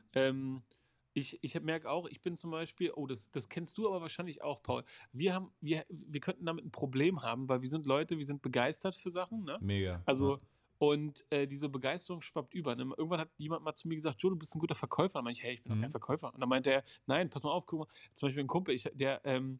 Ich, 1.13 1.39
ich 1.43 1.60
merke 1.62 1.89
auch, 1.89 2.08
ich 2.08 2.21
bin 2.21 2.36
zum 2.36 2.52
Beispiel, 2.52 2.91
oh, 2.95 3.06
das, 3.08 3.32
das 3.32 3.50
kennst 3.50 3.78
du 3.78 3.88
aber 3.88 4.02
wahrscheinlich 4.02 4.41
auch, 4.41 4.63
Paul. 4.63 4.84
Wir 5.12 5.34
haben, 5.34 5.52
wir, 5.60 5.86
wir 5.89 6.21
könnten 6.21 6.45
damit 6.45 6.65
ein 6.65 6.71
Problem 6.71 7.21
haben, 7.21 7.50
weil 7.50 7.62
wir 7.62 7.69
sind 7.69 7.86
Leute, 7.86 8.17
wir 8.17 8.26
sind 8.26 8.41
begeistert 8.41 8.95
für 8.95 9.10
Sachen, 9.10 9.43
ne? 9.43 9.58
Mega. 9.62 10.02
Also, 10.06 10.36
ja. 10.36 10.41
und 10.78 11.26
äh, 11.30 11.47
diese 11.47 11.69
Begeisterung 11.69 12.21
schwappt 12.21 12.54
über. 12.54 12.76
Ne? 12.76 12.93
Irgendwann 12.97 13.19
hat 13.19 13.30
jemand 13.38 13.63
mal 13.63 13.76
zu 13.76 13.88
mir 13.88 13.95
gesagt, 13.95 14.21
Joe, 14.21 14.32
du 14.32 14.38
bist 14.38 14.56
ein 14.56 14.60
guter 14.60 14.76
Verkäufer. 14.76 15.19
Dann 15.19 15.26
meinte 15.26 15.39
ich, 15.39 15.43
hey, 15.43 15.54
ich 15.54 15.63
bin 15.63 15.74
mhm. 15.74 15.78
doch 15.78 15.82
kein 15.82 15.91
Verkäufer. 15.91 16.34
Und 16.34 16.39
dann 16.39 16.50
meinte 16.50 16.71
er, 16.71 16.84
nein, 17.08 17.30
pass 17.30 17.43
mal 17.43 17.52
auf, 17.52 17.65
guck 17.65 17.80
mal, 17.80 17.88
zum 18.13 18.28
Beispiel 18.28 18.43
ein 18.43 18.47
Kumpel, 18.47 18.74
ich, 18.74 18.89
der, 18.93 19.21
ähm, 19.26 19.60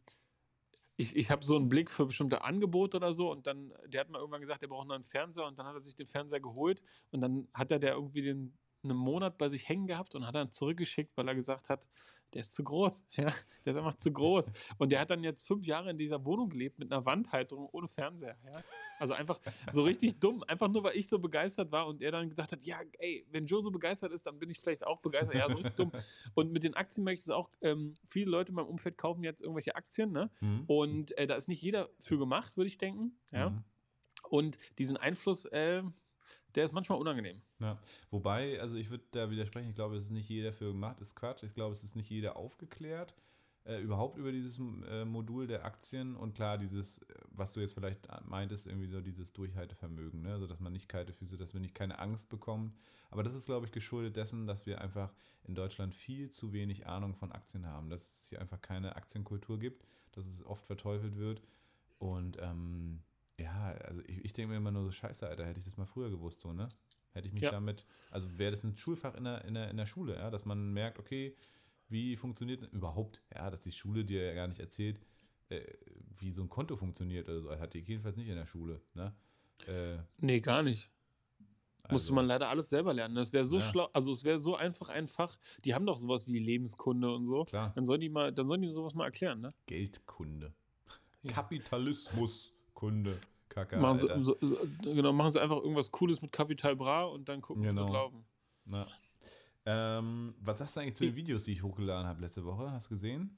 ich, 0.96 1.16
ich 1.16 1.30
habe 1.30 1.44
so 1.44 1.56
einen 1.56 1.68
Blick 1.68 1.90
für 1.90 2.06
bestimmte 2.06 2.44
Angebote 2.44 2.96
oder 2.96 3.12
so 3.12 3.30
und 3.30 3.46
dann, 3.46 3.72
der 3.86 4.02
hat 4.02 4.10
mal 4.10 4.18
irgendwann 4.18 4.40
gesagt, 4.40 4.62
er 4.62 4.68
braucht 4.68 4.86
noch 4.86 4.94
einen 4.94 5.04
Fernseher 5.04 5.46
und 5.46 5.58
dann 5.58 5.66
hat 5.66 5.74
er 5.74 5.82
sich 5.82 5.96
den 5.96 6.06
Fernseher 6.06 6.40
geholt 6.40 6.82
und 7.10 7.22
dann 7.22 7.48
hat 7.52 7.70
er 7.70 7.78
der 7.78 7.94
irgendwie 7.94 8.22
den 8.22 8.56
einen 8.84 8.96
Monat 8.96 9.38
bei 9.38 9.48
sich 9.48 9.68
hängen 9.68 9.86
gehabt 9.86 10.14
und 10.14 10.26
hat 10.26 10.34
dann 10.34 10.50
zurückgeschickt, 10.50 11.16
weil 11.16 11.28
er 11.28 11.34
gesagt 11.34 11.70
hat, 11.70 11.88
der 12.34 12.40
ist 12.40 12.54
zu 12.54 12.64
groß. 12.64 13.02
Ja, 13.16 13.32
der 13.64 13.72
ist 13.72 13.76
einfach 13.76 13.94
zu 13.94 14.12
groß. 14.12 14.52
Und 14.78 14.90
der 14.90 15.00
hat 15.00 15.10
dann 15.10 15.22
jetzt 15.22 15.46
fünf 15.46 15.66
Jahre 15.66 15.90
in 15.90 15.98
dieser 15.98 16.24
Wohnung 16.24 16.48
gelebt 16.48 16.78
mit 16.78 16.90
einer 16.90 17.04
Wandhalterung 17.04 17.68
ohne 17.72 17.88
Fernseher. 17.88 18.36
Ja? 18.44 18.52
Also 18.98 19.14
einfach 19.14 19.38
so 19.72 19.82
richtig 19.82 20.18
dumm. 20.18 20.42
Einfach 20.44 20.68
nur, 20.68 20.82
weil 20.82 20.96
ich 20.96 21.08
so 21.08 21.18
begeistert 21.18 21.70
war 21.70 21.86
und 21.86 22.02
er 22.02 22.10
dann 22.10 22.28
gesagt 22.30 22.52
hat, 22.52 22.64
ja, 22.64 22.80
ey, 22.98 23.26
wenn 23.30 23.44
Joe 23.44 23.62
so 23.62 23.70
begeistert 23.70 24.12
ist, 24.12 24.26
dann 24.26 24.38
bin 24.38 24.50
ich 24.50 24.58
vielleicht 24.58 24.86
auch 24.86 25.00
begeistert. 25.00 25.34
Ja, 25.34 25.48
so 25.48 25.56
richtig 25.56 25.74
dumm. 25.74 25.92
Und 26.34 26.52
mit 26.52 26.64
den 26.64 26.74
Aktien 26.74 27.04
merke 27.04 27.18
ich 27.18 27.24
das 27.24 27.34
auch, 27.34 27.50
ähm, 27.60 27.94
viele 28.08 28.30
Leute 28.30 28.50
in 28.50 28.56
meinem 28.56 28.68
Umfeld 28.68 28.96
kaufen 28.96 29.22
jetzt 29.22 29.42
irgendwelche 29.42 29.76
Aktien, 29.76 30.10
ne? 30.10 30.30
Mhm. 30.40 30.64
Und 30.66 31.18
äh, 31.18 31.26
da 31.26 31.34
ist 31.34 31.48
nicht 31.48 31.62
jeder 31.62 31.90
für 32.00 32.18
gemacht, 32.18 32.56
würde 32.56 32.68
ich 32.68 32.78
denken. 32.78 33.18
Ja. 33.30 33.50
Mhm. 33.50 33.64
Und 34.28 34.58
diesen 34.78 34.96
Einfluss, 34.96 35.44
äh, 35.46 35.82
der 36.54 36.64
ist 36.64 36.72
manchmal 36.72 36.98
unangenehm. 36.98 37.40
Ja, 37.60 37.78
wobei, 38.10 38.60
also 38.60 38.76
ich 38.76 38.90
würde 38.90 39.04
da 39.10 39.30
widersprechen, 39.30 39.70
ich 39.70 39.74
glaube, 39.74 39.96
es 39.96 40.04
ist 40.06 40.10
nicht 40.10 40.28
jeder 40.28 40.52
für 40.52 40.72
gemacht, 40.72 41.00
ist 41.00 41.14
Quatsch. 41.16 41.42
Ich 41.42 41.54
glaube, 41.54 41.72
es 41.72 41.82
ist 41.82 41.96
nicht 41.96 42.10
jeder 42.10 42.36
aufgeklärt. 42.36 43.14
äh, 43.64 43.80
überhaupt 43.80 44.18
über 44.18 44.32
dieses 44.32 44.58
äh, 44.88 45.04
Modul 45.04 45.46
der 45.46 45.64
Aktien 45.64 46.16
und 46.16 46.34
klar, 46.34 46.58
dieses, 46.58 46.98
äh, 46.98 47.14
was 47.30 47.52
du 47.52 47.60
jetzt 47.60 47.74
vielleicht 47.74 48.08
meintest, 48.24 48.66
irgendwie 48.66 48.88
so 48.88 49.00
dieses 49.00 49.32
Durchhaltevermögen, 49.32 50.22
ne? 50.22 50.32
also 50.32 50.46
dass 50.46 50.60
man 50.60 50.72
nicht 50.72 50.88
kalte 50.88 51.12
Füße, 51.12 51.36
dass 51.36 51.52
man 51.52 51.62
nicht 51.62 51.74
keine 51.74 51.98
Angst 51.98 52.28
bekommt. 52.28 52.74
Aber 53.10 53.22
das 53.22 53.34
ist, 53.34 53.46
glaube 53.46 53.66
ich, 53.66 53.72
geschuldet 53.72 54.16
dessen, 54.16 54.46
dass 54.46 54.66
wir 54.66 54.80
einfach 54.80 55.12
in 55.44 55.54
Deutschland 55.54 55.94
viel 55.94 56.30
zu 56.30 56.52
wenig 56.52 56.86
Ahnung 56.86 57.14
von 57.14 57.30
Aktien 57.30 57.66
haben, 57.66 57.88
dass 57.88 58.08
es 58.08 58.26
hier 58.28 58.40
einfach 58.40 58.60
keine 58.60 58.96
Aktienkultur 58.96 59.58
gibt, 59.58 59.86
dass 60.12 60.26
es 60.26 60.44
oft 60.44 60.66
verteufelt 60.66 61.16
wird 61.16 61.42
und 61.98 62.38
ähm, 62.40 63.00
ja, 63.38 63.72
also 63.84 64.02
ich, 64.06 64.24
ich 64.24 64.32
denke 64.32 64.50
mir 64.50 64.56
immer 64.56 64.70
nur 64.70 64.84
so, 64.84 64.90
scheiße, 64.90 65.26
Alter, 65.26 65.46
hätte 65.46 65.58
ich 65.58 65.64
das 65.64 65.76
mal 65.76 65.86
früher 65.86 66.10
gewusst, 66.10 66.40
so, 66.40 66.52
ne? 66.52 66.68
Hätte 67.12 67.28
ich 67.28 67.34
mich 67.34 67.42
ja. 67.42 67.50
damit, 67.50 67.84
also 68.10 68.38
wäre 68.38 68.50
das 68.52 68.64
ein 68.64 68.76
Schulfach 68.76 69.14
in 69.14 69.24
der, 69.24 69.44
in, 69.44 69.54
der, 69.54 69.70
in 69.70 69.76
der 69.76 69.86
Schule, 69.86 70.16
ja, 70.16 70.30
dass 70.30 70.44
man 70.44 70.72
merkt, 70.72 70.98
okay, 70.98 71.36
wie 71.88 72.16
funktioniert 72.16 72.72
überhaupt, 72.72 73.22
ja, 73.34 73.50
dass 73.50 73.60
die 73.60 73.72
Schule 73.72 74.04
dir 74.04 74.24
ja 74.24 74.34
gar 74.34 74.48
nicht 74.48 74.60
erzählt, 74.60 75.00
äh, 75.50 75.60
wie 76.18 76.32
so 76.32 76.42
ein 76.42 76.48
Konto 76.48 76.76
funktioniert 76.76 77.28
oder 77.28 77.40
so. 77.40 77.50
Hat 77.50 77.74
die 77.74 77.80
jedenfalls 77.80 78.16
nicht 78.16 78.28
in 78.28 78.36
der 78.36 78.46
Schule, 78.46 78.80
ne? 78.94 79.14
Äh, 79.66 79.98
nee, 80.18 80.40
gar 80.40 80.62
nicht. 80.62 80.90
Also, 81.82 81.94
Musste 81.94 82.14
man 82.14 82.26
leider 82.26 82.48
alles 82.48 82.70
selber 82.70 82.94
lernen. 82.94 83.16
Das 83.16 83.32
wäre 83.32 83.46
so 83.46 83.58
ja. 83.58 83.62
schlau, 83.62 83.88
also 83.92 84.12
es 84.12 84.24
wäre 84.24 84.38
so 84.38 84.56
einfach 84.56 84.88
ein 84.88 85.08
Fach. 85.08 85.36
Die 85.64 85.74
haben 85.74 85.84
doch 85.84 85.96
sowas 85.96 86.26
wie 86.28 86.38
Lebenskunde 86.38 87.12
und 87.12 87.26
so. 87.26 87.44
Klar. 87.44 87.72
Dann 87.74 87.84
sollen 87.84 88.00
die 88.00 88.08
mal, 88.08 88.32
dann 88.32 88.46
sollen 88.46 88.62
die 88.62 88.72
sowas 88.72 88.94
mal 88.94 89.04
erklären, 89.04 89.40
ne? 89.40 89.52
Geldkunde. 89.66 90.54
Ja. 91.22 91.32
Kapitalismuskunde. 92.82 93.20
Kacke. 93.48 93.76
Machen 93.76 93.98
sie, 93.98 94.08
so, 94.24 94.36
genau, 94.82 95.12
machen 95.12 95.30
sie 95.30 95.40
einfach 95.40 95.58
irgendwas 95.58 95.90
Cooles 95.90 96.22
mit 96.22 96.32
Kapital 96.32 96.74
Bra 96.74 97.04
und 97.04 97.28
dann 97.28 97.42
gucken, 97.42 97.62
genau. 97.62 97.86
wir 97.86 97.92
laufen. 97.92 98.24
Na. 98.64 98.86
Ähm, 99.66 100.34
was 100.40 100.58
sagst 100.58 100.76
du 100.76 100.80
eigentlich 100.80 100.96
zu 100.96 101.04
den 101.04 101.16
Videos, 101.16 101.44
die 101.44 101.52
ich 101.52 101.62
hochgeladen 101.62 102.06
habe 102.06 102.20
letzte 102.20 102.44
Woche? 102.44 102.72
Hast 102.72 102.86
du 102.86 102.94
gesehen? 102.94 103.36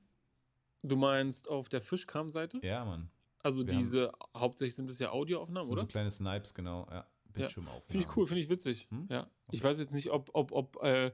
Du 0.83 0.97
meinst 0.97 1.49
auf 1.49 1.69
der 1.69 1.81
Fischkram-Seite? 1.81 2.61
Ja, 2.63 2.85
Mann. 2.85 3.11
Also 3.41 3.67
wir 3.67 3.75
diese, 3.75 4.13
hauptsächlich 4.37 4.77
sind 4.77 4.89
es 4.89 4.99
ja 5.01 5.11
Audioaufnahmen, 5.11 5.69
oder? 5.69 5.81
So 5.81 5.87
kleine 5.87 6.11
Snipes, 6.11 6.55
genau, 6.55 6.87
ja. 6.91 7.07
Bildschirmaufnahmen. 7.33 7.83
Ja. 7.83 7.91
Finde 7.91 8.07
ich 8.07 8.17
cool, 8.17 8.27
finde 8.27 8.41
ich 8.41 8.49
witzig. 8.49 8.87
Hm? 8.91 9.09
Ja. 9.11 9.23
Okay. 9.23 9.57
Ich 9.57 9.65
weiß 9.65 9.81
jetzt 9.81 9.93
nicht, 9.93 10.11
ob, 10.11 10.31
ob, 10.33 10.53
ob, 10.53 10.83
äh, 10.83 11.11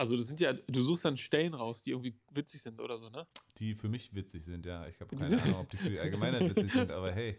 also 0.00 0.16
das 0.16 0.28
sind 0.28 0.40
ja, 0.40 0.54
du 0.54 0.82
suchst 0.82 1.04
dann 1.04 1.18
Stellen 1.18 1.52
raus, 1.52 1.82
die 1.82 1.90
irgendwie 1.90 2.14
witzig 2.32 2.62
sind 2.62 2.80
oder 2.80 2.96
so, 2.96 3.10
ne? 3.10 3.26
Die 3.58 3.74
für 3.74 3.90
mich 3.90 4.14
witzig 4.14 4.42
sind, 4.42 4.64
ja. 4.64 4.86
Ich 4.86 4.98
habe 4.98 5.14
keine 5.14 5.42
Ahnung, 5.42 5.60
ob 5.60 5.68
die 5.68 5.76
für 5.76 5.90
die 5.90 6.00
Allgemeinheit 6.00 6.56
witzig 6.56 6.72
sind, 6.72 6.90
aber 6.90 7.12
hey. 7.12 7.36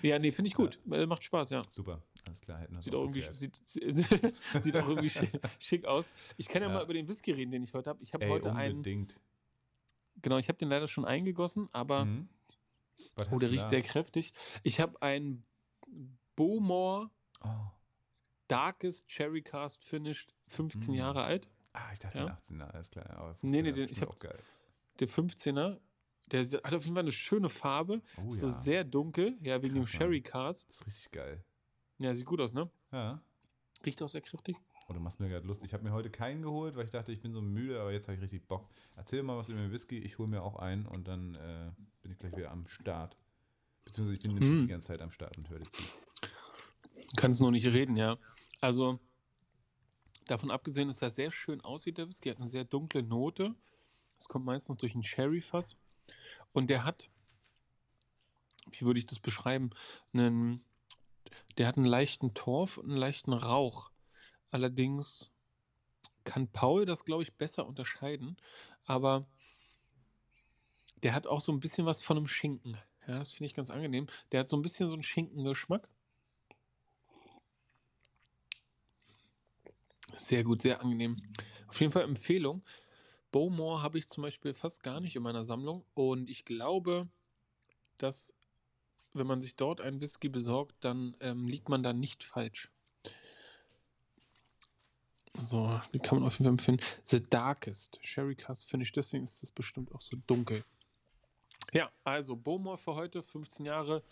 Ja, 0.00 0.18
nee, 0.18 0.32
finde 0.32 0.48
ich 0.48 0.54
gut. 0.54 0.78
Ja. 0.86 1.06
Macht 1.06 1.24
Spaß, 1.24 1.50
ja. 1.50 1.58
Super, 1.68 2.02
alles 2.24 2.40
klar. 2.40 2.60
Hätten 2.60 2.80
sieht, 2.80 2.94
auch 2.94 3.02
irgendwie, 3.02 3.22
sieht, 3.34 3.54
sieht, 3.66 4.76
auch 4.76 4.88
irgendwie 4.88 5.10
schick 5.58 5.84
aus. 5.84 6.10
Ich 6.38 6.48
kann 6.48 6.62
ja, 6.62 6.68
ja, 6.68 6.74
mal 6.74 6.84
über 6.84 6.94
den 6.94 7.06
Whisky 7.06 7.32
reden, 7.32 7.50
den 7.50 7.62
ich 7.62 7.74
heute 7.74 7.90
habe. 7.90 8.02
Ich 8.02 8.14
habe 8.14 8.26
heute 8.28 8.48
unbedingt. 8.48 9.12
einen. 9.12 10.22
Genau, 10.22 10.38
ich 10.38 10.48
habe 10.48 10.56
den 10.56 10.70
leider 10.70 10.88
schon 10.88 11.04
eingegossen, 11.04 11.68
aber. 11.72 12.06
Mhm. 12.06 12.28
Oh, 13.30 13.36
der 13.36 13.50
riecht 13.50 13.64
da? 13.64 13.68
sehr 13.68 13.82
kräftig. 13.82 14.32
Ich 14.62 14.80
habe 14.80 15.02
einen 15.02 15.44
Bowmore 16.34 17.10
oh. 17.10 17.10
Darkest 18.48 19.08
Cherry 19.08 19.42
Cast 19.42 19.84
Finished 19.84 20.34
15 20.48 20.92
mhm. 20.92 20.98
Jahre 20.98 21.22
alt. 21.22 21.48
Ah, 21.72 21.90
ich 21.92 21.98
dachte 21.98 22.18
ja. 22.18 22.26
18 22.26 22.58
Jahre, 22.58 22.74
alles 22.74 22.90
klar. 22.90 23.10
Aber 23.10 23.34
15 23.34 23.50
nee, 23.50 23.62
nee, 23.62 23.72
den, 23.72 23.88
ich 23.88 24.00
habe 24.00 24.14
der 24.98 25.08
15er. 25.08 25.78
Der 26.32 26.40
hat 26.40 26.74
auf 26.74 26.84
jeden 26.84 26.94
Fall 26.94 27.04
eine 27.04 27.12
schöne 27.12 27.48
Farbe. 27.48 28.02
Oh, 28.16 28.30
so 28.30 28.48
ja. 28.48 28.52
sehr 28.54 28.84
dunkel, 28.84 29.36
ja, 29.42 29.62
wegen 29.62 29.76
Krass, 29.76 29.90
dem 29.90 29.98
Sherry 29.98 30.22
Cast. 30.22 30.68
Das 30.70 30.80
ist 30.80 30.86
richtig 30.86 31.10
geil. 31.12 31.44
Ja, 31.98 32.14
sieht 32.14 32.26
gut 32.26 32.40
aus, 32.40 32.52
ne? 32.52 32.68
Ja. 32.92 33.22
Riecht 33.84 34.02
auch 34.02 34.08
sehr 34.08 34.22
kräftig. 34.22 34.56
Oh, 34.88 34.92
du 34.92 35.00
machst 35.00 35.20
mir 35.20 35.28
gerade 35.28 35.46
Lust. 35.46 35.64
Ich 35.64 35.72
habe 35.74 35.82
mir 35.84 35.92
heute 35.92 36.10
keinen 36.10 36.42
geholt, 36.42 36.76
weil 36.76 36.84
ich 36.84 36.90
dachte, 36.90 37.12
ich 37.12 37.20
bin 37.20 37.32
so 37.32 37.42
müde, 37.42 37.80
aber 37.80 37.92
jetzt 37.92 38.08
habe 38.08 38.16
ich 38.16 38.22
richtig 38.22 38.46
Bock. 38.46 38.68
Erzähl 38.96 39.22
mal 39.22 39.36
was 39.36 39.48
über 39.48 39.60
den 39.60 39.72
Whisky. 39.72 39.98
Ich 39.98 40.18
hole 40.18 40.28
mir 40.28 40.42
auch 40.42 40.56
einen 40.56 40.86
und 40.86 41.08
dann 41.08 41.34
äh, 41.34 41.70
bin 42.02 42.12
ich 42.12 42.18
gleich 42.18 42.36
wieder 42.36 42.50
am 42.50 42.66
Start. 42.66 43.16
Beziehungsweise 43.84 44.14
ich 44.14 44.22
bin 44.22 44.34
mm. 44.34 44.60
die 44.60 44.66
ganze 44.68 44.88
Zeit 44.88 45.00
am 45.00 45.10
Start 45.10 45.36
und 45.38 45.48
höre 45.48 45.58
dir 45.58 45.70
zu. 45.70 45.82
Kannst 47.14 47.40
nur 47.40 47.52
nicht 47.52 47.66
reden, 47.66 47.96
ja. 47.96 48.16
Also, 48.60 48.98
Davon 50.26 50.50
abgesehen, 50.50 50.88
dass 50.88 51.02
er 51.02 51.10
sehr 51.10 51.30
schön 51.30 51.60
aussieht, 51.60 51.98
der 51.98 52.08
Whisky. 52.08 52.30
Hat 52.30 52.38
eine 52.38 52.48
sehr 52.48 52.64
dunkle 52.64 53.02
Note. 53.02 53.54
Das 54.16 54.28
kommt 54.28 54.44
meistens 54.44 54.78
durch 54.78 54.94
ein 54.94 55.02
Sherry-Fass. 55.02 55.80
Und 56.52 56.68
der 56.68 56.84
hat, 56.84 57.10
wie 58.70 58.84
würde 58.84 58.98
ich 58.98 59.06
das 59.06 59.20
beschreiben, 59.20 59.70
einen, 60.12 60.64
der 61.58 61.68
hat 61.68 61.76
einen 61.76 61.86
leichten 61.86 62.34
Torf 62.34 62.76
und 62.76 62.86
einen 62.86 62.98
leichten 62.98 63.32
Rauch. 63.32 63.92
Allerdings 64.50 65.30
kann 66.24 66.48
Paul 66.48 66.86
das, 66.86 67.04
glaube 67.04 67.22
ich, 67.22 67.34
besser 67.34 67.66
unterscheiden. 67.66 68.36
Aber 68.84 69.26
der 71.04 71.12
hat 71.12 71.28
auch 71.28 71.40
so 71.40 71.52
ein 71.52 71.60
bisschen 71.60 71.86
was 71.86 72.02
von 72.02 72.16
einem 72.16 72.26
Schinken. 72.26 72.76
Ja, 73.06 73.20
das 73.20 73.34
finde 73.34 73.46
ich 73.46 73.54
ganz 73.54 73.70
angenehm. 73.70 74.08
Der 74.32 74.40
hat 74.40 74.48
so 74.48 74.56
ein 74.56 74.62
bisschen 74.62 74.88
so 74.88 74.94
einen 74.94 75.04
Schinkengeschmack. 75.04 75.88
Sehr 80.16 80.44
gut, 80.44 80.62
sehr 80.62 80.80
angenehm. 80.80 81.22
Auf 81.68 81.80
jeden 81.80 81.92
Fall 81.92 82.04
Empfehlung. 82.04 82.62
Bowmore 83.32 83.82
habe 83.82 83.98
ich 83.98 84.08
zum 84.08 84.22
Beispiel 84.22 84.54
fast 84.54 84.82
gar 84.82 85.00
nicht 85.00 85.16
in 85.16 85.22
meiner 85.22 85.44
Sammlung 85.44 85.84
und 85.94 86.30
ich 86.30 86.44
glaube, 86.44 87.08
dass 87.98 88.34
wenn 89.12 89.26
man 89.26 89.42
sich 89.42 89.56
dort 89.56 89.80
einen 89.80 90.00
Whisky 90.00 90.28
besorgt, 90.28 90.76
dann 90.80 91.16
ähm, 91.20 91.48
liegt 91.48 91.68
man 91.68 91.82
da 91.82 91.92
nicht 91.92 92.24
falsch. 92.24 92.70
So, 95.34 95.80
die 95.92 95.98
kann 95.98 96.18
man 96.18 96.26
auf 96.26 96.38
jeden 96.38 96.44
Fall 96.44 96.74
empfehlen. 96.74 96.80
The 97.04 97.22
Darkest. 97.28 97.98
Sherry 98.02 98.34
Cast 98.34 98.68
Finish, 98.68 98.92
deswegen 98.92 99.24
ist 99.24 99.42
das 99.42 99.50
bestimmt 99.50 99.94
auch 99.94 100.00
so 100.00 100.16
dunkel. 100.26 100.64
Ja, 101.72 101.90
also 102.04 102.36
Bowmore 102.36 102.78
für 102.78 102.94
heute, 102.94 103.22
15 103.22 103.66
Jahre. 103.66 104.02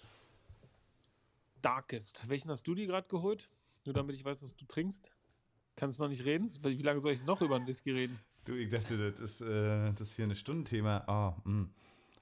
Darkest. 1.62 2.28
Welchen 2.28 2.50
hast 2.50 2.66
du 2.66 2.74
dir 2.74 2.86
gerade 2.86 3.08
geholt? 3.08 3.48
Nur 3.84 3.94
damit 3.94 4.16
ich 4.16 4.24
weiß, 4.24 4.42
was 4.42 4.54
du 4.54 4.66
trinkst. 4.66 5.10
Kannst 5.76 5.98
noch 5.98 6.08
nicht 6.08 6.24
reden? 6.24 6.50
Wie 6.62 6.82
lange 6.82 7.00
soll 7.00 7.12
ich 7.12 7.26
noch 7.26 7.40
über 7.40 7.56
einen 7.56 7.66
Whisky 7.66 7.90
reden? 7.90 8.18
Du, 8.44 8.54
ich 8.54 8.68
dachte, 8.68 9.10
das 9.10 9.20
ist, 9.20 9.40
äh, 9.40 9.90
das 9.92 10.02
ist 10.02 10.16
hier 10.16 10.26
eine 10.26 10.36
Stundenthema. 10.36 11.04
Oh, 11.08 11.48
mh. 11.48 11.68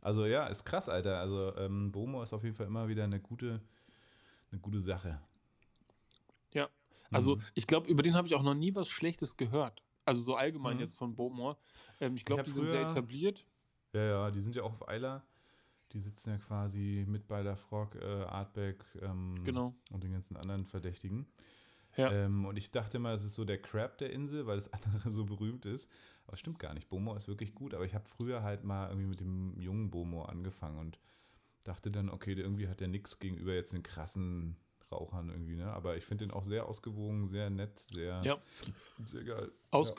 also 0.00 0.24
ja, 0.24 0.46
ist 0.46 0.64
krass, 0.64 0.88
Alter. 0.88 1.18
Also 1.18 1.54
ähm, 1.56 1.90
Bomo 1.90 2.22
ist 2.22 2.32
auf 2.32 2.44
jeden 2.44 2.54
Fall 2.54 2.66
immer 2.66 2.88
wieder 2.88 3.04
eine 3.04 3.20
gute, 3.20 3.60
eine 4.50 4.60
gute 4.60 4.80
Sache. 4.80 5.20
Ja, 6.52 6.68
also 7.10 7.36
mhm. 7.36 7.42
ich 7.54 7.66
glaube, 7.66 7.88
über 7.88 8.02
den 8.02 8.14
habe 8.14 8.26
ich 8.26 8.34
auch 8.34 8.42
noch 8.42 8.54
nie 8.54 8.74
was 8.74 8.88
Schlechtes 8.88 9.36
gehört. 9.36 9.82
Also 10.04 10.22
so 10.22 10.34
allgemein 10.36 10.76
mhm. 10.76 10.80
jetzt 10.80 10.96
von 10.96 11.14
Bowmore. 11.14 11.56
Ähm, 12.00 12.16
ich 12.16 12.24
glaube, 12.24 12.44
die 12.44 12.50
sind 12.50 12.68
sehr 12.68 12.88
etabliert. 12.88 13.44
Ja, 13.92 14.02
ja, 14.02 14.30
die 14.30 14.40
sind 14.40 14.54
ja 14.54 14.62
auch 14.62 14.72
auf 14.72 14.88
Eiler. 14.88 15.24
Die 15.92 15.98
sitzen 15.98 16.30
ja 16.30 16.38
quasi 16.38 17.04
mit 17.06 17.28
bei 17.28 17.42
der 17.42 17.56
Frog, 17.56 17.94
äh, 17.96 18.04
Artback 18.24 18.82
ähm, 19.02 19.42
genau. 19.44 19.74
und 19.90 20.02
den 20.02 20.12
ganzen 20.12 20.36
anderen 20.36 20.64
Verdächtigen. 20.64 21.26
Ja. 21.96 22.10
Ähm, 22.10 22.46
und 22.46 22.56
ich 22.56 22.70
dachte 22.70 22.98
mal, 22.98 23.14
es 23.14 23.24
ist 23.24 23.34
so 23.34 23.44
der 23.44 23.60
Crab 23.60 23.98
der 23.98 24.12
Insel, 24.12 24.46
weil 24.46 24.56
das 24.56 24.72
andere 24.72 25.10
so 25.10 25.24
berühmt 25.24 25.66
ist. 25.66 25.90
Aber 26.26 26.34
es 26.34 26.40
stimmt 26.40 26.58
gar 26.58 26.74
nicht. 26.74 26.88
Bomo 26.88 27.14
ist 27.14 27.28
wirklich 27.28 27.54
gut. 27.54 27.74
Aber 27.74 27.84
ich 27.84 27.94
habe 27.94 28.08
früher 28.08 28.42
halt 28.42 28.64
mal 28.64 28.88
irgendwie 28.88 29.08
mit 29.08 29.20
dem 29.20 29.58
jungen 29.58 29.90
Bomo 29.90 30.24
angefangen 30.24 30.78
und 30.78 30.98
dachte 31.64 31.90
dann, 31.90 32.08
okay, 32.08 32.32
irgendwie 32.32 32.68
hat 32.68 32.80
der 32.80 32.88
nichts 32.88 33.18
gegenüber 33.18 33.54
jetzt 33.54 33.72
den 33.72 33.82
krassen 33.82 34.56
Rauchern 34.90 35.30
irgendwie, 35.30 35.56
ne? 35.56 35.72
Aber 35.72 35.96
ich 35.96 36.04
finde 36.04 36.26
den 36.26 36.32
auch 36.32 36.44
sehr 36.44 36.66
ausgewogen, 36.66 37.28
sehr 37.28 37.50
nett, 37.50 37.78
sehr, 37.78 38.20
ja. 38.22 38.38
sehr 39.04 39.24
geil. 39.24 39.50
Aus, 39.70 39.90
ja. 39.90 39.94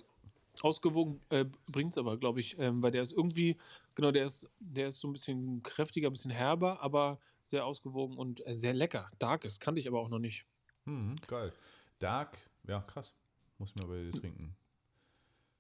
Ausgewogen 0.62 1.19
äh, 1.29 1.45
bringt 1.65 1.91
es 1.91 1.97
aber, 1.97 2.17
glaube 2.17 2.39
ich, 2.39 2.58
ähm, 2.60 2.84
weil 2.84 2.91
der 2.91 3.01
ist 3.01 3.12
irgendwie, 3.12 3.58
genau, 3.95 4.12
der 4.12 4.25
ist, 4.25 4.47
der 4.60 4.89
ist 4.89 4.99
so 4.99 5.08
ein 5.08 5.13
bisschen 5.13 5.63
kräftiger, 5.63 6.10
ein 6.10 6.13
bisschen 6.13 6.32
herber, 6.32 6.82
aber 6.82 7.19
sehr 7.43 7.65
ausgewogen 7.65 8.17
und 8.17 8.45
äh, 8.45 8.56
sehr 8.56 8.73
lecker. 8.73 9.10
Dark 9.19 9.45
ist, 9.45 9.60
kannte 9.60 9.82
ich 9.82 9.88
aber 9.88 9.99
auch 9.99 10.10
noch 10.10 10.19
nicht. 10.19 10.45
Hm, 10.86 11.15
geil. 11.27 11.51
Dark, 12.03 12.37
ja, 12.67 12.81
krass. 12.81 13.13
Muss 13.57 13.69
ich 13.69 13.75
mal 13.75 13.87
bei 13.87 14.03
dir 14.03 14.11
trinken. 14.11 14.55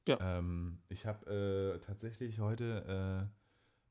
Ja. 0.05 0.17
Ähm, 0.19 0.79
ich 0.89 1.05
habe 1.05 1.75
äh, 1.75 1.79
tatsächlich 1.79 2.39
heute 2.39 3.29
äh, 3.31 3.33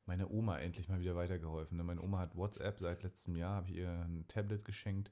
meiner 0.05 0.29
Oma 0.29 0.59
endlich 0.59 0.87
mal 0.87 0.99
wieder 0.99 1.15
weitergeholfen. 1.15 1.77
Ne? 1.77 1.83
Meine 1.83 2.01
Oma 2.01 2.19
hat 2.19 2.35
WhatsApp 2.35 2.79
seit 2.79 3.01
letztem 3.01 3.35
Jahr, 3.35 3.55
habe 3.55 3.69
ich 3.69 3.77
ihr 3.77 3.89
ein 3.89 4.25
Tablet 4.27 4.65
geschenkt. 4.65 5.11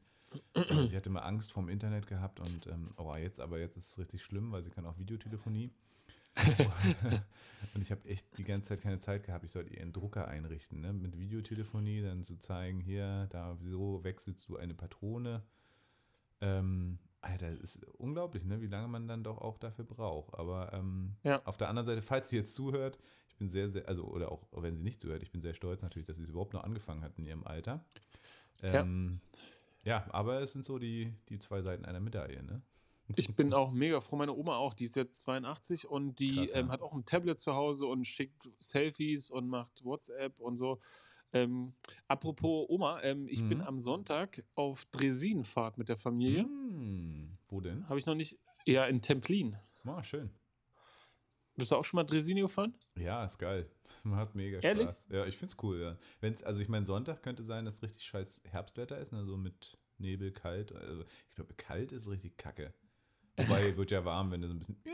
Also, 0.54 0.88
sie 0.88 0.96
hatte 0.96 1.10
mal 1.10 1.22
Angst 1.22 1.52
vorm 1.52 1.68
Internet 1.68 2.06
gehabt 2.06 2.40
und 2.40 2.68
ähm, 2.68 2.94
oh, 2.98 3.12
jetzt, 3.18 3.42
aber 3.42 3.60
jetzt 3.60 3.76
ist 3.76 3.90
es 3.90 3.98
richtig 3.98 4.24
schlimm, 4.24 4.52
weil 4.52 4.64
sie 4.64 4.70
kann 4.70 4.86
auch 4.86 4.98
Videotelefonie. 5.00 5.72
und 7.74 7.82
ich 7.82 7.92
habe 7.92 8.08
echt 8.08 8.38
die 8.38 8.44
ganze 8.44 8.70
Zeit 8.70 8.82
keine 8.82 9.00
Zeit 9.00 9.24
gehabt. 9.26 9.44
Ich 9.44 9.52
sollte 9.52 9.74
ihr 9.74 9.82
einen 9.82 9.92
Drucker 9.94 10.28
einrichten, 10.28 10.80
ne? 10.80 10.94
mit 10.94 11.18
Videotelefonie, 11.18 12.04
dann 12.04 12.24
zu 12.24 12.38
zeigen, 12.38 12.80
hier, 12.80 13.28
da, 13.32 13.58
so 13.58 14.04
wechselst 14.04 14.48
du 14.48 14.58
eine 14.58 14.76
Patrone. 14.76 15.44
Ähm, 16.40 17.00
Alter, 17.22 17.52
das 17.52 17.76
ist 17.76 17.86
unglaublich, 17.98 18.44
ne? 18.44 18.62
wie 18.62 18.68
lange 18.68 18.88
man 18.88 19.08
dann 19.08 19.24
doch 19.24 19.38
auch 19.38 19.58
dafür 19.58 19.86
braucht. 19.86 20.34
Aber 20.34 20.74
ähm, 20.74 21.16
ja. 21.24 21.42
auf 21.46 21.58
der 21.58 21.70
anderen 21.70 21.86
Seite, 21.86 22.02
falls 22.02 22.30
sie 22.30 22.38
jetzt 22.38 22.56
zuhört, 22.56 22.98
ich 23.30 23.36
bin 23.38 23.48
sehr, 23.48 23.70
sehr, 23.70 23.88
also, 23.88 24.06
oder 24.06 24.32
auch 24.32 24.48
wenn 24.52 24.76
sie 24.76 24.84
nicht 24.84 25.02
zuhört, 25.02 25.22
ich 25.24 25.32
bin 25.32 25.42
sehr 25.42 25.54
stolz 25.54 25.82
natürlich, 25.82 26.08
dass 26.08 26.18
sie 26.18 26.24
es 26.24 26.30
überhaupt 26.30 26.54
noch 26.54 26.64
angefangen 26.64 27.04
hat 27.04 27.18
in 27.18 27.26
ihrem 27.26 27.46
Alter. 27.46 27.86
Ähm, 28.64 29.22
ja. 29.84 29.98
ja, 30.06 30.14
aber 30.14 30.42
es 30.42 30.52
sind 30.52 30.66
so 30.66 30.80
die, 30.80 31.14
die 31.30 31.40
zwei 31.40 31.62
Seiten 31.62 31.86
einer 31.86 32.00
Medaille, 32.00 32.44
ne? 32.44 32.62
Ich 33.16 33.36
bin 33.36 33.54
auch 33.54 33.72
mega 33.72 34.00
froh, 34.00 34.16
meine 34.16 34.34
Oma 34.34 34.56
auch, 34.56 34.74
die 34.74 34.86
ist 34.86 34.96
jetzt 34.96 35.20
82 35.22 35.88
und 35.88 36.20
die 36.20 36.36
Krass, 36.36 36.54
ja. 36.54 36.60
ähm, 36.60 36.72
hat 36.72 36.82
auch 36.82 36.94
ein 36.94 37.06
Tablet 37.06 37.40
zu 37.40 37.56
Hause 37.56 37.88
und 37.88 38.06
schickt 38.06 38.50
Selfies 38.60 39.30
und 39.30 39.48
macht 39.48 39.84
WhatsApp 39.84 40.40
und 40.40 40.58
so. 40.58 40.80
Ähm, 41.34 41.74
apropos 42.08 42.66
Oma, 42.70 43.02
ähm, 43.02 43.28
ich 43.28 43.48
bin 43.48 43.60
Mhm. 43.60 43.64
am 43.64 43.78
Sonntag 43.78 44.44
auf 44.56 44.86
Dresinfahrt 44.86 45.78
mit 45.78 45.90
der 45.90 45.98
Familie. 45.98 46.44
Hm, 46.44 47.38
wo 47.48 47.62
denn? 47.62 47.88
Habe 47.88 48.00
ich 48.00 48.06
noch 48.06 48.16
nicht. 48.16 48.38
Ja, 48.66 48.86
in 48.86 49.02
Templin. 49.02 49.56
Ah, 49.86 50.04
schön. 50.04 50.30
Bist 51.56 51.72
du 51.72 51.76
auch 51.76 51.86
schon 51.86 51.98
mal 51.98 52.04
Dresini 52.04 52.42
gefahren? 52.42 52.74
Ja, 52.98 53.24
ist 53.26 53.38
geil. 53.38 53.70
Hat 54.12 54.36
mega 54.36 54.60
Ehrlich? 54.60 54.90
Spaß. 54.90 55.06
Ja, 55.10 55.26
ich 55.26 55.38
find's 55.38 55.58
cool, 55.62 55.80
ja. 55.82 55.98
Wenn's, 56.22 56.44
also 56.44 56.62
ich 56.62 56.70
meine, 56.70 56.86
Sonntag 56.86 57.22
könnte 57.24 57.44
sein, 57.44 57.66
dass 57.66 57.82
richtig 57.84 58.04
scheiß 58.04 58.42
Herbstwetter 58.46 58.98
ist, 58.98 59.12
ne? 59.12 59.26
so 59.26 59.38
mit 59.38 59.78
Nebel, 59.98 60.32
kalt. 60.32 60.72
Also 60.74 61.04
ich 61.30 61.36
glaube, 61.36 61.54
kalt 61.56 61.92
ist 61.92 62.10
richtig 62.10 62.38
kacke. 62.38 62.74
Wobei 63.48 63.62
wird 63.78 63.92
ja 63.92 64.04
warm, 64.06 64.32
wenn 64.32 64.42
du 64.42 64.48
so 64.48 64.54
ein 64.54 64.60
bisschen. 64.60 64.78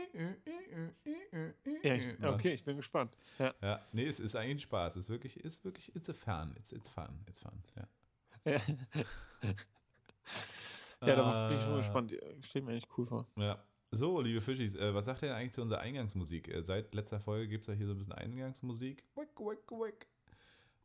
Ja, 1.82 1.94
ich, 1.94 2.08
okay, 2.22 2.54
ich 2.54 2.64
bin 2.64 2.76
gespannt. 2.76 3.16
Ja. 3.38 3.54
Ja, 3.62 3.80
nee, 3.92 4.06
es 4.06 4.20
ist 4.20 4.34
eigentlich 4.36 4.56
ein 4.56 4.60
Spaß. 4.60 4.96
Es 4.96 5.04
ist 5.04 5.10
wirklich, 5.10 5.36
ist 5.38 5.64
wirklich, 5.64 5.94
it's 5.94 6.10
a 6.10 6.12
fun. 6.12 6.54
It's, 6.56 6.72
it's 6.72 6.88
fun. 6.88 7.20
It's 7.28 7.38
fun. 7.38 7.52
Ja. 7.76 8.52
Ja, 8.52 8.60
ja 11.06 11.16
da 11.16 11.48
bin 11.48 11.56
ich 11.58 11.62
schon 11.62 11.74
Ah. 11.74 11.78
gespannt. 11.78 12.12
Steht 12.42 12.64
mir 12.64 12.72
eigentlich 12.72 12.88
cool 12.96 13.06
vor. 13.06 13.26
Ja. 13.36 13.62
So, 13.90 14.20
liebe 14.20 14.40
Fischis, 14.40 14.74
äh, 14.74 14.92
was 14.94 15.04
sagt 15.06 15.22
ihr 15.22 15.28
denn 15.28 15.36
eigentlich 15.36 15.52
zu 15.52 15.62
unserer 15.62 15.80
Eingangsmusik? 15.80 16.48
Äh, 16.48 16.62
seit 16.62 16.94
letzter 16.94 17.20
Folge 17.20 17.48
gibt 17.48 17.62
es 17.62 17.68
ja 17.68 17.74
hier 17.74 17.86
so 17.86 17.92
ein 17.92 17.98
bisschen 17.98 18.12
Eingangsmusik. 18.14 19.04
Wick, 19.14 19.38
wick, 19.38 19.70
wick. 19.70 20.06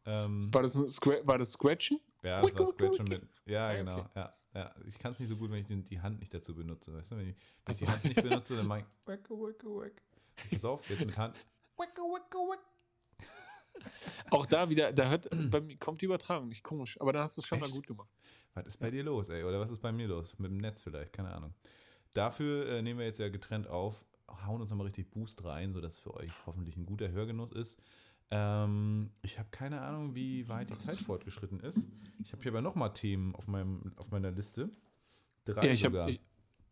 Ähm, 0.05 0.53
War 0.53 0.63
das, 0.63 0.75
ein 0.75 0.89
Scra 0.89 1.15
war 1.25 1.37
das 1.37 1.53
Scratchen? 1.53 1.99
ja, 2.23 2.41
das 2.41 2.51
wick, 2.51 2.59
war 2.59 2.67
wick, 2.67 2.73
Scratch 2.73 2.99
wick. 2.99 3.09
mit. 3.09 3.21
Ja, 3.45 3.67
Ah, 3.69 3.73
genau. 3.75 3.99
okay. 3.99 4.09
Ja, 4.15 4.33
ja. 4.53 4.73
Ich 4.85 4.97
kann 4.99 5.11
es 5.11 5.19
nicht 5.19 5.29
so 5.29 5.37
gut, 5.37 5.51
wenn 5.51 5.59
ich 5.59 5.67
den, 5.67 5.83
die 5.83 6.01
Hand 6.01 6.19
nicht 6.19 6.33
dazu 6.33 6.55
benutze. 6.55 6.93
Weißt 6.93 7.11
du? 7.11 7.17
Wenn 7.17 7.29
ich, 7.29 7.35
wenn 7.65 7.73
ich 7.73 7.79
die. 7.79 7.87
Hand 7.87 8.03
nicht 8.03 8.21
benutze, 8.21 8.55
dann 8.55 8.67
mache 8.67 8.79
ich 8.79 8.85
wick, 9.07 9.29
wick. 9.29 10.01
Pass 10.49 10.65
auf, 10.65 10.89
jetzt 10.89 11.05
mit 11.05 11.17
Hand. 11.17 11.35
Wick, 11.77 11.97
wick, 11.97 12.33
wick. 12.33 12.59
Auch 14.29 14.45
da 14.45 14.69
wieder, 14.69 14.93
da 14.93 15.09
hört, 15.09 15.29
bei 15.51 15.61
mir 15.61 15.77
kommt 15.77 16.01
die 16.01 16.05
Übertragung 16.05 16.47
nicht 16.47 16.63
komisch, 16.63 16.99
aber 16.99 17.13
da 17.13 17.23
hast 17.23 17.37
du 17.37 17.41
es 17.41 17.47
schon 17.47 17.59
mal 17.59 17.65
Echt? 17.65 17.75
gut 17.75 17.87
gemacht. 17.87 18.09
Was 18.53 18.67
ist 18.67 18.77
bei 18.77 18.91
dir 18.91 19.03
los, 19.03 19.29
ey? 19.29 19.43
Oder 19.43 19.59
was 19.59 19.71
ist 19.71 19.79
bei 19.79 19.91
mir 19.91 20.07
los? 20.07 20.37
Mit 20.39 20.51
dem 20.51 20.57
Netz 20.57 20.81
vielleicht, 20.81 21.11
keine 21.13 21.33
Ahnung. 21.33 21.53
Dafür 22.13 22.67
äh, 22.67 22.81
nehmen 22.81 22.99
wir 22.99 23.05
jetzt 23.05 23.19
ja 23.19 23.29
getrennt 23.29 23.67
auf, 23.67 24.05
hauen 24.45 24.61
uns 24.61 24.69
nochmal 24.69 24.85
richtig 24.85 25.09
Boost 25.09 25.43
rein, 25.43 25.73
sodass 25.73 25.99
für 25.99 26.13
euch 26.13 26.31
hoffentlich 26.45 26.77
ein 26.77 26.85
guter 26.85 27.11
Hörgenuss 27.11 27.51
ist. 27.51 27.81
Ähm, 28.31 29.11
ich 29.21 29.37
habe 29.39 29.49
keine 29.51 29.81
Ahnung, 29.81 30.15
wie 30.15 30.47
weit 30.49 30.69
die 30.69 30.77
Zeit 30.77 30.97
fortgeschritten 30.97 31.59
ist. 31.59 31.87
Ich 32.19 32.31
habe 32.31 32.41
hier 32.41 32.51
aber 32.51 32.61
nochmal 32.61 32.93
Themen 32.93 33.35
auf, 33.35 33.47
meinem, 33.47 33.93
auf 33.97 34.11
meiner 34.11 34.31
Liste. 34.31 34.71
Drei 35.45 35.65
Ja, 35.65 35.71
ich 35.73 35.81
sogar. 35.81 36.01
habe. 36.03 36.11
Ich, 36.13 36.21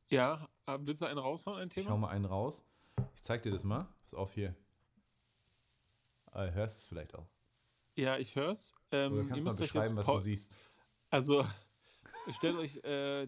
Ja, 0.10 0.48
willst 0.80 1.02
du 1.02 1.06
einen 1.06 1.20
raushauen, 1.20 1.60
ein 1.60 1.70
hau 1.70 1.74
Thema? 1.74 1.98
mal 1.98 2.10
einen 2.10 2.26
raus. 2.26 2.66
Ich 3.16 3.22
zeig 3.24 3.42
dir 3.44 3.52
das 3.52 3.64
mal. 3.64 3.88
Pass 4.04 4.14
auf 4.14 4.34
hier. 4.34 4.56
Äh, 6.34 6.52
hörst 6.52 6.80
es 6.80 6.86
vielleicht 6.86 7.14
auch. 7.16 7.28
Ja, 7.96 8.18
ich 8.18 8.36
hör's. 8.36 8.74
Ähm, 8.92 9.14
Oder 9.14 9.22
ihr 9.24 9.28
kannst 9.30 9.46
mal 9.46 9.56
beschreiben, 9.56 9.96
was 9.98 10.08
du 10.08 10.18
siehst. 10.18 10.56
Also, 11.10 11.46
stellt 12.38 12.56
euch 12.56 12.78
äh, 12.84 13.28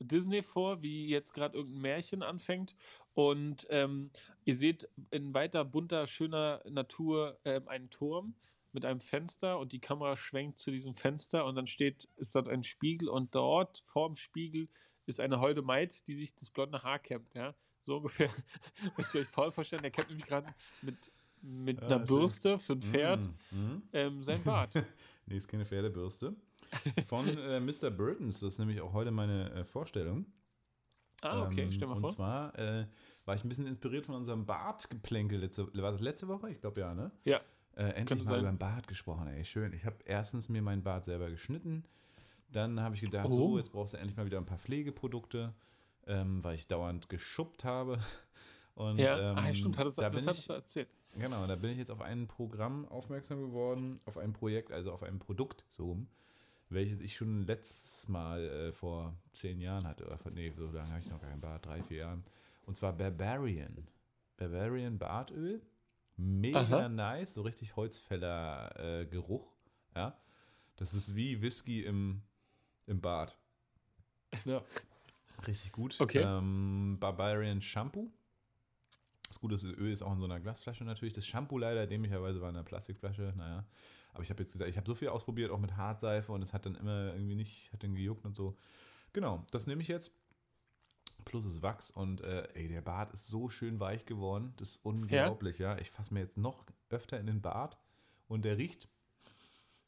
Disney 0.00 0.42
vor, 0.42 0.82
wie 0.82 1.06
jetzt 1.08 1.32
gerade 1.32 1.56
irgendein 1.56 1.82
Märchen 1.82 2.22
anfängt 2.22 2.74
und 3.14 3.66
ähm, 3.70 4.10
ihr 4.44 4.54
seht 4.56 4.88
in 5.10 5.34
weiter 5.34 5.64
bunter, 5.64 6.06
schöner 6.06 6.62
Natur 6.68 7.38
ähm, 7.44 7.66
einen 7.68 7.90
Turm 7.90 8.34
mit 8.72 8.84
einem 8.84 9.00
Fenster 9.00 9.58
und 9.58 9.72
die 9.72 9.80
Kamera 9.80 10.16
schwenkt 10.16 10.58
zu 10.58 10.70
diesem 10.70 10.94
Fenster 10.94 11.44
und 11.46 11.54
dann 11.56 11.66
steht, 11.66 12.08
ist 12.16 12.34
dort 12.34 12.48
ein 12.48 12.62
Spiegel 12.62 13.08
und 13.08 13.34
dort 13.34 13.82
vorm 13.84 14.14
Spiegel 14.14 14.68
ist 15.06 15.20
eine 15.20 15.40
holde 15.40 15.62
Maid, 15.62 16.06
die 16.06 16.14
sich 16.16 16.34
das 16.34 16.50
blonde 16.50 16.82
Haar 16.82 16.98
kämmt, 16.98 17.34
ja. 17.34 17.54
So 17.82 17.96
ungefähr 17.98 18.30
müsst 18.96 19.14
ihr 19.14 19.22
euch 19.22 19.32
Paul 19.32 19.50
vorstellen, 19.50 19.82
der 19.82 19.90
kämmt 19.90 20.08
nämlich 20.10 20.26
gerade 20.26 20.54
mit, 20.82 21.10
mit 21.40 21.80
Ah, 21.82 21.86
einer 21.86 21.96
schön. 21.98 22.06
Bürste 22.06 22.58
für 22.58 22.74
ein 22.74 22.82
Pferd 22.82 23.28
Mm, 23.50 23.56
mm. 23.56 23.82
ähm, 23.94 24.22
sein 24.22 24.42
Bart. 24.44 24.70
Nee, 25.26 25.36
ist 25.36 25.48
keine 25.48 25.66
Pferdebürste. 25.66 26.34
Von 27.06 27.26
äh, 27.38 27.60
Mr. 27.60 27.90
Burtons, 27.90 28.40
das 28.40 28.54
ist 28.54 28.58
nämlich 28.58 28.80
auch 28.80 28.92
heute 28.92 29.10
meine 29.10 29.50
äh, 29.52 29.64
Vorstellung. 29.64 30.26
Ah, 31.22 31.42
okay, 31.46 31.62
Ähm, 31.62 31.72
stell 31.72 31.88
mal 31.88 31.94
und 31.94 32.00
vor. 32.00 32.10
zwar 32.12 32.58
äh, 32.58 32.86
war 33.24 33.34
ich 33.34 33.44
ein 33.44 33.48
bisschen 33.48 33.66
inspiriert 33.66 34.06
von 34.06 34.14
unserem 34.14 34.46
Bartgeplänkel 34.46 35.38
letzte 35.40 35.66
War 35.74 35.90
das 35.92 36.00
letzte 36.00 36.28
Woche? 36.28 36.50
Ich 36.50 36.60
glaube 36.60 36.80
ja, 36.80 36.94
ne? 36.94 37.10
Ja. 37.24 37.40
Äh, 37.76 37.90
endlich 37.90 38.20
mal 38.20 38.24
sein. 38.24 38.40
über 38.40 38.50
den 38.50 38.58
Bart 38.58 38.86
gesprochen, 38.88 39.26
ey. 39.28 39.44
Schön. 39.44 39.72
Ich 39.72 39.84
habe 39.84 39.96
erstens 40.04 40.48
mir 40.48 40.62
meinen 40.62 40.82
Bart 40.82 41.04
selber 41.04 41.28
geschnitten. 41.30 41.84
Dann 42.50 42.80
habe 42.80 42.94
ich 42.94 43.00
gedacht, 43.02 43.28
Oh. 43.30 43.34
so, 43.34 43.58
jetzt 43.58 43.72
brauchst 43.72 43.94
du 43.94 43.98
endlich 43.98 44.16
mal 44.16 44.26
wieder 44.26 44.38
ein 44.38 44.46
paar 44.46 44.58
Pflegeprodukte, 44.58 45.54
ähm, 46.06 46.42
weil 46.44 46.54
ich 46.54 46.66
dauernd 46.66 47.08
geschuppt 47.08 47.64
habe. 47.64 47.98
Und, 48.74 48.98
Ja, 48.98 49.32
ähm, 49.32 49.36
ah, 49.38 49.52
stimmt, 49.54 49.76
hattest, 49.76 49.98
da 49.98 50.08
das 50.08 50.20
bin 50.20 50.26
hattest 50.28 50.40
ich, 50.42 50.46
du 50.46 50.52
erzählt. 50.54 50.88
Genau, 51.18 51.46
da 51.46 51.56
bin 51.56 51.70
ich 51.72 51.78
jetzt 51.78 51.90
auf 51.90 52.00
ein 52.00 52.28
Programm 52.28 52.86
aufmerksam 52.88 53.40
geworden, 53.40 54.00
auf 54.04 54.18
ein 54.18 54.32
Projekt, 54.32 54.70
also 54.70 54.92
auf 54.92 55.02
ein 55.02 55.18
Produkt, 55.18 55.64
so 55.68 55.86
rum, 55.86 56.06
welches 56.70 57.00
ich 57.00 57.16
schon 57.16 57.46
letztes 57.46 58.08
Mal 58.08 58.42
äh, 58.42 58.72
vor 58.72 59.16
zehn 59.32 59.60
Jahren 59.60 59.86
hatte. 59.86 60.06
Oder 60.06 60.18
vor, 60.18 60.30
nee, 60.32 60.52
so 60.56 60.70
lange 60.70 60.90
habe 60.90 61.00
ich 61.00 61.10
noch 61.10 61.20
keinen 61.20 61.40
Bart, 61.40 61.66
drei, 61.66 61.82
vier 61.82 61.98
Jahren. 61.98 62.24
Und 62.66 62.76
zwar 62.76 62.92
Barbarian. 62.92 63.86
Barbarian 64.36 64.98
Bartöl. 64.98 65.62
Mega 66.16 66.58
Aha. 66.58 66.88
nice, 66.88 67.34
so 67.34 67.42
richtig 67.42 67.76
Holzfäller-Geruch. 67.76 69.52
ja. 69.94 70.16
Das 70.76 70.94
ist 70.94 71.16
wie 71.16 71.42
Whisky 71.42 71.82
im, 71.84 72.22
im 72.86 73.00
Bart. 73.00 73.36
Ja. 74.44 74.62
Richtig 75.46 75.72
gut. 75.72 76.00
Okay. 76.00 76.22
Ähm, 76.22 76.96
Barbarian 77.00 77.60
Shampoo. 77.60 78.10
Das 79.28 79.40
Gute 79.40 79.54
Öl 79.54 79.92
ist 79.92 80.02
auch 80.02 80.12
in 80.12 80.18
so 80.18 80.24
einer 80.24 80.40
Glasflasche 80.40 80.84
natürlich. 80.84 81.14
Das 81.14 81.26
Shampoo 81.26 81.58
leider 81.58 81.86
dämlicherweise 81.86 82.40
war 82.40 82.50
in 82.50 82.56
einer 82.56 82.64
Plastikflasche. 82.64 83.34
Naja. 83.36 83.64
Aber 84.12 84.22
ich 84.22 84.30
habe 84.30 84.42
jetzt 84.42 84.52
gesagt, 84.52 84.70
ich 84.70 84.76
habe 84.76 84.86
so 84.86 84.94
viel 84.94 85.08
ausprobiert, 85.08 85.50
auch 85.50 85.58
mit 85.58 85.76
Hartseife 85.76 86.32
und 86.32 86.42
es 86.42 86.52
hat 86.52 86.66
dann 86.66 86.74
immer 86.74 87.14
irgendwie 87.14 87.34
nicht, 87.34 87.72
hat 87.72 87.82
dann 87.82 87.94
gejuckt 87.94 88.24
und 88.24 88.34
so. 88.34 88.56
Genau, 89.12 89.46
das 89.50 89.66
nehme 89.66 89.82
ich 89.82 89.88
jetzt. 89.88 90.18
Plus 91.24 91.44
es 91.44 91.62
Wachs 91.62 91.90
und 91.90 92.20
äh, 92.22 92.48
ey, 92.54 92.68
der 92.68 92.80
Bart 92.80 93.12
ist 93.12 93.26
so 93.26 93.48
schön 93.48 93.80
weich 93.80 94.06
geworden. 94.06 94.54
Das 94.56 94.70
ist 94.76 94.84
unglaublich, 94.84 95.58
ja. 95.58 95.76
Ich 95.78 95.90
fasse 95.90 96.14
mir 96.14 96.20
jetzt 96.20 96.38
noch 96.38 96.64
öfter 96.88 97.20
in 97.20 97.26
den 97.26 97.42
Bart 97.42 97.76
und 98.28 98.44
der 98.44 98.56
riecht 98.56 98.88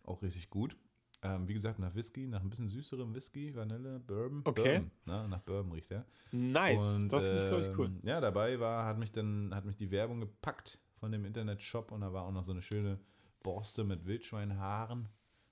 auch 0.05 0.23
richtig 0.23 0.51
gut. 0.51 0.77
Ähm, 1.23 1.49
wie 1.49 1.55
gesagt, 1.55 1.79
nach 1.79 1.95
Whisky, 1.95 2.27
nach 2.27 2.41
ein 2.41 2.49
bisschen 2.49 2.69
süßerem 2.69 3.15
Whisky, 3.15 3.55
Vanille, 3.55 4.01
Bourbon. 4.01 4.43
Okay. 4.45 4.79
Bourbon, 4.79 4.91
na, 5.05 5.29
nach 5.29 5.41
Bourbon 5.43 5.73
riecht 5.73 5.91
er. 5.91 6.07
Nice. 6.33 6.95
Und, 6.95 7.13
das 7.13 7.25
finde 7.25 7.43
ich, 7.43 7.49
glaube 7.49 7.63
ich, 7.63 7.79
cool. 7.79 7.87
ähm, 7.87 8.01
Ja, 8.03 8.21
dabei 8.21 8.59
war, 8.59 8.87
hat 8.87 8.99
mich 8.99 9.13
dann, 9.13 9.55
hat 9.55 9.67
mich 9.67 9.77
die 9.77 9.91
Werbung 9.91 10.21
gepackt 10.21 10.79
von 10.99 11.13
dem 11.13 11.25
Internetshop 11.27 11.93
und 11.93 12.01
da 12.01 12.13
war 12.13 12.25
auch 12.25 12.33
noch 12.33 12.45
so 12.45 12.53
eine 12.53 12.63
schöne 12.63 12.99
Borste 13.43 13.85
mit 13.85 14.07
Wildschweinhaaren. 14.07 15.09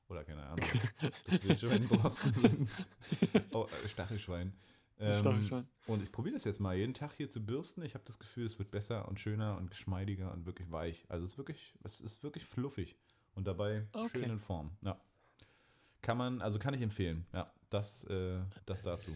Oder 0.08 0.24
keine 0.24 0.42
Ahnung, 0.46 0.66
das 1.26 1.42
Wildschweinborsten 1.44 2.32
sind. 2.32 2.86
Oh, 3.52 3.66
äh, 3.84 3.88
Stachelschwein. 3.88 4.54
Ähm, 4.98 5.20
Stachelschwein. 5.20 5.68
Und 5.86 6.02
ich 6.02 6.10
probiere 6.10 6.34
das 6.34 6.44
jetzt 6.44 6.60
mal 6.60 6.74
jeden 6.76 6.94
Tag 6.94 7.12
hier 7.12 7.28
zu 7.28 7.44
bürsten. 7.44 7.82
Ich 7.82 7.94
habe 7.94 8.04
das 8.06 8.18
Gefühl, 8.18 8.46
es 8.46 8.58
wird 8.58 8.70
besser 8.70 9.06
und 9.06 9.20
schöner 9.20 9.56
und 9.58 9.70
geschmeidiger 9.70 10.32
und 10.32 10.46
wirklich 10.46 10.70
weich. 10.72 11.04
Also 11.08 11.24
es 11.26 11.32
ist 11.32 11.38
wirklich, 11.38 11.74
es 11.84 12.00
ist 12.00 12.22
wirklich 12.22 12.44
fluffig 12.46 12.96
und 13.34 13.46
dabei 13.46 13.86
Okay. 13.92 14.20
schön 14.20 14.30
in 14.30 14.38
Form. 14.38 14.76
Ja. 14.82 14.98
Kann 16.00 16.16
man, 16.16 16.40
also 16.40 16.58
kann 16.58 16.72
ich 16.74 16.80
empfehlen. 16.80 17.26
Ja, 17.34 17.52
das, 17.68 18.04
äh, 18.04 18.40
das 18.64 18.82
dazu. 18.82 19.14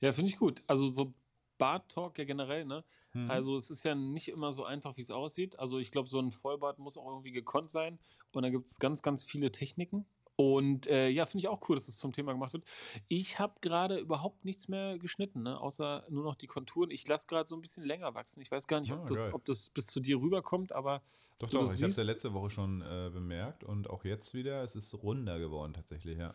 Ja, 0.00 0.12
finde 0.12 0.30
ich 0.30 0.36
gut. 0.36 0.62
Also 0.66 0.88
so 0.88 1.14
Bart-Talk 1.58 2.18
ja 2.18 2.24
generell, 2.24 2.64
ne? 2.64 2.84
Mhm. 3.12 3.30
Also 3.30 3.56
es 3.56 3.70
ist 3.70 3.84
ja 3.84 3.94
nicht 3.94 4.28
immer 4.28 4.52
so 4.52 4.64
einfach, 4.64 4.96
wie 4.96 5.02
es 5.02 5.10
aussieht. 5.10 5.58
Also 5.58 5.78
ich 5.78 5.90
glaube, 5.90 6.08
so 6.08 6.18
ein 6.18 6.32
Vollbart 6.32 6.78
muss 6.78 6.96
auch 6.96 7.08
irgendwie 7.08 7.32
gekonnt 7.32 7.70
sein. 7.70 7.98
Und 8.32 8.42
da 8.42 8.50
gibt 8.50 8.68
es 8.68 8.78
ganz, 8.78 9.02
ganz 9.02 9.24
viele 9.24 9.50
Techniken. 9.50 10.06
Und 10.36 10.86
äh, 10.86 11.10
ja, 11.10 11.26
finde 11.26 11.40
ich 11.40 11.48
auch 11.48 11.68
cool, 11.68 11.76
dass 11.76 11.86
es 11.86 11.98
zum 11.98 12.12
Thema 12.12 12.32
gemacht 12.32 12.54
wird. 12.54 12.64
Ich 13.08 13.38
habe 13.38 13.54
gerade 13.60 13.98
überhaupt 13.98 14.44
nichts 14.46 14.68
mehr 14.68 14.98
geschnitten, 14.98 15.42
ne? 15.42 15.60
außer 15.60 16.06
nur 16.08 16.24
noch 16.24 16.34
die 16.34 16.46
Konturen. 16.46 16.90
Ich 16.90 17.06
lasse 17.06 17.26
gerade 17.26 17.46
so 17.46 17.56
ein 17.56 17.60
bisschen 17.60 17.84
länger 17.84 18.14
wachsen. 18.14 18.40
Ich 18.40 18.50
weiß 18.50 18.66
gar 18.66 18.80
nicht, 18.80 18.92
ob, 18.92 19.00
Ah, 19.00 19.06
das, 19.06 19.34
ob 19.34 19.44
das 19.44 19.68
bis 19.68 19.88
zu 19.88 20.00
dir 20.00 20.18
rüberkommt, 20.18 20.72
aber 20.72 21.02
Doch, 21.40 21.50
doch, 21.50 21.60
das 21.60 21.74
ich 21.74 21.82
habe 21.82 21.90
es 21.90 21.98
ja 21.98 22.04
letzte 22.04 22.32
Woche 22.32 22.48
schon 22.48 22.80
äh, 22.80 23.10
bemerkt 23.12 23.64
und 23.64 23.90
auch 23.90 24.04
jetzt 24.04 24.32
wieder, 24.32 24.62
es 24.62 24.76
ist 24.76 24.94
runder 25.02 25.38
geworden 25.38 25.74
tatsächlich, 25.74 26.16
ja. 26.16 26.34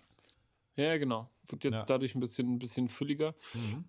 Ja, 0.75 0.97
genau. 0.97 1.29
Wird 1.47 1.63
jetzt 1.63 1.79
Ja. 1.81 1.85
dadurch 1.85 2.15
ein 2.15 2.19
bisschen, 2.19 2.53
ein 2.55 2.59
bisschen 2.59 2.89
fülliger. 2.89 3.35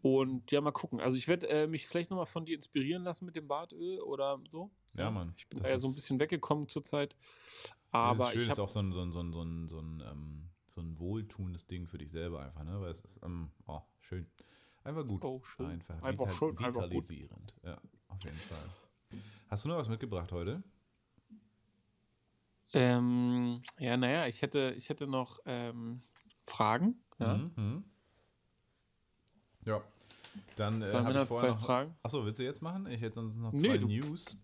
Und 0.02 0.50
ja, 0.52 0.60
mal 0.60 0.70
gucken. 0.72 1.00
Also 1.00 1.16
ich 1.16 1.26
werde 1.28 1.48
äh, 1.48 1.66
mich 1.66 1.86
vielleicht 1.86 2.10
nochmal 2.10 2.26
von 2.26 2.44
dir 2.44 2.54
inspirieren 2.56 3.02
lassen 3.02 3.24
mit 3.26 3.34
dem 3.36 3.48
Bartöl 3.48 3.98
oder 4.00 4.40
so. 4.50 4.70
Ja, 4.94 5.10
Mann. 5.10 5.34
Ich 5.36 5.48
bin 5.48 5.58
Das 5.58 5.68
da 5.68 5.72
ja 5.74 5.78
so 5.78 5.88
ein 5.88 5.94
bisschen 5.94 6.20
weggekommen 6.20 6.68
zurzeit. 6.68 7.16
Das 7.62 7.72
Aber 7.92 8.26
ist 8.26 8.32
schön, 8.32 8.42
ich 8.42 8.48
ist 8.48 8.58
auch 8.58 8.68
so 8.68 8.80
ein, 8.80 8.92
so 8.92 9.00
ein, 9.02 9.12
so 9.12 9.20
ein, 9.20 9.32
so 9.32 9.42
ein, 9.42 9.68
so 9.68 9.78
ein, 9.80 10.02
ähm, 10.10 10.50
so 10.66 10.80
ein 10.80 10.98
wohltuendes 10.98 11.66
Ding 11.66 11.86
für 11.86 11.98
dich 11.98 12.10
selber 12.10 12.40
einfach, 12.42 12.62
ne? 12.64 12.80
Weil 12.80 12.90
es 12.90 13.00
ist, 13.00 13.08
ähm, 13.22 13.50
oh, 13.66 13.80
schön. 14.00 14.26
Einfach 14.84 15.06
gut. 15.06 15.24
Oh, 15.24 15.42
schön. 15.42 15.66
Einfach, 15.66 16.02
Einfach 16.02 16.24
vital- 16.26 16.36
schön, 16.36 16.58
einfach 16.58 16.82
gut. 16.82 17.08
vitalisierend. 17.08 17.54
Ja, 17.64 17.80
auf 18.08 18.22
jeden 18.24 18.36
Fall. 18.38 18.70
Hast 19.48 19.64
du 19.64 19.68
noch 19.70 19.76
was 19.78 19.88
mitgebracht 19.88 20.30
heute? 20.32 20.62
ähm, 22.72 23.62
ja, 23.78 23.96
naja, 23.96 24.26
ich 24.26 24.42
hätte, 24.42 24.74
ich 24.76 24.88
hätte 24.88 25.06
noch 25.06 25.38
ähm, 25.46 26.00
Fragen. 26.46 27.02
Ja. 27.18 27.36
Mhm, 27.36 27.50
mhm. 27.56 27.84
Ja. 29.64 29.80
Dann, 30.56 30.82
Zwei 30.82 30.98
äh, 30.98 31.02
Männer, 31.02 31.28
zwei 31.28 31.48
noch, 31.48 31.64
Fragen. 31.64 31.94
Achso, 32.02 32.24
willst 32.24 32.38
du 32.38 32.44
jetzt 32.44 32.62
machen? 32.62 32.86
Ich 32.86 33.00
hätte 33.00 33.16
sonst 33.16 33.36
noch 33.36 33.52
Nee, 33.52 33.68
zwei 33.68 33.78
du- 33.78 33.86
News. 33.88 34.36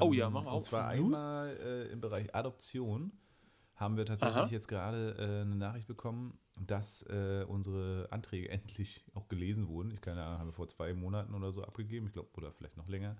Oh 0.00 0.12
ja, 0.12 0.26
Ähm, 0.26 0.32
machen 0.32 0.46
wir 0.46 0.52
auch 0.52 0.56
Und 0.58 0.64
zwar 0.64 0.94
News. 0.94 1.16
einmal 1.18 1.48
äh, 1.62 1.92
im 1.92 2.00
Bereich 2.00 2.34
Adoption 2.34 3.12
haben 3.74 3.96
wir 3.96 4.04
tatsächlich 4.04 4.36
Aha. 4.36 4.48
jetzt 4.50 4.66
gerade 4.68 5.14
äh, 5.18 5.42
eine 5.42 5.54
Nachricht 5.54 5.86
bekommen, 5.86 6.38
dass 6.60 7.02
äh, 7.04 7.44
unsere 7.48 8.08
Anträge 8.10 8.48
endlich 8.50 9.04
auch 9.14 9.28
gelesen 9.28 9.68
wurden. 9.68 9.90
Ich 9.92 10.00
keine 10.00 10.24
Ahnung, 10.24 10.38
haben 10.40 10.48
wir 10.48 10.52
vor 10.52 10.68
zwei 10.68 10.92
Monaten 10.94 11.34
oder 11.34 11.52
so 11.52 11.62
abgegeben, 11.62 12.06
ich 12.06 12.12
glaube, 12.12 12.28
oder 12.36 12.50
vielleicht 12.52 12.76
noch 12.76 12.88
länger. 12.88 13.16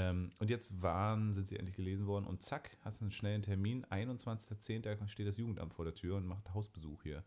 Ähm, 0.00 0.32
und 0.38 0.50
jetzt 0.50 0.82
waren, 0.82 1.34
sind 1.34 1.46
sie 1.46 1.56
endlich 1.56 1.76
gelesen 1.76 2.06
worden 2.06 2.26
und 2.26 2.42
zack, 2.42 2.76
hast 2.82 3.00
du 3.00 3.04
einen 3.04 3.12
schnellen 3.12 3.42
Termin. 3.42 3.84
21.10. 3.86 5.08
steht 5.08 5.26
das 5.26 5.36
Jugendamt 5.36 5.74
vor 5.74 5.84
der 5.84 5.94
Tür 5.94 6.16
und 6.16 6.26
macht 6.26 6.52
Hausbesuch 6.54 7.02
hier. 7.02 7.24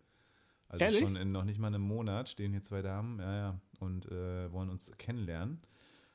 Also 0.70 0.86
Ehrlich? 0.86 1.08
schon 1.08 1.16
in 1.16 1.32
noch 1.32 1.44
nicht 1.44 1.60
mal 1.60 1.68
einem 1.68 1.82
Monat 1.82 2.30
stehen 2.30 2.52
hier 2.52 2.64
zwei 2.64 2.82
Damen, 2.82 3.20
ja, 3.20 3.36
ja, 3.36 3.62
und 3.80 4.12
äh, 4.12 4.52
wollen 4.52 4.70
uns 4.70 4.92
kennenlernen. 4.98 5.62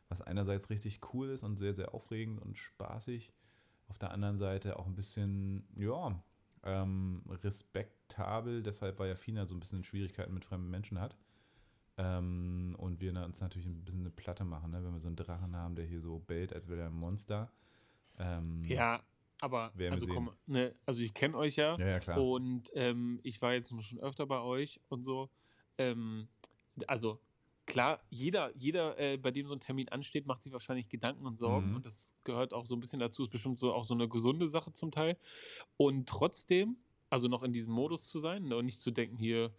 Was 0.09 0.22
einerseits 0.22 0.70
richtig 0.70 1.00
cool 1.12 1.28
ist 1.28 1.44
und 1.44 1.59
sehr, 1.59 1.74
sehr 1.74 1.94
aufregend 1.94 2.40
und 2.40 2.56
spaßig. 2.56 3.32
Auf 3.88 3.98
der 3.98 4.11
anderen 4.11 4.38
Seite 4.38 4.78
auch 4.78 4.86
ein 4.86 4.94
bisschen, 4.94 5.68
ja, 5.76 6.20
ähm, 6.64 7.22
respektabel. 7.28 8.62
Deshalb, 8.62 8.98
weil 8.98 9.09
ja 9.09 9.16
Fina 9.16 9.46
so 9.46 9.54
ein 9.54 9.61
bisschen 9.61 9.84
Schwierigkeiten 9.84 10.34
mit 10.34 10.44
fremden 10.44 10.70
Menschen 10.70 11.00
hat. 11.00 11.16
Ähm, 11.99 12.76
und 12.78 13.01
wir 13.01 13.12
uns 13.24 13.40
natürlich 13.40 13.66
ein 13.66 13.84
bisschen 13.84 14.01
eine 14.01 14.11
Platte 14.11 14.44
machen, 14.44 14.70
ne? 14.70 14.82
wenn 14.84 14.92
wir 14.92 15.01
so 15.01 15.09
einen 15.09 15.16
Drachen 15.16 15.57
haben, 15.57 15.74
der 15.74 15.84
hier 15.84 16.01
so 16.01 16.20
bellt, 16.20 16.53
als 16.53 16.68
wäre 16.68 16.82
er 16.82 16.86
ein 16.86 16.94
Monster. 16.94 17.51
Ähm, 18.18 18.62
Ja, 18.64 19.03
aber 19.40 19.72
also 19.90 20.07
komm, 20.07 20.30
ne, 20.46 20.74
also 20.86 21.03
ich 21.03 21.12
kenne 21.14 21.36
euch 21.36 21.57
ja, 21.57 21.76
ja, 21.78 21.86
ja, 21.86 22.01
klar. 22.01 22.20
und 22.22 22.70
ähm, 22.74 23.20
ich 23.22 23.40
war 23.42 23.53
jetzt 23.53 23.70
schon 23.70 23.99
öfter 24.01 24.26
bei 24.26 24.40
euch 24.40 24.80
und 24.88 25.03
so. 25.03 25.28
Ähm, 25.76 26.28
also 26.86 27.20
klar, 27.66 28.01
jeder, 28.11 28.51
jeder, 28.57 28.99
äh, 28.99 29.16
bei 29.16 29.30
dem 29.32 29.46
so 29.46 29.55
ein 29.55 29.61
Termin 29.61 29.88
ansteht, 29.88 30.26
macht 30.26 30.42
sich 30.42 30.53
wahrscheinlich 30.53 30.88
Gedanken 30.88 31.26
und 31.26 31.36
Sorgen 31.36 31.70
Mhm. 31.70 31.76
und 31.76 31.86
das 31.86 32.14
gehört 32.24 32.53
auch 32.53 32.64
so 32.66 32.74
ein 32.76 32.80
bisschen 32.80 33.01
dazu. 33.01 33.24
Ist 33.24 33.30
bestimmt 33.30 33.59
so 33.59 33.72
auch 33.74 33.84
so 33.84 33.94
eine 33.94 34.09
gesunde 34.09 34.46
Sache 34.49 34.72
zum 34.72 34.90
Teil. 34.90 35.16
Und 35.76 36.09
trotzdem, 36.09 36.76
also 37.11 37.28
noch 37.28 37.42
in 37.42 37.53
diesem 37.53 37.72
Modus 37.72 38.09
zu 38.09 38.18
sein 38.20 38.44
ne, 38.44 38.57
und 38.57 38.64
nicht 38.66 38.80
zu 38.80 38.90
denken 38.90 39.16
hier. 39.16 39.53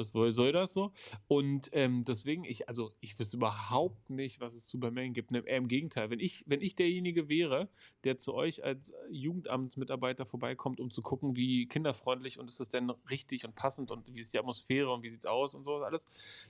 Was 0.00 0.34
soll 0.34 0.52
das 0.52 0.72
so? 0.72 0.92
Und 1.28 1.68
ähm, 1.72 2.04
deswegen, 2.04 2.44
ich, 2.44 2.68
also 2.68 2.92
ich 3.00 3.18
wüsste 3.18 3.36
überhaupt 3.36 4.10
nicht, 4.10 4.40
was 4.40 4.54
es 4.54 4.66
zu 4.66 4.78
Superman 4.78 5.12
gibt. 5.12 5.30
Ne, 5.30 5.42
eher 5.46 5.58
Im 5.58 5.68
Gegenteil, 5.68 6.10
wenn 6.10 6.20
ich, 6.20 6.44
wenn 6.46 6.62
ich 6.62 6.74
derjenige 6.74 7.28
wäre, 7.28 7.68
der 8.04 8.16
zu 8.16 8.34
euch 8.34 8.64
als 8.64 8.92
Jugendamtsmitarbeiter 9.10 10.24
vorbeikommt, 10.26 10.80
um 10.80 10.90
zu 10.90 11.02
gucken, 11.02 11.36
wie 11.36 11.66
kinderfreundlich 11.66 12.38
und 12.38 12.48
ist 12.48 12.60
das 12.60 12.68
denn 12.68 12.90
richtig 13.10 13.44
und 13.44 13.54
passend 13.54 13.90
und 13.90 14.14
wie 14.14 14.20
ist 14.20 14.32
die 14.32 14.38
Atmosphäre 14.38 14.92
und 14.92 15.02
wie 15.02 15.08
sieht's 15.08 15.26
aus 15.26 15.54
und 15.54 15.64
sowas 15.64 15.82
alles. 15.82 16.06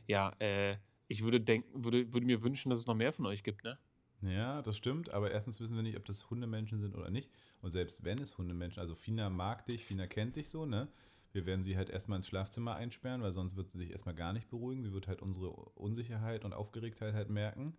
Ja, 0.06 0.30
äh, 0.38 0.76
ich 1.08 1.22
würde 1.24 1.40
denken, 1.40 1.84
würde, 1.84 2.12
würde 2.12 2.26
mir 2.26 2.42
wünschen, 2.42 2.70
dass 2.70 2.80
es 2.80 2.86
noch 2.86 2.94
mehr 2.94 3.12
von 3.12 3.26
euch 3.26 3.42
gibt, 3.42 3.64
ne? 3.64 3.78
Ja, 4.22 4.60
das 4.60 4.76
stimmt, 4.76 5.14
aber 5.14 5.30
erstens 5.30 5.60
wissen 5.60 5.76
wir 5.76 5.82
nicht, 5.82 5.96
ob 5.96 6.04
das 6.04 6.28
Hundemenschen 6.28 6.78
sind 6.78 6.94
oder 6.94 7.10
nicht. 7.10 7.30
Und 7.62 7.70
selbst 7.70 8.04
wenn 8.04 8.18
es 8.18 8.36
Hundemenschen, 8.36 8.80
also 8.80 8.94
Fina 8.94 9.30
mag 9.30 9.64
dich, 9.64 9.84
Fina 9.84 10.06
kennt 10.06 10.36
dich 10.36 10.50
so, 10.50 10.66
ne? 10.66 10.88
Wir 11.32 11.46
werden 11.46 11.62
sie 11.62 11.76
halt 11.76 11.90
erstmal 11.90 12.16
ins 12.16 12.26
Schlafzimmer 12.26 12.74
einsperren, 12.74 13.22
weil 13.22 13.32
sonst 13.32 13.56
wird 13.56 13.70
sie 13.70 13.78
sich 13.78 13.90
erstmal 13.90 14.14
gar 14.14 14.32
nicht 14.32 14.48
beruhigen. 14.48 14.82
Sie 14.82 14.92
wird 14.92 15.06
halt 15.06 15.22
unsere 15.22 15.50
Unsicherheit 15.50 16.44
und 16.44 16.52
Aufgeregtheit 16.52 17.14
halt 17.14 17.30
merken. 17.30 17.76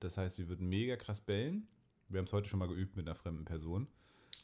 Das 0.00 0.18
heißt, 0.18 0.36
sie 0.36 0.48
wird 0.48 0.60
mega 0.60 0.96
krass 0.96 1.20
bellen. 1.20 1.66
Wir 2.08 2.18
haben 2.18 2.26
es 2.26 2.32
heute 2.32 2.48
schon 2.48 2.58
mal 2.58 2.68
geübt 2.68 2.96
mit 2.96 3.06
einer 3.06 3.14
fremden 3.14 3.44
Person. 3.44 3.88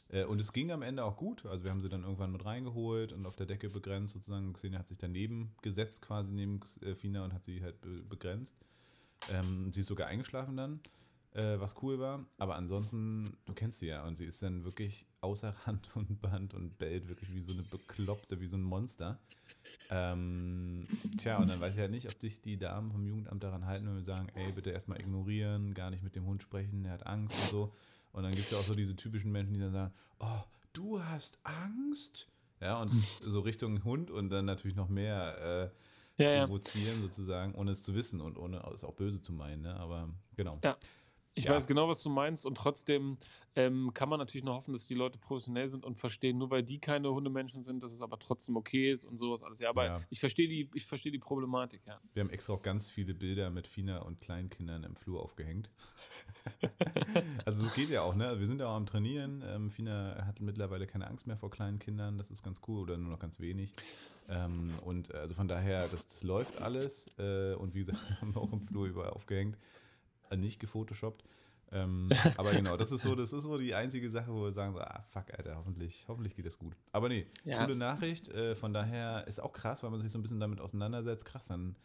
Äh, 0.09 0.25
Und 0.25 0.39
es 0.39 0.53
ging 0.53 0.71
am 0.71 0.81
Ende 0.81 1.03
auch 1.03 1.17
gut. 1.17 1.45
Also 1.45 1.63
wir 1.63 1.71
haben 1.71 1.81
sie 1.81 1.89
dann 1.89 2.03
irgendwann 2.03 2.31
mit 2.31 2.43
reingeholt 2.45 3.13
und 3.13 3.25
auf 3.25 3.35
der 3.35 3.45
Decke 3.45 3.69
begrenzt 3.69 4.13
sozusagen. 4.13 4.53
Xenia 4.53 4.79
hat 4.79 4.87
sich 4.87 4.97
daneben 4.97 5.53
gesetzt 5.61 6.01
quasi 6.01 6.33
neben 6.33 6.59
äh, 6.81 6.95
Fina 6.95 7.23
und 7.23 7.33
hat 7.33 7.45
sie 7.45 7.61
halt 7.61 7.79
be 7.81 8.01
begrenzt. 8.03 8.57
Ähm, 9.31 9.71
sie 9.71 9.81
ist 9.81 9.87
sogar 9.87 10.07
eingeschlafen 10.07 10.57
dann, 10.57 10.79
äh, 11.33 11.59
was 11.59 11.75
cool 11.81 11.99
war. 11.99 12.25
Aber 12.37 12.55
ansonsten, 12.55 13.37
du 13.45 13.53
kennst 13.53 13.79
sie 13.79 13.87
ja 13.87 14.03
und 14.05 14.15
sie 14.15 14.25
ist 14.25 14.41
dann 14.41 14.63
wirklich 14.63 15.05
außer 15.21 15.49
Rand 15.65 15.95
und 15.95 16.21
Band 16.21 16.53
und 16.53 16.77
bellt 16.77 17.07
wirklich 17.07 17.33
wie 17.33 17.41
so 17.41 17.53
eine 17.53 17.63
Bekloppte, 17.63 18.39
wie 18.39 18.47
so 18.47 18.57
ein 18.57 18.63
Monster. 18.63 19.19
Ähm, 19.89 20.87
tja, 21.17 21.37
und 21.39 21.47
dann 21.47 21.59
weiß 21.59 21.75
ich 21.75 21.79
halt 21.79 21.91
nicht, 21.91 22.07
ob 22.07 22.19
dich 22.19 22.41
die 22.41 22.57
Damen 22.57 22.91
vom 22.91 23.05
Jugendamt 23.05 23.43
daran 23.43 23.65
halten, 23.65 23.87
wenn 23.87 23.95
wir 23.95 24.03
sagen, 24.03 24.29
ey, 24.35 24.51
bitte 24.51 24.69
erstmal 24.71 24.99
ignorieren, 24.99 25.73
gar 25.73 25.89
nicht 25.89 26.03
mit 26.03 26.15
dem 26.15 26.25
Hund 26.25 26.41
sprechen, 26.43 26.83
der 26.83 26.93
hat 26.93 27.07
Angst 27.07 27.35
und 27.43 27.49
so. 27.49 27.73
Und 28.11 28.23
dann 28.23 28.31
gibt 28.31 28.45
es 28.45 28.51
ja 28.51 28.57
auch 28.57 28.65
so 28.65 28.75
diese 28.75 28.95
typischen 28.95 29.31
Menschen, 29.31 29.53
die 29.53 29.59
dann 29.59 29.71
sagen, 29.73 29.93
oh, 30.19 30.43
du 30.73 31.01
hast 31.03 31.39
Angst? 31.43 32.27
Ja, 32.61 32.81
und 32.81 32.91
so 33.21 33.39
Richtung 33.41 33.83
Hund 33.83 34.11
und 34.11 34.29
dann 34.29 34.45
natürlich 34.45 34.75
noch 34.75 34.89
mehr 34.89 35.71
äh, 36.17 36.23
Ja, 36.23 36.31
ja. 36.31 36.45
provozieren 36.45 37.01
sozusagen, 37.01 37.55
ohne 37.55 37.71
es 37.71 37.83
zu 37.83 37.95
wissen 37.95 38.21
und 38.21 38.37
ohne 38.37 38.59
es 38.73 38.83
auch 38.83 38.93
böse 38.93 39.21
zu 39.21 39.31
meinen, 39.33 39.61
ne? 39.61 39.75
Aber 39.75 40.09
genau. 40.35 40.59
Ja. 40.63 40.75
Ich 41.35 41.45
Ja. 41.45 41.53
weiß 41.53 41.67
genau, 41.67 41.87
was 41.87 42.01
du 42.03 42.09
meinst 42.09 42.45
und 42.45 42.55
trotzdem 42.55 43.17
ähm, 43.55 43.91
kann 43.93 44.09
man 44.09 44.19
natürlich 44.19 44.43
nur 44.43 44.55
hoffen, 44.55 44.73
dass 44.73 44.85
die 44.85 44.93
Leute 44.93 45.17
professionell 45.17 45.67
sind 45.67 45.85
und 45.85 45.99
verstehen, 45.99 46.37
nur 46.37 46.49
weil 46.49 46.63
die 46.63 46.79
keine 46.79 47.11
Hundemenschen 47.11 47.63
sind, 47.63 47.83
dass 47.83 47.93
es 47.93 48.01
aber 48.01 48.19
trotzdem 48.19 48.57
okay 48.57 48.91
ist 48.91 49.05
und 49.05 49.17
sowas 49.17 49.43
alles. 49.43 49.59
Ja, 49.59 49.69
aber 49.69 49.85
Ja. 49.85 50.01
ich 50.09 50.19
verstehe 50.19 50.47
die, 50.47 50.69
ich 50.73 50.85
verstehe 50.85 51.11
die 51.11 51.19
Problematik, 51.19 51.81
ja. 51.85 51.99
Wir 52.13 52.23
haben 52.23 52.29
extra 52.29 52.53
auch 52.53 52.61
ganz 52.61 52.89
viele 52.89 53.13
Bilder 53.13 53.49
mit 53.49 53.67
Fina 53.67 53.99
und 53.99 54.21
Kleinkindern 54.21 54.83
im 54.83 54.95
Flur 54.95 55.21
aufgehängt. 55.21 55.69
also 57.45 57.63
es 57.63 57.73
geht 57.73 57.89
ja 57.89 58.01
auch, 58.01 58.15
ne? 58.15 58.39
Wir 58.39 58.47
sind 58.47 58.59
ja 58.59 58.67
auch 58.67 58.75
am 58.75 58.85
Trainieren. 58.85 59.43
Ähm, 59.45 59.69
Fina 59.69 60.25
hat 60.25 60.41
mittlerweile 60.41 60.87
keine 60.87 61.07
Angst 61.07 61.27
mehr 61.27 61.37
vor 61.37 61.49
kleinen 61.49 61.79
Kindern, 61.79 62.17
das 62.17 62.31
ist 62.31 62.43
ganz 62.43 62.61
cool 62.67 62.81
oder 62.81 62.97
nur 62.97 63.11
noch 63.11 63.19
ganz 63.19 63.39
wenig. 63.39 63.73
Ähm, 64.27 64.77
und 64.83 65.13
also 65.13 65.33
von 65.33 65.47
daher, 65.47 65.87
das, 65.87 66.07
das 66.07 66.23
läuft 66.23 66.61
alles. 66.61 67.09
Äh, 67.17 67.53
und 67.55 67.73
wie 67.73 67.79
gesagt, 67.79 67.99
haben 68.21 68.35
wir 68.35 68.41
auch 68.41 68.53
im 68.53 68.61
Flur 68.61 68.85
überall 68.87 69.09
aufgehängt. 69.09 69.57
Äh, 70.29 70.37
nicht 70.37 70.59
gefotoshoppt. 70.59 71.23
Ähm, 71.71 72.09
aber 72.37 72.51
genau, 72.51 72.77
das 72.77 72.91
ist 72.91 73.03
so, 73.03 73.15
das 73.15 73.31
ist 73.31 73.43
so 73.43 73.57
die 73.57 73.75
einzige 73.75 74.09
Sache, 74.09 74.33
wo 74.33 74.43
wir 74.43 74.51
sagen, 74.51 74.73
so, 74.73 74.79
ah, 74.79 75.01
fuck, 75.03 75.31
Alter, 75.37 75.55
hoffentlich, 75.55 76.05
hoffentlich 76.07 76.35
geht 76.35 76.45
das 76.45 76.57
gut. 76.57 76.75
Aber 76.91 77.09
nee, 77.09 77.27
Ja. 77.43 77.63
coole 77.63 77.77
Nachricht. 77.77 78.29
Äh, 78.29 78.55
von 78.55 78.73
daher 78.73 79.27
ist 79.27 79.39
auch 79.39 79.53
krass, 79.53 79.83
weil 79.83 79.91
man 79.91 80.01
sich 80.01 80.11
so 80.11 80.17
ein 80.17 80.21
bisschen 80.21 80.39
damit 80.39 80.61
auseinandersetzt. 80.61 81.25
Krass, 81.25 81.47
dann 81.47 81.75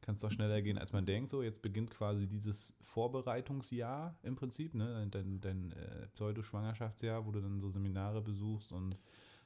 kann 0.00 0.14
es 0.14 0.20
doch 0.20 0.30
schneller 0.30 0.60
gehen, 0.62 0.78
als 0.78 0.92
man 0.92 1.06
denkt. 1.06 1.30
So, 1.30 1.42
jetzt 1.42 1.62
beginnt 1.62 1.90
quasi 1.90 2.26
dieses 2.26 2.78
Vorbereitungsjahr 2.82 4.18
im 4.22 4.36
Prinzip, 4.36 4.74
ne? 4.74 5.06
Dein, 5.10 5.40
dein 5.40 5.72
äh, 5.72 6.06
Pseudo-Schwangerschaftsjahr, 6.14 7.24
wo 7.26 7.30
du 7.30 7.40
dann 7.40 7.60
so 7.60 7.70
Seminare 7.70 8.20
besuchst 8.20 8.72
und 8.72 8.98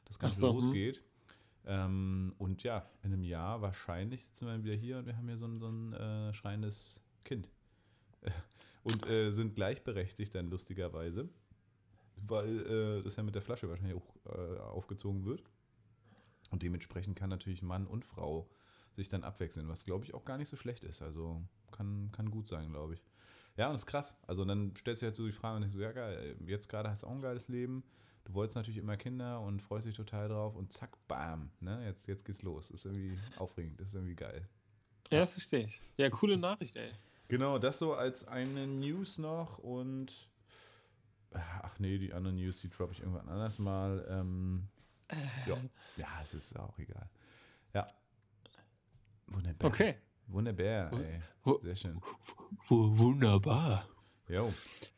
das 0.04 0.18
Ganze 0.18 0.40
so, 0.40 0.48
hm. 0.48 0.54
losgeht. 0.54 1.02
Ähm, 1.64 2.34
und 2.38 2.62
ja, 2.62 2.88
in 3.02 3.12
einem 3.12 3.24
Jahr 3.24 3.60
wahrscheinlich 3.62 4.24
sitzen 4.24 4.46
wir 4.46 4.64
wieder 4.64 4.74
hier 4.74 4.98
und 4.98 5.06
wir 5.06 5.16
haben 5.16 5.28
hier 5.28 5.36
so 5.36 5.46
ein, 5.46 5.60
so 5.60 5.68
ein 5.68 5.92
äh, 5.92 6.32
schreiendes 6.32 7.00
Kind. 7.24 7.48
Und 8.84 9.06
äh, 9.06 9.30
sind 9.30 9.54
gleichberechtigt 9.54 10.34
dann 10.34 10.48
lustigerweise, 10.48 11.28
weil 12.16 12.66
äh, 12.66 13.02
das 13.02 13.16
ja 13.16 13.22
mit 13.22 13.34
der 13.34 13.42
Flasche 13.42 13.68
wahrscheinlich 13.68 13.96
auch 13.96 14.14
äh, 14.26 14.58
aufgezogen 14.60 15.24
wird. 15.24 15.42
Und 16.50 16.62
dementsprechend 16.62 17.16
kann 17.16 17.28
natürlich 17.28 17.62
Mann 17.62 17.86
und 17.86 18.04
Frau 18.04 18.48
sich 18.92 19.08
dann 19.08 19.24
abwechseln, 19.24 19.68
was 19.68 19.84
glaube 19.84 20.04
ich 20.04 20.14
auch 20.14 20.24
gar 20.24 20.38
nicht 20.38 20.48
so 20.48 20.56
schlecht 20.56 20.84
ist. 20.84 21.02
Also 21.02 21.42
kann, 21.70 22.10
kann 22.12 22.30
gut 22.30 22.46
sein, 22.46 22.70
glaube 22.70 22.94
ich. 22.94 23.02
Ja, 23.56 23.68
und 23.68 23.74
ist 23.74 23.86
krass. 23.86 24.16
Also 24.26 24.44
dann 24.44 24.74
stellst 24.76 25.02
du 25.02 25.06
halt 25.06 25.16
so 25.16 25.26
die 25.26 25.32
Frage 25.32 25.56
und 25.56 25.62
denkst 25.62 25.74
so, 25.74 25.82
ja 25.82 25.92
geil, 25.92 26.36
jetzt 26.46 26.68
gerade 26.68 26.88
hast 26.88 27.02
du 27.02 27.08
auch 27.08 27.12
ein 27.12 27.20
geiles 27.20 27.48
Leben. 27.48 27.82
Du 28.24 28.34
wolltest 28.34 28.56
natürlich 28.56 28.78
immer 28.78 28.96
Kinder 28.96 29.40
und 29.40 29.60
freust 29.60 29.86
dich 29.86 29.96
total 29.96 30.28
drauf 30.28 30.54
und 30.54 30.72
zack, 30.72 30.96
bam, 31.08 31.50
ne, 31.60 31.84
jetzt, 31.86 32.06
jetzt 32.06 32.24
geht's 32.24 32.42
los. 32.42 32.70
Ist 32.70 32.84
irgendwie 32.84 33.18
aufregend, 33.36 33.80
ist 33.80 33.94
irgendwie 33.94 34.14
geil. 34.14 34.46
Ja, 35.10 35.26
verstehe 35.26 35.64
ich. 35.64 35.80
Ja, 35.96 36.10
coole 36.10 36.36
Nachricht, 36.36 36.76
ey. 36.76 36.90
Genau, 37.28 37.58
das 37.58 37.78
so 37.78 37.94
als 37.94 38.26
eine 38.26 38.66
News 38.66 39.18
noch 39.18 39.58
und 39.58 40.28
ach 41.32 41.78
nee, 41.78 41.98
die 41.98 42.12
anderen 42.12 42.36
News, 42.36 42.60
die 42.60 42.70
droppe 42.70 42.92
ich 42.92 43.00
irgendwann 43.00 43.28
anders 43.28 43.58
mal. 43.58 44.06
Ähm, 44.08 44.68
ja. 45.46 45.56
ja, 45.96 46.08
es 46.22 46.34
ist 46.34 46.58
auch 46.58 46.78
egal. 46.78 47.08
Ja. 47.74 47.86
Wunderbar. 49.26 49.68
Okay. 49.68 49.96
Wunderbar, 50.26 50.92
ey. 50.92 51.20
Sehr 51.62 51.74
schön. 51.74 52.00
Wunderbar. 52.68 53.86
Jo. 54.28 54.52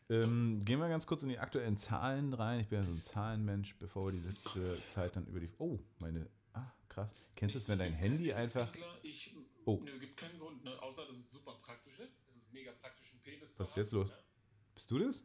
Ähm, 0.09 0.61
gehen 0.64 0.81
wir 0.81 0.89
ganz 0.89 1.07
kurz 1.07 1.22
in 1.22 1.28
die 1.28 1.39
aktuellen 1.39 1.76
Zahlen 1.76 2.33
rein. 2.33 2.61
Ich 2.61 2.68
bin 2.68 2.78
ja 2.78 2.85
so 2.85 2.91
ein 2.91 3.03
Zahlenmensch, 3.03 3.76
bevor 3.78 4.07
wir 4.07 4.20
die 4.20 4.26
letzte 4.26 4.85
Zeit 4.87 5.14
dann 5.14 5.26
über 5.26 5.39
die. 5.39 5.49
Oh, 5.59 5.78
meine. 6.01 6.28
Ah, 6.53 6.72
krass. 6.89 7.28
Kennst 7.37 7.55
du 7.55 7.61
es, 7.61 7.68
wenn 7.68 7.78
dein 7.78 7.93
Handy 7.93 8.33
einfach. 8.33 8.68
Ich, 9.03 9.37
Oh. 9.64 9.80
Nö, 9.82 9.98
gibt 9.98 10.16
keinen 10.16 10.38
Grund, 10.38 10.64
ne? 10.64 10.80
außer 10.82 11.06
dass 11.06 11.18
es 11.18 11.30
super 11.30 11.54
praktisch 11.62 11.98
ist. 12.00 12.28
Es 12.30 12.36
ist 12.36 12.52
mega 12.54 12.72
praktisch, 12.72 13.12
einen 13.12 13.22
Penis 13.22 13.61
Was 13.61 13.70
ist 13.70 13.76
jetzt 13.76 13.92
los? 13.92 14.12
Bist 14.74 14.90
du 14.90 14.98
das? 14.98 15.22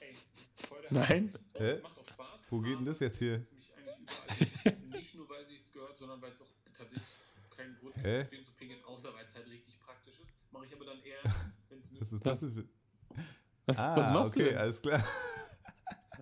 Ey, 0.00 0.12
voll 0.54 0.82
der 0.82 0.92
Nein? 0.92 1.38
Hä? 1.54 1.80
Macht 1.80 1.98
auch 1.98 2.06
Spaß. 2.08 2.52
Wo 2.52 2.60
geht 2.60 2.78
denn 2.78 2.84
das 2.84 3.00
jetzt 3.00 3.18
hier? 3.18 3.38
Das 3.38 3.52
mich 3.52 3.72
eigentlich 3.76 4.02
überall 4.02 4.34
hin. 4.36 4.88
Nicht 4.90 5.14
nur, 5.14 5.28
weil 5.28 5.54
es 5.54 5.72
gehört, 5.72 5.98
sondern 5.98 6.20
weil 6.20 6.32
es 6.32 6.42
auch 6.42 6.50
tatsächlich 6.76 7.08
keinen 7.50 7.78
Grund 7.78 7.96
Hä? 7.96 8.18
gibt, 8.18 8.26
stehen 8.26 8.44
zu 8.44 8.52
pingeln, 8.52 8.84
außer 8.84 9.14
weil 9.14 9.24
es 9.24 9.34
halt 9.34 9.48
richtig 9.48 9.78
praktisch 9.80 10.18
ist. 10.20 10.38
Mache 10.50 10.66
ich 10.66 10.74
aber 10.74 10.84
dann 10.86 11.02
eher, 11.02 11.22
wenn 11.68 11.78
es 11.78 11.94
Was 12.00 12.42
Was, 13.66 13.78
Ah, 13.78 13.96
was 13.96 14.10
machst 14.10 14.32
okay, 14.32 14.44
du 14.44 14.48
denn? 14.50 14.58
alles 14.58 14.80
klar. 14.80 15.04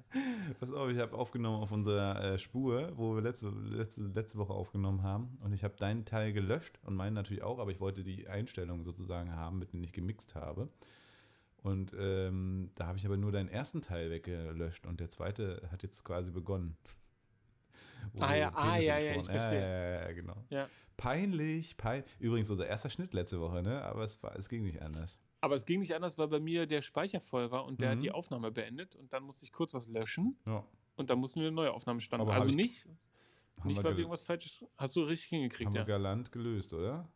Pass 0.60 0.72
auf, 0.72 0.90
ich 0.90 0.98
habe 0.98 1.16
aufgenommen 1.16 1.62
auf 1.62 1.72
unserer 1.72 2.22
äh, 2.22 2.38
Spur, 2.38 2.92
wo 2.96 3.14
wir 3.14 3.22
letzte, 3.22 3.48
letzte, 3.48 4.02
letzte 4.02 4.38
Woche 4.38 4.52
aufgenommen 4.52 5.02
haben. 5.02 5.38
Und 5.42 5.52
ich 5.52 5.64
habe 5.64 5.74
deinen 5.76 6.04
Teil 6.04 6.32
gelöscht 6.32 6.78
und 6.82 6.94
meinen 6.94 7.14
natürlich 7.14 7.42
auch, 7.42 7.58
aber 7.58 7.70
ich 7.70 7.80
wollte 7.80 8.04
die 8.04 8.28
Einstellungen 8.28 8.84
sozusagen 8.84 9.34
haben, 9.34 9.58
mit 9.58 9.72
denen 9.72 9.84
ich 9.84 9.92
gemixt 9.92 10.34
habe. 10.34 10.68
Und 11.62 11.94
ähm, 11.98 12.70
da 12.76 12.86
habe 12.86 12.98
ich 12.98 13.06
aber 13.06 13.16
nur 13.16 13.32
deinen 13.32 13.48
ersten 13.48 13.82
Teil 13.82 14.10
weggelöscht 14.10 14.86
und 14.86 15.00
der 15.00 15.10
zweite 15.10 15.68
hat 15.72 15.82
jetzt 15.82 16.04
quasi 16.04 16.30
begonnen. 16.30 16.76
ah 18.20 18.34
ja, 18.34 18.52
ah, 18.54 18.76
ja, 18.78 18.98
ja, 18.98 19.16
ich 19.16 19.26
verstehe. 19.26 19.60
Ja, 19.60 19.68
ja, 19.68 20.02
ja, 20.02 20.12
genau. 20.12 20.36
Ja. 20.48 20.68
Peinlich, 20.96 21.76
peinlich. 21.76 22.08
Übrigens 22.20 22.50
unser 22.50 22.66
erster 22.66 22.88
Schnitt 22.88 23.12
letzte 23.12 23.40
Woche, 23.40 23.62
ne? 23.62 23.82
Aber 23.82 24.04
es, 24.04 24.22
war, 24.22 24.36
es 24.36 24.48
ging 24.48 24.62
nicht 24.62 24.80
anders. 24.80 25.18
Aber 25.40 25.54
es 25.54 25.66
ging 25.66 25.80
nicht 25.80 25.94
anders, 25.94 26.16
weil 26.18 26.28
bei 26.28 26.40
mir 26.40 26.66
der 26.66 26.82
Speicher 26.82 27.20
voll 27.20 27.50
war 27.50 27.64
und 27.66 27.80
der 27.80 27.88
Mhm. 27.90 27.92
hat 27.96 28.02
die 28.02 28.10
Aufnahme 28.12 28.50
beendet 28.50 28.96
und 28.96 29.12
dann 29.12 29.22
musste 29.24 29.44
ich 29.44 29.52
kurz 29.52 29.74
was 29.74 29.86
löschen 29.86 30.38
Ja. 30.46 30.64
und 30.96 31.10
dann 31.10 31.18
mussten 31.18 31.40
wir 31.40 31.48
eine 31.48 31.56
neue 31.56 31.72
Aufnahme 31.72 32.00
starten. 32.00 32.28
Also 32.28 32.50
ich- 32.50 32.56
nicht, 32.56 32.86
nicht 33.64 33.76
wir, 33.78 33.84
weil 33.84 33.92
gel- 33.92 34.00
irgendwas 34.00 34.22
Falsches. 34.22 34.64
Hast 34.76 34.96
du 34.96 35.02
richtig 35.02 35.28
hingekriegt, 35.28 35.66
haben 35.68 35.74
wir 35.74 35.80
ja. 35.80 35.86
galant 35.86 36.32
gelöst, 36.32 36.72
oder? 36.72 37.08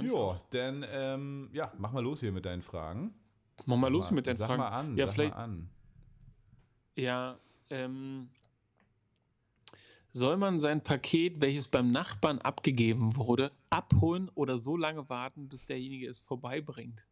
Ich 0.00 0.04
Ja, 0.12 0.12
auch. 0.16 0.40
dann 0.50 0.86
ähm, 0.88 1.50
ja, 1.52 1.72
mach 1.76 1.90
mal 1.90 1.98
los 2.04 2.20
hier 2.20 2.30
mit 2.30 2.44
deinen 2.44 2.62
Fragen. 2.62 3.12
Mach 3.66 3.76
mal 3.76 3.88
Sag 3.88 3.92
los 3.92 4.10
mit 4.12 4.26
deinen 4.28 4.36
sag 4.36 4.46
Fragen. 4.46 4.60
mal 4.60 4.68
an, 4.68 4.96
Ja, 4.96 5.06
sag 5.06 5.14
vielleicht- 5.14 5.34
mal 5.34 5.42
an. 5.42 5.70
Ja, 6.94 7.38
ähm, 7.70 8.30
soll 10.18 10.36
man 10.36 10.60
sein 10.60 10.82
Paket, 10.82 11.40
welches 11.40 11.68
beim 11.68 11.90
Nachbarn 11.90 12.38
abgegeben 12.38 13.16
wurde, 13.16 13.52
abholen 13.70 14.30
oder 14.34 14.58
so 14.58 14.76
lange 14.76 15.08
warten, 15.08 15.48
bis 15.48 15.64
derjenige 15.64 16.08
es 16.08 16.18
vorbeibringt? 16.18 17.06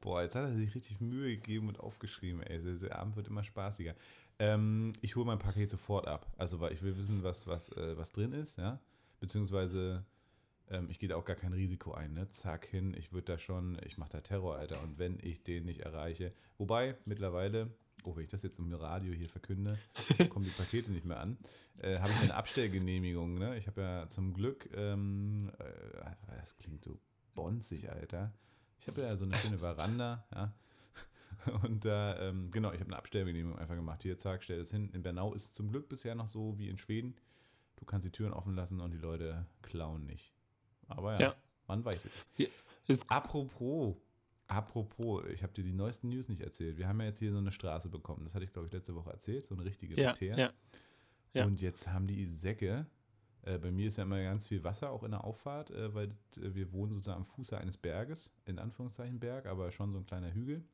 Boah, 0.00 0.22
jetzt 0.22 0.34
hat 0.34 0.44
er 0.44 0.54
sich 0.54 0.74
richtig 0.74 1.00
Mühe 1.00 1.36
gegeben 1.36 1.68
und 1.68 1.78
aufgeschrieben, 1.78 2.42
ey. 2.42 2.58
Der, 2.78 2.98
Abend 2.98 3.16
wird 3.16 3.28
immer 3.28 3.44
spaßiger. 3.44 3.94
Ähm, 4.38 4.94
ich 5.02 5.14
hole 5.16 5.26
mein 5.26 5.38
Paket 5.38 5.70
sofort 5.70 6.08
ab. 6.08 6.26
Also, 6.38 6.60
weil 6.60 6.72
ich 6.72 6.82
will 6.82 6.96
wissen, 6.96 7.22
was, 7.22 7.46
was, 7.46 7.70
äh, 7.76 7.96
was 7.96 8.12
drin 8.12 8.32
ist, 8.32 8.56
ja. 8.58 8.80
Beziehungsweise, 9.20 10.04
ähm, 10.70 10.88
ich 10.88 10.98
gehe 10.98 11.08
da 11.08 11.16
auch 11.16 11.24
gar 11.26 11.36
kein 11.36 11.52
Risiko 11.52 11.92
ein, 11.92 12.14
ne? 12.14 12.30
Zack 12.30 12.66
hin, 12.66 12.94
ich 12.98 13.12
würde 13.12 13.32
da 13.32 13.38
schon, 13.38 13.78
ich 13.84 13.98
mache 13.98 14.12
da 14.12 14.20
Terror, 14.22 14.56
Alter. 14.56 14.82
Und 14.82 14.98
wenn 14.98 15.18
ich 15.20 15.42
den 15.42 15.66
nicht 15.66 15.80
erreiche, 15.80 16.32
wobei 16.56 16.96
mittlerweile, 17.04 17.70
oh, 18.04 18.16
wenn 18.16 18.22
ich 18.22 18.28
das 18.28 18.42
jetzt 18.42 18.58
im 18.58 18.72
Radio 18.72 19.12
hier 19.12 19.28
verkünde, 19.28 19.78
kommen 20.28 20.44
die 20.44 20.50
Pakete 20.50 20.90
nicht 20.92 21.04
mehr 21.04 21.20
an, 21.20 21.38
äh, 21.78 21.98
habe 21.98 22.10
ich 22.10 22.20
eine 22.22 22.34
Abstellgenehmigung, 22.34 23.34
ne? 23.34 23.56
Ich 23.56 23.66
habe 23.66 23.80
ja 23.80 24.08
zum 24.08 24.34
Glück, 24.34 24.68
ähm, 24.74 25.50
äh, 25.58 26.10
das 26.38 26.56
klingt 26.56 26.84
so 26.84 26.98
bonzig, 27.34 27.90
Alter. 27.90 28.32
Ich 28.80 28.88
habe 28.88 29.02
ja 29.02 29.16
so 29.16 29.24
eine 29.24 29.36
schöne 29.36 29.58
Veranda, 29.58 30.24
ja. 30.34 30.52
Und 31.62 31.84
da, 31.84 32.18
ähm, 32.20 32.50
genau, 32.50 32.72
ich 32.72 32.80
habe 32.80 32.90
eine 32.90 32.98
Abstellgenehmigung 32.98 33.58
einfach 33.58 33.74
gemacht. 33.76 34.02
Hier, 34.02 34.18
zack, 34.18 34.42
stell 34.42 34.58
das 34.58 34.70
hin. 34.70 34.90
In 34.92 35.02
Bernau 35.02 35.32
ist 35.32 35.44
es 35.44 35.52
zum 35.54 35.70
Glück 35.70 35.88
bisher 35.88 36.14
noch 36.14 36.28
so 36.28 36.58
wie 36.58 36.68
in 36.68 36.76
Schweden. 36.76 37.14
Du 37.76 37.86
kannst 37.86 38.04
die 38.06 38.10
Türen 38.10 38.32
offen 38.34 38.54
lassen 38.54 38.80
und 38.80 38.90
die 38.90 38.98
Leute 38.98 39.46
klauen 39.62 40.04
nicht. 40.04 40.34
Aber 40.88 41.14
ja, 41.14 41.20
Ja. 41.28 41.34
man 41.66 41.82
weiß 41.84 42.04
es 42.04 42.10
nicht. 42.38 42.52
Ist, 42.88 43.10
Apropos, 43.10 43.96
apropos, 44.50 45.24
ich 45.32 45.42
habe 45.42 45.52
dir 45.52 45.62
die 45.62 45.72
neuesten 45.72 46.08
News 46.08 46.28
nicht 46.28 46.42
erzählt. 46.42 46.76
Wir 46.76 46.88
haben 46.88 47.00
ja 47.00 47.06
jetzt 47.06 47.20
hier 47.20 47.32
so 47.32 47.38
eine 47.38 47.52
Straße 47.52 47.88
bekommen. 47.88 48.24
Das 48.24 48.34
hatte 48.34 48.44
ich, 48.44 48.52
glaube 48.52 48.66
ich, 48.66 48.72
letzte 48.72 48.94
Woche 48.94 49.10
erzählt. 49.10 49.46
So 49.46 49.54
eine 49.54 49.64
richtige 49.64 50.00
ja, 50.00 50.14
ja, 50.20 50.52
ja. 51.32 51.44
Und 51.44 51.62
jetzt 51.62 51.88
haben 51.88 52.06
die 52.06 52.26
Säcke. 52.26 52.86
Äh, 53.42 53.58
bei 53.58 53.70
mir 53.70 53.86
ist 53.86 53.96
ja 53.96 54.02
immer 54.02 54.22
ganz 54.22 54.46
viel 54.46 54.64
Wasser 54.64 54.90
auch 54.90 55.04
in 55.04 55.12
der 55.12 55.24
Auffahrt, 55.24 55.70
äh, 55.70 55.94
weil 55.94 56.08
äh, 56.08 56.54
wir 56.54 56.72
wohnen 56.72 56.92
sozusagen 56.92 57.18
am 57.18 57.24
Fuße 57.24 57.56
eines 57.56 57.76
Berges, 57.76 58.30
in 58.44 58.58
Anführungszeichen 58.58 59.18
Berg, 59.18 59.46
aber 59.46 59.70
schon 59.70 59.92
so 59.92 59.98
ein 59.98 60.06
kleiner 60.06 60.34
Hügel. 60.34 60.64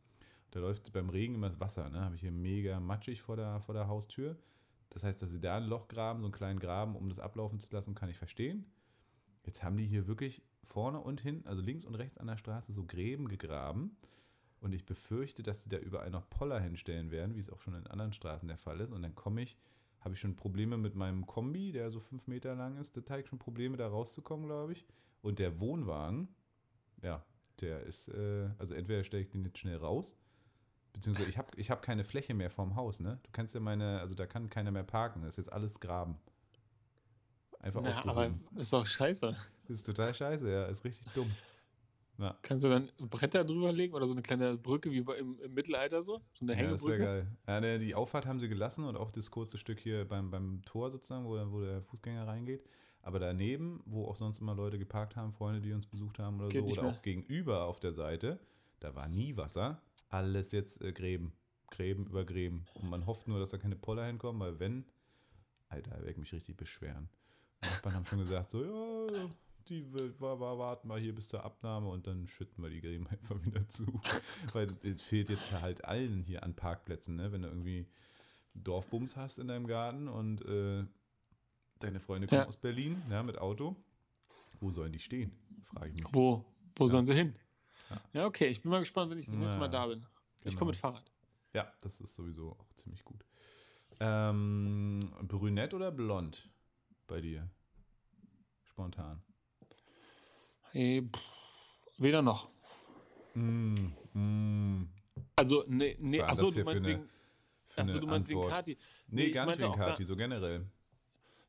Da 0.51 0.61
läuft 0.61 0.93
beim 0.93 1.11
Regen 1.11 1.35
immer 1.35 1.49
das 1.49 1.61
Wasser. 1.61 1.89
Ne? 1.91 2.01
Habe 2.01 2.15
ich 2.15 2.23
hier 2.23 2.33
mega 2.33 2.81
matschig 2.81 3.21
vor 3.21 3.37
der, 3.37 3.61
vor 3.61 3.75
der 3.75 3.89
Haustür. 3.89 4.37
Das 4.91 5.05
heißt, 5.05 5.21
dass 5.21 5.31
sie 5.31 5.41
da 5.41 5.59
ein 5.59 5.65
Loch 5.65 5.89
graben, 5.89 6.21
so 6.21 6.27
einen 6.27 6.33
kleinen 6.33 6.59
Graben, 6.59 6.97
um 6.97 7.09
das 7.09 7.19
ablaufen 7.19 7.61
zu 7.61 7.73
lassen, 7.75 7.95
kann 7.95 8.09
ich 8.09 8.17
verstehen. 8.17 8.65
Jetzt 9.45 9.63
haben 9.63 9.77
die 9.77 9.85
hier 9.85 10.07
wirklich 10.07 10.43
vorne 10.67 11.01
und 11.01 11.21
hinten, 11.21 11.47
also 11.49 11.63
links 11.63 11.85
und 11.85 11.95
rechts 11.95 12.19
an 12.19 12.27
der 12.27 12.37
Straße, 12.37 12.73
so 12.73 12.85
Gräben 12.85 13.29
gegraben. 13.29 13.97
Und 14.61 14.75
ich 14.75 14.85
befürchte, 14.87 15.43
dass 15.43 15.63
sie 15.63 15.69
da 15.69 15.79
überall 15.79 16.11
noch 16.11 16.29
Poller 16.29 16.61
hinstellen 16.61 17.11
werden, 17.11 17.35
wie 17.37 17.41
es 17.41 17.51
auch 17.51 17.61
schon 17.61 17.75
in 17.75 17.87
anderen 17.87 18.13
Straßen 18.13 18.49
der 18.49 18.57
Fall 18.57 18.81
ist. 18.81 18.91
Und 18.91 19.03
dann 19.03 19.15
komme 19.15 19.43
ich, 19.43 19.57
habe 20.01 20.15
ich 20.15 20.21
schon 20.21 20.35
Probleme 20.35 20.77
mit 20.77 20.95
meinem 20.95 21.27
Kombi, 21.27 21.73
der 21.73 21.91
so 21.91 22.01
fünf 22.01 22.27
Meter 22.27 22.55
lang 22.55 22.77
ist. 22.77 22.97
Da 22.97 23.19
ich 23.19 23.27
schon 23.27 23.39
Probleme, 23.39 23.77
da 23.77 23.89
rauszukommen, 23.89 24.47
glaube 24.47 24.73
ich. 24.73 24.87
Und 25.23 25.39
der 25.39 25.61
Wohnwagen, 25.61 26.29
ja, 27.03 27.25
der 27.61 27.81
ist, 27.83 28.09
äh, 28.09 28.51
also 28.59 28.75
entweder 28.75 29.05
stelle 29.05 29.23
ich 29.23 29.29
den 29.31 29.45
jetzt 29.45 29.59
schnell 29.59 29.77
raus, 29.77 30.17
beziehungsweise 30.93 31.31
ich 31.31 31.39
habe 31.39 31.49
ich 31.57 31.71
hab 31.71 31.83
keine 31.83 32.05
Fläche 32.05 32.35
mehr 32.35 32.51
vorm 32.51 32.77
Haus, 32.77 33.01
ne? 33.01 33.19
Du 33.23 33.31
kannst 33.33 33.55
ja 33.55 33.61
meine, 33.61 34.01
also 34.01 34.15
da 34.15 34.27
kann 34.27 34.51
keiner 34.51 34.71
mehr 34.71 34.85
parken, 34.85 35.23
das 35.23 35.35
ist 35.35 35.47
jetzt 35.47 35.53
alles 35.53 35.81
Graben. 35.81 36.19
Einfach 37.61 37.81
Na, 37.83 37.91
aber 38.05 38.21
ausgehoben. 38.27 38.41
ist 38.57 38.73
doch 38.73 38.87
scheiße. 38.87 39.37
Das 39.69 39.77
ist 39.79 39.87
total 39.87 40.15
scheiße, 40.15 40.51
ja, 40.51 40.67
ist 40.67 40.85
richtig 40.85 41.13
dumm. 41.13 41.31
Ja. 42.19 42.35
Kannst 42.41 42.65
du 42.65 42.69
dann 42.71 42.91
Bretter 43.11 43.45
drüber 43.45 43.73
legen 43.73 43.93
oder 43.95 44.07
so 44.07 44.15
eine 44.15 44.23
kleine 44.23 44.57
Brücke 44.57 44.91
wie 44.91 44.99
im, 44.99 45.39
im 45.39 45.53
Mittelalter 45.55 46.03
so? 46.03 46.23
So 46.33 46.47
eine 46.47 46.55
Ja, 46.57 46.71
das 46.71 46.83
wäre 46.85 46.95
Hängebrücke? 46.95 47.05
geil. 47.05 47.37
Ja, 47.47 47.61
ne, 47.61 47.79
die 47.79 47.95
Auffahrt 47.95 48.25
haben 48.27 48.41
sie 48.41 48.49
gelassen 48.49 48.85
und 48.85 48.97
auch 48.97 49.11
das 49.11 49.31
kurze 49.31 49.59
Stück 49.59 49.81
hier 49.81 50.07
beim, 50.09 50.31
beim 50.31 50.63
Tor 50.65 50.91
sozusagen, 50.91 51.27
wo, 51.27 51.33
wo 51.53 51.61
der 51.61 51.83
Fußgänger 51.83 52.27
reingeht. 52.27 52.65
Aber 53.03 53.19
daneben, 53.19 53.83
wo 53.85 54.07
auch 54.07 54.17
sonst 54.17 54.39
immer 54.39 54.55
Leute 54.55 54.79
geparkt 54.79 55.15
haben, 55.15 55.33
Freunde, 55.33 55.61
die 55.61 55.73
uns 55.73 55.87
besucht 55.87 56.19
haben 56.19 56.41
oder 56.41 56.49
Geht 56.49 56.63
so, 56.63 56.73
oder 56.73 56.83
mehr. 56.85 56.93
auch 56.93 57.03
gegenüber 57.03 57.65
auf 57.67 57.81
der 57.81 57.93
Seite, 57.93 58.41
da 58.81 58.95
war 58.95 59.09
nie 59.09 59.37
Wasser. 59.37 59.83
Alles 60.09 60.53
jetzt 60.53 60.81
äh, 60.83 60.93
Gräben. 60.93 61.33
Gräben 61.71 62.07
über 62.07 62.25
Gräben. 62.25 62.65
Und 62.75 62.89
man 62.89 63.05
hofft 63.07 63.29
nur, 63.29 63.39
dass 63.41 63.51
da 63.51 63.59
keine 63.59 63.77
Poller 63.77 64.07
hinkommen, 64.07 64.41
weil 64.41 64.59
wenn, 64.59 64.87
Alter, 65.69 65.91
werde 65.93 66.11
ich 66.13 66.17
mich 66.17 66.33
richtig 66.33 66.57
beschweren. 66.57 67.11
Nachbarn 67.63 67.95
haben 67.95 68.07
schon 68.07 68.19
gesagt, 68.21 68.51
so, 68.51 68.65
ja, 68.65 69.29
die 69.69 69.85
warten 69.93 70.89
mal 70.89 71.01
hier 71.01 71.15
bis 71.15 71.29
zur 71.29 71.45
Abnahme 71.45 71.89
und 71.89 72.07
dann 72.07 72.27
schütten 72.29 72.63
wir 72.63 72.71
die 72.71 72.81
Gräben 72.81 73.07
einfach 73.11 73.43
wieder 73.45 73.67
zu. 73.69 74.01
Weil 74.53 74.77
es 74.83 75.03
fehlt 75.03 75.29
jetzt 75.29 75.51
halt 75.51 75.85
allen 75.85 76.23
hier 76.23 76.43
an 76.43 76.55
Parkplätzen, 76.55 77.17
ne? 77.17 77.33
Wenn 77.33 77.43
du 77.43 77.49
irgendwie 77.49 77.87
Dorfbums 78.55 79.17
hast 79.17 79.39
in 79.39 79.49
deinem 79.49 79.67
Garten 79.67 80.09
und 80.09 80.43
äh, 80.45 80.85
deine 81.81 82.01
Freunde 82.01 82.27
kommen 82.29 82.43
Ja. 82.43 82.47
aus 82.47 82.57
Berlin, 82.57 83.03
ja, 83.11 83.23
mit 83.23 83.39
Auto. 83.39 83.77
Wo 84.61 84.71
sollen 84.71 84.93
die 84.93 84.99
stehen? 84.99 85.33
Frage 85.65 85.89
ich 85.91 85.95
mich. 86.03 86.15
Wo, 86.15 86.45
wo 86.77 86.85
Ja. 86.85 86.89
sollen 86.89 87.07
sie 87.07 87.15
hin? 87.15 87.35
Ja. 87.91 88.01
Ja. 88.13 88.27
okay. 88.27 88.47
Ich 88.49 88.63
bin 88.63 88.71
mal 88.71 88.79
gespannt, 88.81 89.11
wenn 89.11 89.19
ich 89.19 89.27
das 89.27 89.37
nächste 89.37 89.59
Mal 89.59 89.69
da 89.69 89.87
bin. 89.87 90.07
Ich 90.41 90.45
genau. 90.51 90.59
komme 90.61 90.71
mit 90.71 90.77
Fahrrad. 90.77 91.11
Ja, 91.53 91.71
das 91.83 92.01
ist 92.01 92.15
sowieso 92.15 92.53
auch 92.53 92.73
ziemlich 92.75 93.05
gut. 93.05 93.25
Ähm, 94.01 95.11
brünett 95.23 95.75
oder 95.75 95.91
blond 95.91 96.49
bei 97.07 97.21
dir? 97.21 97.49
Spontan. 98.65 99.23
Hey, 100.73 101.03
pff, 101.03 101.23
weder 101.99 102.23
noch. 102.23 102.49
Mm, 103.35 103.93
mm. 104.13 104.89
Also, 105.37 105.65
nee, 105.69 105.97
nee, 106.01 106.21
achso, 106.21 106.51
du 106.51 106.65
meinst 106.65 106.85
wegen, 106.85 107.09
achso, 107.77 108.01
du 108.01 108.07
meinst 108.07 108.29
wegen. 108.29 108.49
Kati. 108.49 108.77
Nee, 109.09 109.27
ich 109.27 109.35
gar 109.35 109.47
nicht 109.47 109.59
wegen 109.59 109.73
Kati, 109.73 110.05
so 110.05 110.17
generell. 110.17 110.67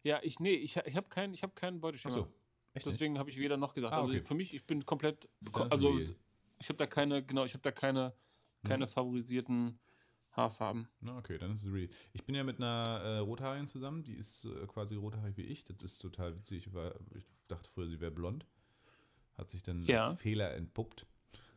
Ja, 0.03 0.19
ich, 0.23 0.39
nee, 0.39 0.53
ich, 0.53 0.77
ich 0.77 0.95
habe 0.95 1.09
keinen 1.09 1.33
ich 1.33 1.43
hab 1.43 1.55
keinen 1.55 1.81
Beuteschema. 1.81 2.13
Achso? 2.15 2.31
Deswegen 2.89 3.17
habe 3.17 3.29
ich 3.29 3.37
weder 3.37 3.57
noch 3.57 3.73
gesagt. 3.73 3.93
Ah, 3.93 3.97
Also 3.99 4.11
okay. 4.11 4.21
für 4.21 4.35
mich, 4.35 4.53
ich 4.53 4.63
bin 4.65 4.85
komplett, 4.85 5.27
also 5.53 5.97
ich 5.97 6.69
habe 6.69 6.77
da 6.77 6.85
keine, 6.85 7.23
genau, 7.23 7.43
ich 7.43 7.53
habe 7.53 7.63
da 7.63 7.71
keine, 7.71 8.13
keine 8.63 8.85
Hm. 8.85 8.91
favorisierten 8.91 9.79
Haarfarben. 10.37 10.87
Na, 11.01 11.17
okay, 11.17 11.37
dann 11.37 11.51
ist 11.53 11.65
es 11.65 11.73
real. 11.73 11.89
Ich 12.13 12.23
bin 12.23 12.35
ja 12.35 12.43
mit 12.43 12.57
einer 12.57 13.01
äh, 13.03 13.17
Rothaarigen 13.17 13.67
zusammen, 13.67 14.03
die 14.03 14.13
ist 14.13 14.45
äh, 14.45 14.65
quasi 14.67 14.95
rothaarig 14.95 15.35
wie 15.35 15.41
ich. 15.41 15.65
Das 15.65 15.81
ist 15.81 15.97
total 15.99 16.35
witzig. 16.35 16.67
Ich, 16.67 16.73
war, 16.73 16.93
ich 17.15 17.25
dachte 17.47 17.67
früher, 17.69 17.87
sie 17.87 17.99
wäre 17.99 18.11
blond. 18.11 18.45
Hat 19.37 19.47
sich 19.47 19.63
dann 19.63 19.83
Ja. 19.85 20.03
als 20.05 20.21
Fehler 20.21 20.53
entpuppt. 20.53 21.05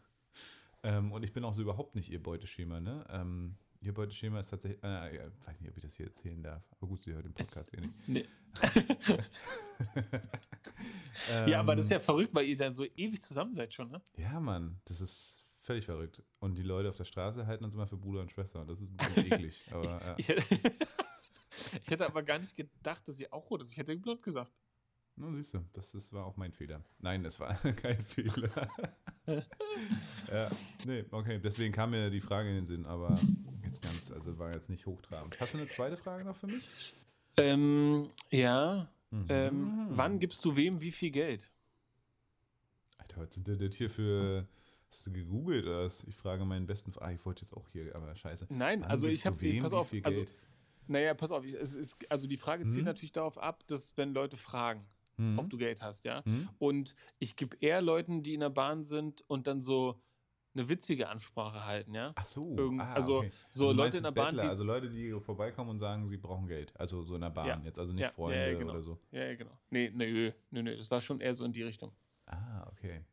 ähm, 0.82 1.12
und 1.12 1.22
ich 1.22 1.32
bin 1.32 1.44
auch 1.44 1.54
so 1.54 1.62
überhaupt 1.62 1.94
nicht 1.94 2.10
ihr 2.10 2.22
Beuteschema, 2.22 2.80
ne? 2.80 3.04
Ähm, 3.10 3.56
ihr 3.82 3.94
Beuteschema 3.94 4.40
ist 4.40 4.48
tatsächlich, 4.50 4.82
äh, 4.82 5.16
ja, 5.16 5.30
weiß 5.46 5.60
nicht, 5.60 5.70
ob 5.70 5.76
ich 5.76 5.82
das 5.82 5.94
hier 5.94 6.06
erzählen 6.06 6.42
darf. 6.42 6.62
Aber 6.72 6.86
gut, 6.88 7.00
sie 7.00 7.12
hört 7.12 7.24
den 7.24 7.34
Podcast 7.34 7.72
eh 7.76 7.80
nicht. 7.80 8.08
Nee. 8.08 8.26
Ähm, 11.30 11.48
ja, 11.48 11.60
aber 11.60 11.76
das 11.76 11.86
ist 11.86 11.90
ja 11.90 12.00
verrückt, 12.00 12.34
weil 12.34 12.46
ihr 12.46 12.56
dann 12.56 12.74
so 12.74 12.84
ewig 12.96 13.22
zusammen 13.22 13.54
seid 13.54 13.72
schon, 13.74 13.90
ne? 13.90 14.00
Ja, 14.16 14.40
Mann, 14.40 14.80
das 14.86 15.00
ist 15.00 15.42
völlig 15.70 15.84
verrückt. 15.84 16.20
Und 16.40 16.58
die 16.58 16.64
Leute 16.64 16.88
auf 16.88 16.96
der 16.96 17.04
Straße 17.04 17.46
halten 17.46 17.64
uns 17.64 17.76
immer 17.76 17.86
für 17.86 17.96
Bruder 17.96 18.22
und 18.22 18.30
Schwester. 18.32 18.60
Und 18.60 18.68
das 18.68 18.80
ist 18.80 18.90
ein 18.90 18.96
bisschen 18.96 19.26
eklig. 19.32 19.64
Aber, 19.70 19.84
ja. 19.84 20.14
Ich 20.18 20.28
hätte, 20.28 20.42
ich 21.84 21.90
hätte 21.90 22.06
aber 22.06 22.24
gar 22.24 22.40
nicht 22.40 22.56
gedacht, 22.56 23.06
dass 23.06 23.20
ihr 23.20 23.32
auch 23.32 23.48
rot 23.50 23.62
ist. 23.62 23.70
Ich 23.70 23.76
hätte 23.76 23.96
blond 23.96 24.20
gesagt. 24.20 24.50
Na, 25.14 25.32
siehst 25.32 25.54
du, 25.54 25.64
das, 25.72 25.92
das 25.92 26.12
war 26.12 26.26
auch 26.26 26.36
mein 26.36 26.52
Fehler. 26.52 26.82
Nein, 26.98 27.22
das 27.22 27.38
war 27.38 27.54
kein 27.82 28.00
Fehler. 28.00 28.68
ja, 30.32 30.50
nee, 30.86 31.04
okay, 31.12 31.38
deswegen 31.38 31.72
kam 31.72 31.90
mir 31.90 32.10
die 32.10 32.20
Frage 32.20 32.48
in 32.48 32.56
den 32.56 32.66
Sinn, 32.66 32.84
aber 32.84 33.20
jetzt 33.62 33.80
ganz, 33.80 34.10
also 34.10 34.36
war 34.38 34.52
jetzt 34.52 34.70
nicht 34.70 34.86
hochtrabend. 34.86 35.38
Hast 35.38 35.54
du 35.54 35.58
eine 35.58 35.68
zweite 35.68 35.96
Frage 35.96 36.24
noch 36.24 36.34
für 36.34 36.48
mich? 36.48 36.68
Ähm, 37.36 38.10
ja. 38.30 38.88
Mhm. 39.10 39.26
Ähm, 39.28 39.86
wann 39.90 40.18
gibst 40.18 40.44
du 40.44 40.56
wem 40.56 40.80
wie 40.80 40.90
viel 40.90 41.10
Geld? 41.12 41.52
Alter, 42.98 43.20
was 43.20 43.34
sind 43.34 43.46
denn 43.46 43.58
das 43.58 43.76
hier 43.76 43.90
für 43.90 44.48
Hast 44.90 45.06
du 45.06 45.12
gegoogelt 45.12 45.66
was? 45.66 46.02
Ich 46.04 46.16
frage 46.16 46.44
meinen 46.44 46.66
besten. 46.66 46.92
Ah, 46.98 47.12
ich 47.12 47.24
wollte 47.24 47.42
jetzt 47.42 47.52
auch 47.52 47.68
hier, 47.68 47.94
aber 47.94 48.14
scheiße. 48.16 48.46
Nein, 48.50 48.80
Wann 48.82 48.90
also 48.90 49.06
ich 49.06 49.24
habe. 49.24 49.36
Pass 49.60 49.72
auf, 49.72 49.90
viel 49.90 50.04
also, 50.04 50.20
Geld? 50.24 50.36
naja, 50.88 51.14
pass 51.14 51.30
auf. 51.30 51.44
Es 51.46 51.74
ist, 51.74 51.96
also 52.10 52.26
die 52.26 52.36
Frage 52.36 52.66
zielt 52.66 52.78
Hm? 52.78 52.84
natürlich 52.86 53.12
darauf 53.12 53.38
ab, 53.38 53.64
dass 53.68 53.96
wenn 53.96 54.12
Leute 54.12 54.36
fragen, 54.36 54.84
Hm? 55.16 55.38
ob 55.38 55.48
du 55.48 55.56
Geld 55.58 55.80
hast, 55.80 56.04
ja. 56.04 56.24
Hm? 56.24 56.48
Und 56.58 56.96
ich 57.20 57.36
gebe 57.36 57.56
eher 57.60 57.80
Leuten, 57.82 58.24
die 58.24 58.34
in 58.34 58.40
der 58.40 58.50
Bahn 58.50 58.84
sind 58.84 59.22
und 59.28 59.46
dann 59.46 59.60
so 59.60 60.00
eine 60.54 60.68
witzige 60.68 61.08
Ansprache 61.08 61.64
halten, 61.64 61.94
ja. 61.94 62.12
Ach 62.16 62.26
so. 62.26 62.56
Irgend- 62.56 62.80
ah, 62.80 62.94
also 62.94 63.18
okay. 63.18 63.30
so 63.50 63.66
also 63.68 63.76
Leute 63.76 63.98
in 63.98 64.02
der 64.02 64.10
Bahn, 64.10 64.24
Bettler, 64.30 64.42
die- 64.42 64.48
also 64.48 64.64
Leute, 64.64 64.90
die 64.90 65.12
vorbeikommen 65.20 65.70
und 65.70 65.78
sagen, 65.78 66.08
sie 66.08 66.16
brauchen 66.16 66.48
Geld. 66.48 66.72
Also 66.76 67.04
so 67.04 67.14
in 67.14 67.20
der 67.20 67.30
Bahn 67.30 67.46
Ja. 67.46 67.60
jetzt, 67.64 67.78
also 67.78 67.92
nicht 67.92 68.02
Ja, 68.02 68.08
Freunde 68.10 68.50
ja, 68.50 68.58
genau. 68.58 68.72
oder 68.72 68.82
so. 68.82 68.98
Ja, 69.12 69.26
ja, 69.26 69.36
genau. 69.36 69.56
Nee, 69.70 69.92
nee, 69.94 70.32
nee, 70.50 70.62
nee, 70.62 70.76
das 70.76 70.90
war 70.90 71.00
schon 71.00 71.20
eher 71.20 71.32
so 71.34 71.44
in 71.44 71.52
die 71.52 71.62
Richtung. 71.62 71.92
Ah, 72.26 72.66
okay. 72.72 73.04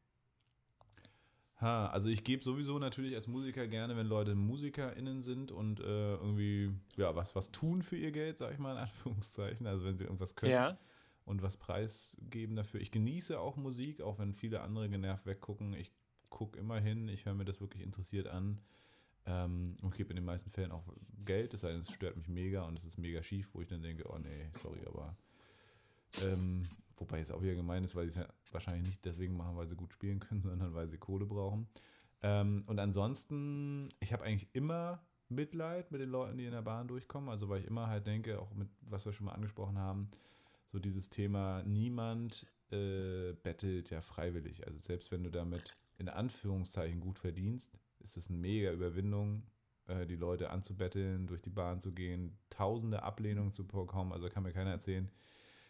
Ha, 1.60 1.88
also 1.88 2.10
ich 2.10 2.24
gebe 2.24 2.44
sowieso 2.44 2.78
natürlich 2.78 3.16
als 3.16 3.28
Musiker 3.28 3.68
gerne, 3.68 3.98
wenn 3.98 4.06
Leute 4.08 4.36
MusikerInnen 4.36 5.22
sind 5.24 5.52
und 5.52 5.80
äh, 5.80 6.14
irgendwie 6.16 6.72
ja 6.98 7.16
was, 7.16 7.36
was 7.36 7.52
tun 7.52 7.82
für 7.82 7.98
ihr 7.98 8.12
Geld, 8.12 8.38
sag 8.38 8.54
ich 8.54 8.60
mal 8.60 8.74
in 8.74 8.78
Anführungszeichen. 8.84 9.66
Also 9.66 9.86
wenn 9.86 9.98
sie 9.98 10.04
irgendwas 10.06 10.36
können 10.36 10.52
Ja. 10.52 10.78
und 11.26 11.42
was 11.42 11.58
preisgeben 11.58 12.56
dafür. 12.56 12.80
Ich 12.80 12.92
genieße 12.92 13.40
auch 13.40 13.56
Musik, 13.58 14.02
auch 14.02 14.20
wenn 14.20 14.34
viele 14.34 14.62
andere 14.62 14.88
genervt 14.88 15.26
weggucken. 15.26 15.74
Ich 15.74 15.92
gucke 16.30 16.60
immer 16.60 16.80
hin, 16.80 17.08
ich 17.10 17.26
höre 17.26 17.34
mir 17.34 17.46
das 17.46 17.60
wirklich 17.60 17.82
interessiert 17.82 18.28
an 18.28 18.60
ähm, 19.26 19.78
und 19.82 19.96
gebe 19.96 20.12
in 20.12 20.18
den 20.18 20.26
meisten 20.26 20.52
Fällen 20.52 20.72
auch 20.72 20.84
Geld, 21.26 21.54
es 21.56 21.62
sei 21.62 21.72
denn, 21.72 21.80
es 21.80 21.92
stört 21.92 22.18
mich 22.18 22.28
mega 22.28 22.64
und 22.66 22.78
es 22.78 22.86
ist 22.86 22.98
mega 22.98 23.24
schief, 23.24 23.50
wo 23.54 23.62
ich 23.62 23.68
dann 23.68 23.82
denke, 23.82 24.08
oh 24.10 24.18
nee, 24.20 24.50
sorry, 24.62 24.82
aber 24.86 25.16
ähm, 26.24 26.68
wobei 26.98 27.20
es 27.20 27.32
auch 27.32 27.42
wieder 27.42 27.56
gemein 27.56 27.84
ist, 27.84 27.96
weil 27.96 28.06
sie 28.10 28.20
es 28.20 28.28
ja 28.28 28.34
wahrscheinlich 28.52 28.88
nicht 28.88 29.06
deswegen 29.06 29.38
machen, 29.38 29.56
weil 29.56 29.68
sie 29.68 29.76
gut 29.76 29.94
spielen 29.94 30.20
können, 30.20 30.42
sondern 30.42 30.74
weil 30.74 30.90
sie 30.90 30.98
Kohle 30.98 31.26
brauchen. 31.26 31.68
Ähm, 32.22 32.64
und 32.68 32.80
ansonsten, 32.80 33.90
ich 34.00 34.14
habe 34.14 34.24
eigentlich 34.24 34.50
immer 34.54 35.02
Mitleid 35.30 35.92
mit 35.92 36.02
den 36.02 36.10
Leuten, 36.10 36.38
die 36.38 36.46
in 36.46 36.52
der 36.52 36.62
Bahn 36.62 36.88
durchkommen. 36.88 37.30
Also 37.30 37.50
weil 37.50 37.62
ich 37.62 37.68
immer 37.68 37.88
halt 37.88 38.08
denke, 38.08 38.40
auch 38.40 38.54
mit, 38.54 38.70
was 38.82 39.06
wir 39.06 39.14
schon 39.14 39.26
mal 39.26 39.34
angesprochen 39.34 39.78
haben, 39.78 40.08
so 40.66 40.80
dieses 40.80 41.10
Thema, 41.10 41.64
niemand 41.64 42.46
äh, 42.72 43.34
bettelt 43.44 43.90
ja 43.90 44.02
freiwillig. 44.02 44.66
Also 44.68 44.80
selbst 44.80 45.12
wenn 45.12 45.24
du 45.24 45.30
damit 45.30 45.78
in 45.98 46.10
Anführungszeichen 46.10 47.00
gut 47.00 47.20
verdienst, 47.20 47.78
ist 48.00 48.18
es 48.18 48.30
eine 48.30 48.40
mega 48.40 48.72
Überwindung, 48.72 49.44
äh, 49.88 50.06
die 50.06 50.16
Leute 50.16 50.50
anzubetteln, 50.50 51.28
durch 51.28 51.42
die 51.42 51.50
Bahn 51.50 51.80
zu 51.80 51.94
gehen, 51.94 52.38
tausende 52.50 53.04
Ablehnungen 53.04 53.52
zu 53.52 53.66
bekommen. 53.66 54.12
Also 54.12 54.30
kann 54.30 54.44
mir 54.44 54.54
keiner 54.54 54.72
erzählen, 54.72 55.10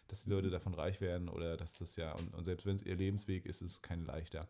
dass 0.08 0.24
die 0.24 0.30
Leute 0.30 0.50
davon 0.50 0.74
reich 0.74 1.00
werden 1.00 1.28
oder 1.28 1.56
dass 1.56 1.76
das 1.76 1.96
ja, 1.96 2.12
und, 2.12 2.34
und 2.34 2.44
selbst 2.44 2.66
wenn 2.66 2.76
es 2.76 2.82
ihr 2.82 2.96
Lebensweg 2.96 3.46
ist, 3.46 3.62
ist 3.62 3.72
es 3.72 3.82
kein 3.82 4.04
leichter. 4.04 4.48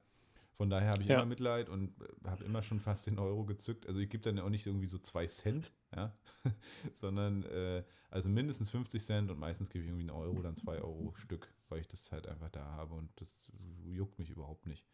Von 0.54 0.70
daher 0.70 0.90
habe 0.90 1.02
ich 1.02 1.08
Ja. 1.08 1.16
immer 1.18 1.26
Mitleid 1.26 1.68
und 1.68 1.94
habe 2.24 2.42
immer 2.44 2.62
schon 2.62 2.80
fast 2.80 3.06
den 3.06 3.18
Euro 3.20 3.44
gezückt. 3.44 3.86
Also 3.86 4.00
ich 4.00 4.08
gebe 4.10 4.22
dann 4.22 4.40
auch 4.40 4.48
nicht 4.48 4.66
irgendwie 4.66 4.88
so 4.88 4.98
zwei 4.98 5.26
Cent, 5.26 5.72
ja, 5.94 6.16
sondern 6.94 7.44
äh, 7.44 7.84
also 8.10 8.28
mindestens 8.28 8.70
50 8.70 9.00
Cent 9.02 9.30
und 9.30 9.38
meistens 9.38 9.68
gebe 9.70 9.84
ich 9.84 9.88
irgendwie 9.90 10.08
einen 10.10 10.18
Euro, 10.18 10.42
dann 10.42 10.56
zwei 10.56 10.78
Euro 10.78 11.12
Stück, 11.16 11.52
weil 11.68 11.80
ich 11.80 11.86
das 11.86 12.10
halt 12.10 12.26
einfach 12.26 12.48
da 12.50 12.64
habe 12.72 12.94
und 12.94 13.10
das 13.20 13.48
juckt 13.84 14.18
mich 14.18 14.30
überhaupt 14.30 14.66
nicht. 14.66 14.84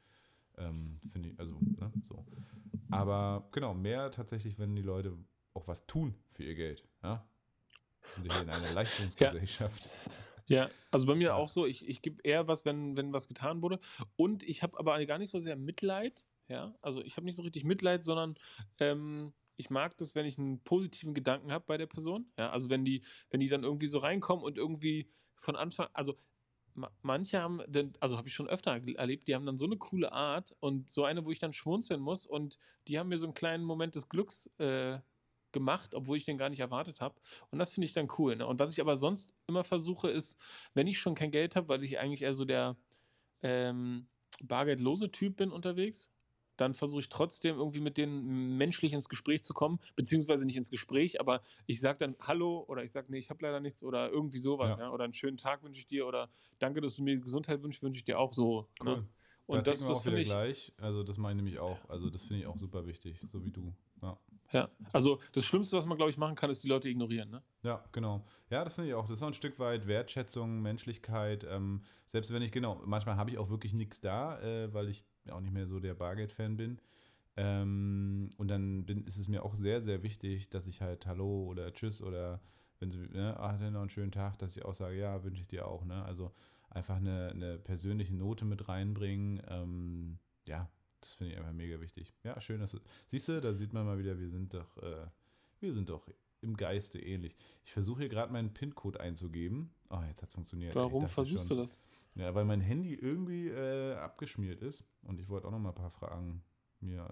Ähm, 0.58 1.00
Finde 1.10 1.30
ich, 1.30 1.38
also, 1.40 1.58
ne, 1.60 1.90
so. 2.08 2.26
Aber 2.90 3.48
genau, 3.50 3.72
mehr 3.74 4.10
tatsächlich, 4.10 4.58
wenn 4.58 4.76
die 4.76 4.82
Leute 4.82 5.16
auch 5.54 5.66
was 5.66 5.86
tun 5.86 6.14
für 6.28 6.44
ihr 6.44 6.54
Geld, 6.54 6.86
ja. 7.02 7.26
Wir 8.16 8.30
sind 8.30 8.32
hier 8.32 8.42
in 8.42 8.50
einer 8.50 8.72
Leistungsgesellschaft. 8.74 9.86
Ja, 9.86 9.92
also 10.90 11.06
bei 11.06 11.14
mir 11.14 11.28
Ja. 11.28 11.34
auch 11.34 11.48
so, 11.48 11.66
ich, 11.66 11.86
ich 11.88 12.02
gebe 12.02 12.22
eher 12.22 12.46
was, 12.48 12.64
wenn, 12.64 12.96
wenn 12.96 13.12
was 13.12 13.28
getan 13.28 13.62
wurde. 13.62 13.80
Und 14.16 14.42
ich 14.42 14.62
habe 14.62 14.78
aber 14.78 15.04
gar 15.06 15.18
nicht 15.18 15.30
so 15.30 15.38
sehr 15.38 15.56
Mitleid, 15.56 16.26
ja. 16.48 16.74
Also 16.82 17.02
ich 17.02 17.16
habe 17.16 17.24
nicht 17.26 17.36
so 17.36 17.42
richtig 17.42 17.64
Mitleid, 17.64 18.04
sondern 18.04 18.36
ähm, 18.78 19.32
ich 19.56 19.70
mag 19.70 19.96
das, 19.96 20.14
wenn 20.14 20.26
ich 20.26 20.38
einen 20.38 20.62
positiven 20.62 21.14
Gedanken 21.14 21.52
habe 21.52 21.64
bei 21.66 21.78
der 21.78 21.86
Person. 21.86 22.32
Ja, 22.38 22.50
also 22.50 22.68
wenn 22.70 22.84
die, 22.84 23.02
wenn 23.30 23.40
die 23.40 23.48
dann 23.48 23.64
irgendwie 23.64 23.86
so 23.86 23.98
reinkommen 23.98 24.44
und 24.44 24.58
irgendwie 24.58 25.08
von 25.36 25.56
Anfang, 25.56 25.88
also 25.94 26.18
ma- 26.74 26.90
manche 27.02 27.40
haben, 27.40 27.60
denn, 27.66 27.92
also 28.00 28.16
habe 28.18 28.28
ich 28.28 28.34
schon 28.34 28.48
öfter 28.48 28.72
erlebt, 28.96 29.28
die 29.28 29.34
haben 29.34 29.46
dann 29.46 29.58
so 29.58 29.64
eine 29.66 29.76
coole 29.76 30.12
Art 30.12 30.54
und 30.60 30.90
so 30.90 31.04
eine, 31.04 31.24
wo 31.24 31.30
ich 31.30 31.38
dann 31.38 31.52
schmunzeln 31.52 32.00
muss 32.00 32.26
und 32.26 32.58
die 32.88 32.98
haben 32.98 33.08
mir 33.08 33.18
so 33.18 33.26
einen 33.26 33.34
kleinen 33.34 33.64
Moment 33.64 33.94
des 33.94 34.08
Glücks 34.08 34.50
äh, 34.58 34.98
gemacht, 35.54 35.94
obwohl 35.94 36.18
ich 36.18 36.26
den 36.26 36.36
gar 36.36 36.50
nicht 36.50 36.60
erwartet 36.60 37.00
habe. 37.00 37.14
Und 37.50 37.58
das 37.58 37.72
finde 37.72 37.86
ich 37.86 37.94
dann 37.94 38.08
cool. 38.18 38.36
Ne? 38.36 38.46
Und 38.46 38.58
was 38.60 38.72
ich 38.72 38.80
aber 38.82 38.98
sonst 38.98 39.32
immer 39.46 39.64
versuche, 39.64 40.10
ist, 40.10 40.36
wenn 40.74 40.86
ich 40.86 40.98
schon 40.98 41.14
kein 41.14 41.30
Geld 41.30 41.56
habe, 41.56 41.68
weil 41.68 41.82
ich 41.82 41.98
eigentlich 41.98 42.20
eher 42.20 42.34
so 42.34 42.44
der 42.44 42.76
ähm, 43.40 44.06
bargeldlose 44.42 45.10
Typ 45.10 45.36
bin 45.36 45.50
unterwegs, 45.50 46.10
dann 46.56 46.74
versuche 46.74 47.00
ich 47.00 47.08
trotzdem 47.08 47.56
irgendwie 47.56 47.80
mit 47.80 47.96
denen 47.96 48.56
menschlich 48.56 48.92
ins 48.92 49.08
Gespräch 49.08 49.42
zu 49.42 49.54
kommen, 49.54 49.80
beziehungsweise 49.96 50.46
nicht 50.46 50.56
ins 50.56 50.70
Gespräch, 50.70 51.20
aber 51.20 51.42
ich 51.66 51.80
sage 51.80 51.98
dann 51.98 52.14
Hallo 52.22 52.64
oder 52.68 52.84
ich 52.84 52.92
sage, 52.92 53.08
nee, 53.10 53.18
ich 53.18 53.30
habe 53.30 53.44
leider 53.44 53.60
nichts 53.60 53.82
oder 53.82 54.10
irgendwie 54.10 54.38
sowas, 54.38 54.76
Ja. 54.76 54.84
ja. 54.84 54.90
Oder 54.92 55.04
einen 55.04 55.14
schönen 55.14 55.36
Tag 55.36 55.62
wünsche 55.64 55.80
ich 55.80 55.86
dir 55.86 56.06
oder 56.06 56.30
danke, 56.58 56.80
dass 56.80 56.94
du 56.96 57.02
mir 57.02 57.18
Gesundheit 57.18 57.62
wünschst, 57.62 57.82
wünsche 57.82 57.98
ich 57.98 58.04
dir 58.04 58.18
auch 58.18 58.32
so. 58.32 58.68
Cool. 58.80 58.98
Ne? 58.98 59.08
da 59.46 59.58
Und 59.58 59.66
das, 59.66 59.82
wir 59.82 59.88
das 59.88 59.98
wieder 59.98 60.02
finde 60.02 60.20
ich. 60.20 60.28
gleich. 60.28 60.72
Also 60.78 61.02
das 61.02 61.18
meine 61.18 61.40
ich 61.40 61.44
nämlich 61.44 61.58
auch. 61.58 61.78
Also 61.88 62.08
das 62.08 62.24
finde 62.24 62.42
ich 62.42 62.46
auch 62.46 62.56
super 62.56 62.86
wichtig, 62.86 63.20
so 63.26 63.44
wie 63.44 63.50
du. 63.50 63.74
Ja. 64.00 64.16
Ja, 64.52 64.68
also 64.92 65.20
das 65.32 65.44
Schlimmste, 65.44 65.76
was 65.76 65.86
man, 65.86 65.96
glaube 65.96 66.10
ich, 66.10 66.18
machen 66.18 66.34
kann, 66.34 66.50
ist 66.50 66.62
die 66.62 66.68
Leute 66.68 66.88
ignorieren. 66.88 67.30
Ne? 67.30 67.42
Ja, 67.62 67.84
genau. 67.92 68.24
Ja, 68.50 68.62
das 68.62 68.74
finde 68.74 68.90
ich 68.90 68.94
auch. 68.94 69.06
Das 69.06 69.18
ist 69.18 69.22
auch 69.22 69.28
ein 69.28 69.32
Stück 69.32 69.58
weit 69.58 69.86
Wertschätzung, 69.86 70.62
Menschlichkeit. 70.62 71.44
Ähm, 71.48 71.82
selbst 72.06 72.32
wenn 72.32 72.42
ich, 72.42 72.52
genau, 72.52 72.80
manchmal 72.84 73.16
habe 73.16 73.30
ich 73.30 73.38
auch 73.38 73.50
wirklich 73.50 73.72
nichts 73.72 74.00
da, 74.00 74.40
äh, 74.40 74.72
weil 74.72 74.88
ich 74.88 75.04
auch 75.30 75.40
nicht 75.40 75.52
mehr 75.52 75.66
so 75.66 75.80
der 75.80 75.94
Bargeld-Fan 75.94 76.56
bin. 76.56 76.80
Ähm, 77.36 78.30
und 78.36 78.48
dann 78.48 78.84
bin, 78.86 79.04
ist 79.04 79.18
es 79.18 79.28
mir 79.28 79.44
auch 79.44 79.54
sehr, 79.56 79.80
sehr 79.80 80.02
wichtig, 80.02 80.50
dass 80.50 80.66
ich 80.66 80.80
halt 80.80 81.06
Hallo 81.06 81.44
oder 81.44 81.72
Tschüss 81.72 82.00
oder 82.00 82.40
wenn 82.78 82.90
sie, 82.90 82.98
ne, 82.98 83.36
ah, 83.38 83.52
hatte 83.52 83.70
noch 83.70 83.80
einen 83.80 83.90
schönen 83.90 84.12
Tag, 84.12 84.38
dass 84.38 84.56
ich 84.56 84.64
auch 84.64 84.74
sage, 84.74 84.96
ja, 84.96 85.24
wünsche 85.24 85.40
ich 85.40 85.48
dir 85.48 85.66
auch. 85.66 85.84
Ne? 85.84 86.04
Also 86.04 86.32
einfach 86.70 86.96
eine, 86.96 87.30
eine 87.30 87.58
persönliche 87.58 88.14
Note 88.14 88.44
mit 88.44 88.68
reinbringen. 88.68 89.42
Ähm, 89.48 90.18
ja, 90.46 90.68
das 91.04 91.14
finde 91.14 91.32
ich 91.32 91.38
einfach 91.38 91.52
mega 91.52 91.80
wichtig. 91.80 92.12
Ja, 92.24 92.40
schön, 92.40 92.60
dass 92.60 92.72
du, 92.72 92.78
siehst 93.06 93.28
du, 93.28 93.40
da 93.40 93.52
sieht 93.52 93.72
man 93.72 93.84
mal 93.86 93.98
wieder, 93.98 94.18
wir 94.18 94.28
sind 94.30 94.54
doch, 94.54 94.76
äh, 94.78 95.06
wir 95.60 95.72
sind 95.72 95.88
doch 95.90 96.08
im 96.40 96.56
Geiste 96.56 96.98
ähnlich. 96.98 97.36
Ich 97.64 97.72
versuche 97.72 98.00
hier 98.00 98.08
gerade 98.08 98.32
meinen 98.32 98.52
PIN-Code 98.52 99.00
einzugeben. 99.00 99.70
Oh, 99.88 100.00
jetzt 100.08 100.20
hat 100.22 100.28
es 100.28 100.34
funktioniert. 100.34 100.74
Warum 100.74 101.06
versuchst 101.06 101.48
schon- 101.48 101.56
du 101.56 101.62
das? 101.62 101.80
Ja, 102.14 102.34
weil 102.34 102.44
mein 102.44 102.60
Handy 102.60 102.94
irgendwie 102.94 103.48
äh, 103.48 103.94
abgeschmiert 103.94 104.60
ist 104.60 104.84
und 105.02 105.20
ich 105.20 105.28
wollte 105.28 105.46
auch 105.46 105.52
noch 105.52 105.58
mal 105.58 105.70
ein 105.70 105.74
paar 105.74 105.90
Fragen 105.90 106.42
mir 106.80 107.06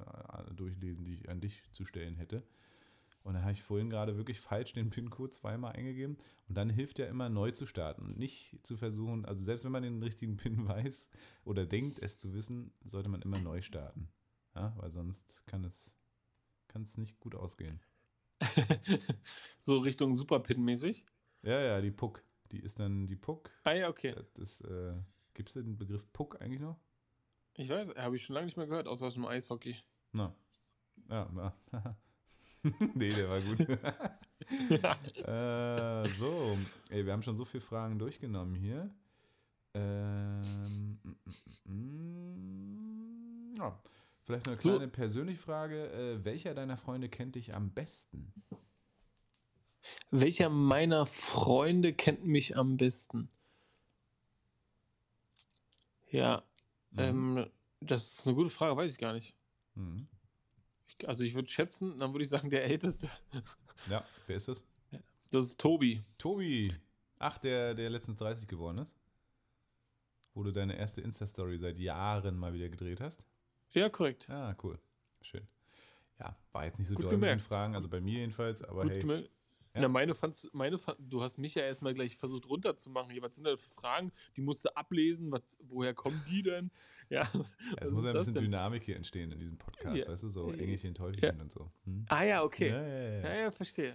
äh, 0.48 0.54
durchlesen, 0.54 1.04
die 1.04 1.14
ich 1.14 1.28
an 1.30 1.40
dich 1.40 1.62
zu 1.72 1.84
stellen 1.84 2.16
hätte. 2.16 2.42
Und 3.22 3.34
dann 3.34 3.42
habe 3.42 3.52
ich 3.52 3.62
vorhin 3.62 3.90
gerade 3.90 4.16
wirklich 4.16 4.40
falsch 4.40 4.72
den 4.72 4.90
PIN-Code 4.90 5.30
zweimal 5.30 5.72
eingegeben. 5.72 6.18
Und 6.48 6.56
dann 6.56 6.70
hilft 6.70 6.98
ja 6.98 7.06
immer 7.06 7.28
neu 7.28 7.52
zu 7.52 7.66
starten 7.66 8.02
und 8.02 8.18
nicht 8.18 8.58
zu 8.62 8.76
versuchen, 8.76 9.24
also 9.24 9.44
selbst 9.44 9.64
wenn 9.64 9.72
man 9.72 9.82
den 9.82 10.02
richtigen 10.02 10.36
PIN 10.36 10.66
weiß 10.68 11.08
oder 11.44 11.66
denkt, 11.66 11.98
es 12.00 12.18
zu 12.18 12.34
wissen, 12.34 12.72
sollte 12.84 13.08
man 13.08 13.22
immer 13.22 13.38
neu 13.38 13.60
starten. 13.60 14.08
Ja, 14.54 14.74
weil 14.76 14.90
sonst 14.90 15.46
kann 15.46 15.64
es, 15.64 15.96
kann 16.68 16.82
es 16.82 16.98
nicht 16.98 17.20
gut 17.20 17.34
ausgehen. 17.34 17.80
so 19.60 19.78
Richtung 19.78 20.12
Superpin-mäßig? 20.12 21.04
Ja, 21.42 21.60
ja, 21.60 21.80
die 21.80 21.90
Puck. 21.90 22.24
Die 22.50 22.60
ist 22.60 22.78
dann 22.78 23.06
die 23.06 23.16
Puck. 23.16 23.50
Ah 23.64 23.72
ja, 23.72 23.88
okay. 23.88 24.14
Das, 24.34 24.60
äh, 24.62 24.94
Gibt 25.34 25.48
es 25.48 25.54
den 25.54 25.78
Begriff 25.78 26.12
Puck 26.12 26.40
eigentlich 26.40 26.60
noch? 26.60 26.78
Ich 27.54 27.68
weiß, 27.68 27.94
habe 27.96 28.16
ich 28.16 28.24
schon 28.24 28.34
lange 28.34 28.46
nicht 28.46 28.56
mehr 28.56 28.66
gehört, 28.66 28.88
außer 28.88 29.06
aus 29.06 29.14
dem 29.14 29.26
Eishockey. 29.26 29.76
Na. 30.12 30.34
Ja, 31.08 31.30
na. 31.72 31.96
nee, 32.94 33.12
der 33.14 33.28
war 33.28 33.40
gut. 33.40 33.60
äh, 35.26 36.08
so, 36.18 36.58
ey, 36.90 37.04
wir 37.04 37.12
haben 37.12 37.22
schon 37.22 37.36
so 37.36 37.44
viele 37.44 37.60
Fragen 37.60 37.98
durchgenommen 37.98 38.54
hier. 38.54 38.90
Ähm, 39.74 40.98
mm, 41.02 41.16
mm, 41.64 43.52
mm, 43.52 43.54
ja. 43.58 43.78
Vielleicht 44.20 44.46
noch 44.46 44.52
eine 44.52 44.60
So. 44.60 44.70
kleine 44.70 44.88
persönliche 44.88 45.40
Frage. 45.40 45.90
Äh, 45.92 46.24
welcher 46.24 46.54
deiner 46.54 46.76
Freunde 46.76 47.08
kennt 47.08 47.34
dich 47.34 47.54
am 47.54 47.70
besten? 47.72 48.32
Welcher 50.12 50.48
meiner 50.48 51.06
Freunde 51.06 51.92
kennt 51.92 52.24
mich 52.24 52.56
am 52.56 52.76
besten? 52.76 53.28
Ja, 56.10 56.42
Mhm. 56.90 56.98
ähm, 56.98 57.46
das 57.80 58.12
ist 58.18 58.26
eine 58.26 58.36
gute 58.36 58.50
Frage, 58.50 58.76
weiß 58.76 58.92
ich 58.92 58.98
gar 58.98 59.12
nicht. 59.12 59.34
Mhm. 59.74 60.06
Also 61.08 61.24
ich 61.24 61.34
würde 61.34 61.48
schätzen, 61.48 61.98
dann 61.98 62.12
würde 62.12 62.24
ich 62.24 62.30
sagen, 62.30 62.50
der 62.50 62.64
Älteste. 62.64 63.10
Ja, 63.90 64.04
wer 64.26 64.36
ist 64.36 64.48
das? 64.48 64.64
Das 65.30 65.46
ist 65.46 65.60
Tobi. 65.60 66.02
Tobi. 66.18 66.74
Ach, 67.18 67.38
der, 67.38 67.74
der 67.74 67.88
letztens 67.88 68.18
30 68.18 68.46
geworden 68.46 68.78
ist. 68.78 68.94
Wo 70.34 70.42
du 70.42 70.50
deine 70.50 70.76
erste 70.76 71.00
Insta-Story 71.00 71.58
seit 71.58 71.78
Jahren 71.78 72.36
mal 72.36 72.52
wieder 72.52 72.68
gedreht 72.68 73.00
hast. 73.00 73.24
Ja, 73.70 73.88
korrekt. 73.88 74.28
Ah, 74.28 74.54
cool. 74.62 74.78
Schön. 75.22 75.46
Ja, 76.18 76.36
war 76.52 76.64
jetzt 76.66 76.78
nicht 76.78 76.88
so 76.88 76.94
Gut 76.94 77.04
doll 77.04 77.12
mit 77.12 77.18
den 77.18 77.20
gemerkt. 77.20 77.42
Fragen, 77.42 77.74
also 77.74 77.88
bei 77.88 78.00
mir 78.00 78.20
jedenfalls, 78.20 78.62
aber 78.62 78.82
Gut 78.82 78.90
hey. 78.90 79.00
gemerkt. 79.00 79.30
Ja. 79.74 79.80
Na, 79.80 79.88
meine 79.88 80.14
fand's, 80.14 80.48
meine 80.52 80.76
fand, 80.76 80.98
du 81.00 81.22
hast 81.22 81.38
mich 81.38 81.54
ja 81.54 81.62
erstmal 81.62 81.94
gleich 81.94 82.16
versucht 82.18 82.46
runterzumachen. 82.46 83.10
Hier, 83.10 83.22
was 83.22 83.36
sind 83.36 83.48
für 83.48 83.56
Fragen? 83.56 84.12
Die 84.36 84.42
musst 84.42 84.66
du 84.66 84.76
ablesen. 84.76 85.32
Was, 85.32 85.58
woher 85.62 85.94
kommen 85.94 86.22
die 86.28 86.42
denn? 86.42 86.70
Ja. 87.12 87.28
ja 87.34 87.46
es 87.76 87.90
muss 87.90 88.06
ein 88.06 88.14
bisschen 88.14 88.34
denn? 88.34 88.44
Dynamik 88.44 88.84
hier 88.84 88.96
entstehen 88.96 89.30
in 89.32 89.38
diesem 89.38 89.58
Podcast, 89.58 89.96
ja. 89.96 90.08
weißt 90.08 90.22
du, 90.22 90.28
so 90.28 90.50
Engelchen, 90.50 90.94
Teufelchen 90.94 91.36
ja. 91.36 91.42
und 91.42 91.52
so. 91.52 91.70
Hm? 91.84 92.06
Ah 92.08 92.24
ja, 92.24 92.42
okay. 92.42 92.70
Ja, 92.70 92.82
ja, 92.82 93.34
ja. 93.42 93.50
verstehe. 93.50 93.94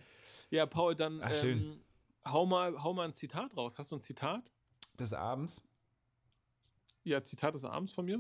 Ja, 0.52 0.68
Paul, 0.68 0.96
dann 0.96 1.20
Ach, 1.24 1.44
ähm, 1.44 1.82
hau, 2.26 2.46
mal, 2.46 2.82
hau 2.82 2.94
mal 2.94 3.08
ein 3.08 3.14
Zitat 3.14 3.58
raus. 3.58 3.78
Hast 3.78 3.92
du 3.92 3.96
ein 3.96 4.04
Zitat? 4.04 4.52
Des 5.00 5.14
Abends? 5.14 5.68
Ja, 7.04 7.24
Zitat 7.24 7.56
des 7.56 7.66
Abends 7.66 7.92
von 7.92 8.06
mir. 8.06 8.20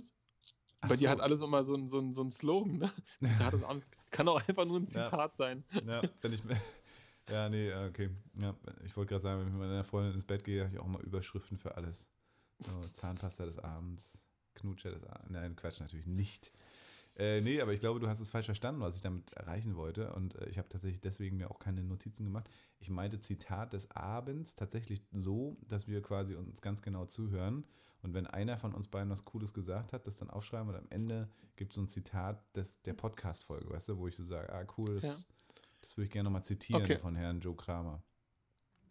Bei 0.81 0.89
so. 0.89 0.95
dir 0.95 1.09
hat 1.09 1.19
alles 1.19 1.41
immer 1.41 1.63
so 1.63 1.75
ein, 1.75 1.87
so 1.87 1.99
ein, 1.99 2.13
so 2.15 2.23
ein 2.23 2.31
Slogan, 2.31 2.77
ne? 2.79 2.91
Zitat 3.23 3.53
des 3.53 3.63
Abends 3.63 3.87
kann 4.09 4.27
auch 4.27 4.47
einfach 4.47 4.65
nur 4.65 4.79
ein 4.79 4.87
Zitat 4.87 5.35
sein. 5.35 5.63
Ja, 5.85 6.01
wenn 6.21 6.33
ich 6.33 6.41
Ja, 7.29 7.49
nee, 7.49 7.73
okay. 7.73 8.09
Ja, 8.41 8.55
ich 8.85 8.95
wollte 8.95 9.09
gerade 9.09 9.21
sagen, 9.21 9.41
wenn 9.41 9.47
ich 9.47 9.53
mit 9.53 9.61
meiner 9.61 9.83
Freundin 9.83 10.13
ins 10.13 10.23
Bett 10.23 10.43
gehe, 10.43 10.63
habe 10.63 10.73
ich 10.73 10.79
auch 10.79 10.85
immer 10.85 11.01
Überschriften 11.01 11.57
für 11.57 11.75
alles. 11.75 12.09
So, 12.59 12.79
Zahnpasta 12.81 13.45
des 13.45 13.59
Abends, 13.59 14.23
Knutscher 14.57 14.91
des 14.91 15.03
Abends. 15.03 15.29
Nein, 15.29 15.55
Quatsch, 15.55 15.79
natürlich 15.79 16.07
nicht. 16.07 16.51
Äh, 17.17 17.41
nee, 17.41 17.59
aber 17.61 17.73
ich 17.73 17.79
glaube, 17.79 17.99
du 17.99 18.07
hast 18.07 18.19
es 18.19 18.29
falsch 18.29 18.45
verstanden, 18.45 18.79
was 18.81 18.95
ich 18.95 19.01
damit 19.01 19.33
erreichen 19.33 19.75
wollte. 19.75 20.13
Und 20.13 20.35
äh, 20.35 20.49
ich 20.49 20.59
habe 20.59 20.69
tatsächlich 20.69 21.01
deswegen 21.01 21.37
mir 21.37 21.49
auch 21.49 21.57
keine 21.57 21.83
Notizen 21.83 22.25
gemacht. 22.25 22.47
Ich 22.79 22.91
meinte 22.91 23.19
Zitat 23.19 23.73
des 23.73 23.89
Abends 23.91 24.53
tatsächlich 24.53 25.01
so, 25.11 25.57
dass 25.67 25.87
wir 25.87 26.01
quasi 26.03 26.35
uns 26.35 26.61
ganz 26.61 26.83
genau 26.83 27.05
zuhören. 27.05 27.65
Und 28.03 28.13
wenn 28.13 28.27
einer 28.27 28.57
von 28.57 28.75
uns 28.75 28.87
beiden 28.87 29.09
was 29.09 29.25
Cooles 29.25 29.51
gesagt 29.51 29.93
hat, 29.93 30.05
das 30.05 30.17
dann 30.17 30.29
aufschreiben 30.29 30.69
und 30.69 30.75
am 30.75 30.87
Ende 30.89 31.27
gibt 31.55 31.71
es 31.71 31.75
so 31.75 31.81
ein 31.81 31.87
Zitat 31.87 32.55
des, 32.55 32.81
der 32.83 32.93
Podcast-Folge, 32.93 33.69
weißt 33.69 33.89
du, 33.89 33.97
wo 33.97 34.07
ich 34.07 34.15
so 34.15 34.23
sage, 34.23 34.53
ah, 34.53 34.65
cool, 34.77 34.95
das, 34.95 35.03
ja. 35.03 35.15
das 35.81 35.97
würde 35.97 36.05
ich 36.05 36.11
gerne 36.11 36.25
nochmal 36.25 36.43
zitieren 36.43 36.83
okay. 36.83 36.97
von 36.97 37.15
Herrn 37.15 37.39
Joe 37.39 37.55
Kramer. 37.55 38.03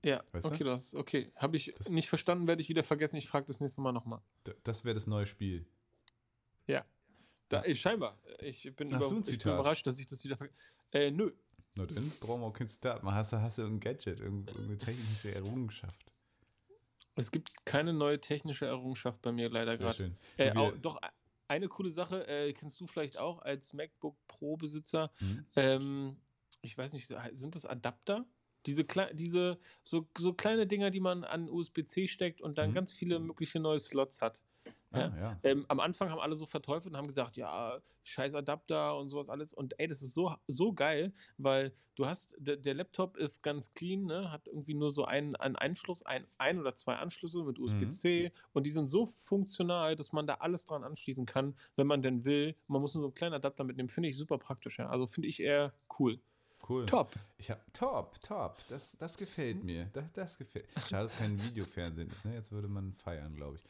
Ja, 0.05 0.23
weißt 0.33 0.47
okay, 0.47 0.59
du? 0.59 0.65
das 0.65 0.95
okay. 0.95 1.33
Habe 1.37 1.57
ich 1.57 1.75
das, 1.77 1.91
nicht 1.91 2.09
verstanden, 2.09 2.47
werde 2.47 2.63
ich 2.63 2.69
wieder 2.69 2.83
vergessen. 2.83 3.17
Ich 3.17 3.29
frage 3.29 3.47
das 3.47 3.61
nächste 3.61 3.81
Mal 3.81 3.93
nochmal. 3.93 4.21
Das 4.63 4.85
wäre 4.85 4.95
das 4.95 5.07
neue 5.07 5.27
Spiel. 5.27 5.67
Ja. 6.67 6.85
Da, 7.49 7.65
ja. 7.65 7.75
scheinbar. 7.75 8.19
Ich 8.41 8.75
bin, 8.75 8.93
Hast 8.95 9.11
über, 9.11 9.21
ich 9.21 9.39
bin 9.39 9.53
überrascht, 9.53 9.87
dass 9.87 9.99
ich 9.99 10.07
das 10.07 10.25
wieder 10.25 10.37
vergesse. 10.37 10.59
Äh, 10.93 11.11
nö. 11.11 11.33
Na 11.75 11.85
dann 11.87 12.11
brauchen 12.21 12.41
wir 12.41 12.47
auch 12.47 12.53
kein 12.53 12.69
Zitat. 12.69 13.03
Man 13.03 13.15
hast, 13.15 13.33
hast 13.33 13.59
du 13.59 13.63
irgendein 13.63 13.95
Gadget, 13.95 14.21
irgendeine 14.21 14.79
technische 14.79 15.35
Errungenschaft. 15.35 16.13
Es 17.17 17.31
gibt 17.31 17.65
keine 17.65 17.93
neue 17.93 18.21
technische 18.21 18.67
Errungenschaft 18.67 19.23
bei 19.23 19.33
mir 19.33 19.49
leider 19.49 19.77
gerade. 19.77 20.17
Äh, 20.37 20.53
doch, 20.83 21.01
eine 21.49 21.69
coole 21.69 21.91
Sache, 21.91 22.27
äh, 22.27 22.53
kennst 22.53 22.81
du 22.81 22.87
vielleicht 22.87 23.19
auch 23.19 23.41
als 23.41 23.73
MacBook 23.73 24.17
Pro-Besitzer. 24.27 25.13
Mhm. 25.21 25.47
Ähm, 25.57 26.17
ich 26.61 26.77
weiß 26.77 26.93
nicht, 26.93 27.07
sind 27.33 27.55
das 27.55 27.65
Adapter? 27.65 28.27
Diese, 28.67 28.85
diese 29.13 29.59
so, 29.85 30.07
so 30.19 30.33
kleine 30.33 30.67
Dinger, 30.67 30.91
die 30.91 31.01
man 31.01 31.25
an 31.25 31.49
USB-C 31.49 32.09
steckt 32.09 32.41
und 32.41 32.59
dann 32.59 32.71
mhm. 32.71 32.75
ganz 32.75 32.93
viele 32.93 33.19
mögliche 33.19 33.61
neue 33.61 33.79
Slots 33.79 34.23
hat. 34.23 34.41
Ja, 34.93 35.15
ja. 35.19 35.41
Ähm, 35.43 35.65
am 35.69 35.81
Anfang 35.81 36.11
haben 36.11 36.21
alle 36.21 36.37
so 36.37 36.47
verteufelt 36.47 36.93
und 36.93 36.99
haben 36.99 37.09
gesagt, 37.09 37.37
ja, 37.37 37.81
scheiß 38.05 38.35
Adapter 38.35 38.97
und 38.97 39.09
sowas 39.09 39.29
alles. 39.29 39.53
Und 39.53 39.79
ey, 39.79 39.89
das 39.89 40.03
ist 40.03 40.15
so, 40.15 40.35
so 40.47 40.73
geil, 40.73 41.13
weil 41.39 41.73
du 41.97 42.07
hast, 42.07 42.35
der, 42.39 42.75
Laptop 42.75 43.17
ist 43.17 43.43
ganz 43.43 43.75
clean, 43.75 44.05
ne? 44.05 44.31
hat 44.31 44.47
irgendwie 44.47 44.75
nur 44.75 44.91
so 44.91 45.05
einen, 45.05 45.35
einen 45.37 45.57
Einschluss, 45.57 46.05
ein, 46.05 46.27
ein 46.39 46.59
oder 46.59 46.75
zwei 46.75 46.97
Anschlüsse 46.97 47.43
mit 47.43 47.59
USB-C 47.59 48.29
mhm. 48.29 48.41
und 48.53 48.67
die 48.67 48.71
sind 48.71 48.89
so 48.89 49.07
funktional, 49.07 49.97
dass 49.97 50.13
man 50.13 50.27
da 50.27 50.35
alles 50.35 50.67
dran 50.67 50.85
anschließen 50.85 51.27
kann, 51.27 51.57
wenn 51.75 51.87
man 51.87 52.03
denn 52.03 52.25
will. 52.25 52.55
Man 52.69 52.81
muss 52.81 52.95
nur 52.95 53.03
so 53.03 53.09
einen 53.09 53.15
kleinen 53.15 53.35
Adapter 53.35 53.65
mitnehmen. 53.65 53.89
Finde 53.89 54.09
ich 54.09 54.17
super 54.17 54.39
praktisch, 54.39 54.79
ja. 54.79 54.89
Also 54.89 55.07
finde 55.07 55.29
ich 55.29 55.41
eher 55.41 55.73
cool. 55.99 56.21
Cool. 56.69 56.87
Top. 56.87 57.15
Ich 57.39 57.51
hab, 57.51 57.73
top, 57.73 58.21
top. 58.21 58.59
Das, 58.69 58.97
das 58.99 59.17
gefällt 59.17 59.63
mir. 59.63 59.89
Das, 59.93 60.13
das 60.13 60.39
gefällt. 60.39 60.67
Schade, 60.89 61.05
dass 61.05 61.17
kein 61.17 61.43
Videofernsehen 61.43 62.11
ist. 62.11 62.25
Ne? 62.25 62.35
Jetzt 62.35 62.51
würde 62.51 62.69
man 62.69 62.93
feiern, 62.93 63.37
glaube 63.37 63.57
ich. 63.57 63.65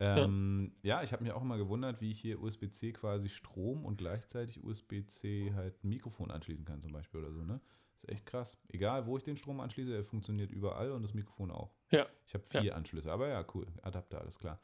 Ähm, 0.00 0.72
ja. 0.82 0.96
ja. 0.96 1.02
ich 1.02 1.12
habe 1.12 1.22
mich 1.22 1.32
auch 1.32 1.42
immer 1.42 1.56
gewundert, 1.56 2.00
wie 2.00 2.10
ich 2.10 2.20
hier 2.20 2.42
USB-C 2.42 2.92
quasi 2.92 3.28
Strom 3.28 3.84
und 3.84 3.96
gleichzeitig 3.96 4.62
USB-C 4.62 5.52
halt 5.54 5.82
Mikrofon 5.84 6.30
anschließen 6.30 6.64
kann, 6.64 6.80
zum 6.80 6.92
Beispiel 6.92 7.20
oder 7.20 7.32
so, 7.32 7.44
ne? 7.44 7.60
ist 8.02 8.08
echt 8.08 8.26
krass. 8.26 8.58
Egal, 8.68 9.06
wo 9.06 9.16
ich 9.16 9.24
den 9.24 9.36
Strom 9.36 9.60
anschließe, 9.60 9.94
er 9.94 10.04
funktioniert 10.04 10.50
überall 10.50 10.92
und 10.92 11.02
das 11.02 11.14
Mikrofon 11.14 11.50
auch. 11.50 11.74
Ja. 11.90 12.06
Ich 12.26 12.34
habe 12.34 12.44
vier 12.44 12.62
ja. 12.62 12.74
Anschlüsse, 12.74 13.10
aber 13.10 13.28
ja, 13.28 13.44
cool. 13.54 13.66
Adapter, 13.82 14.20
alles 14.20 14.38
klar. 14.38 14.60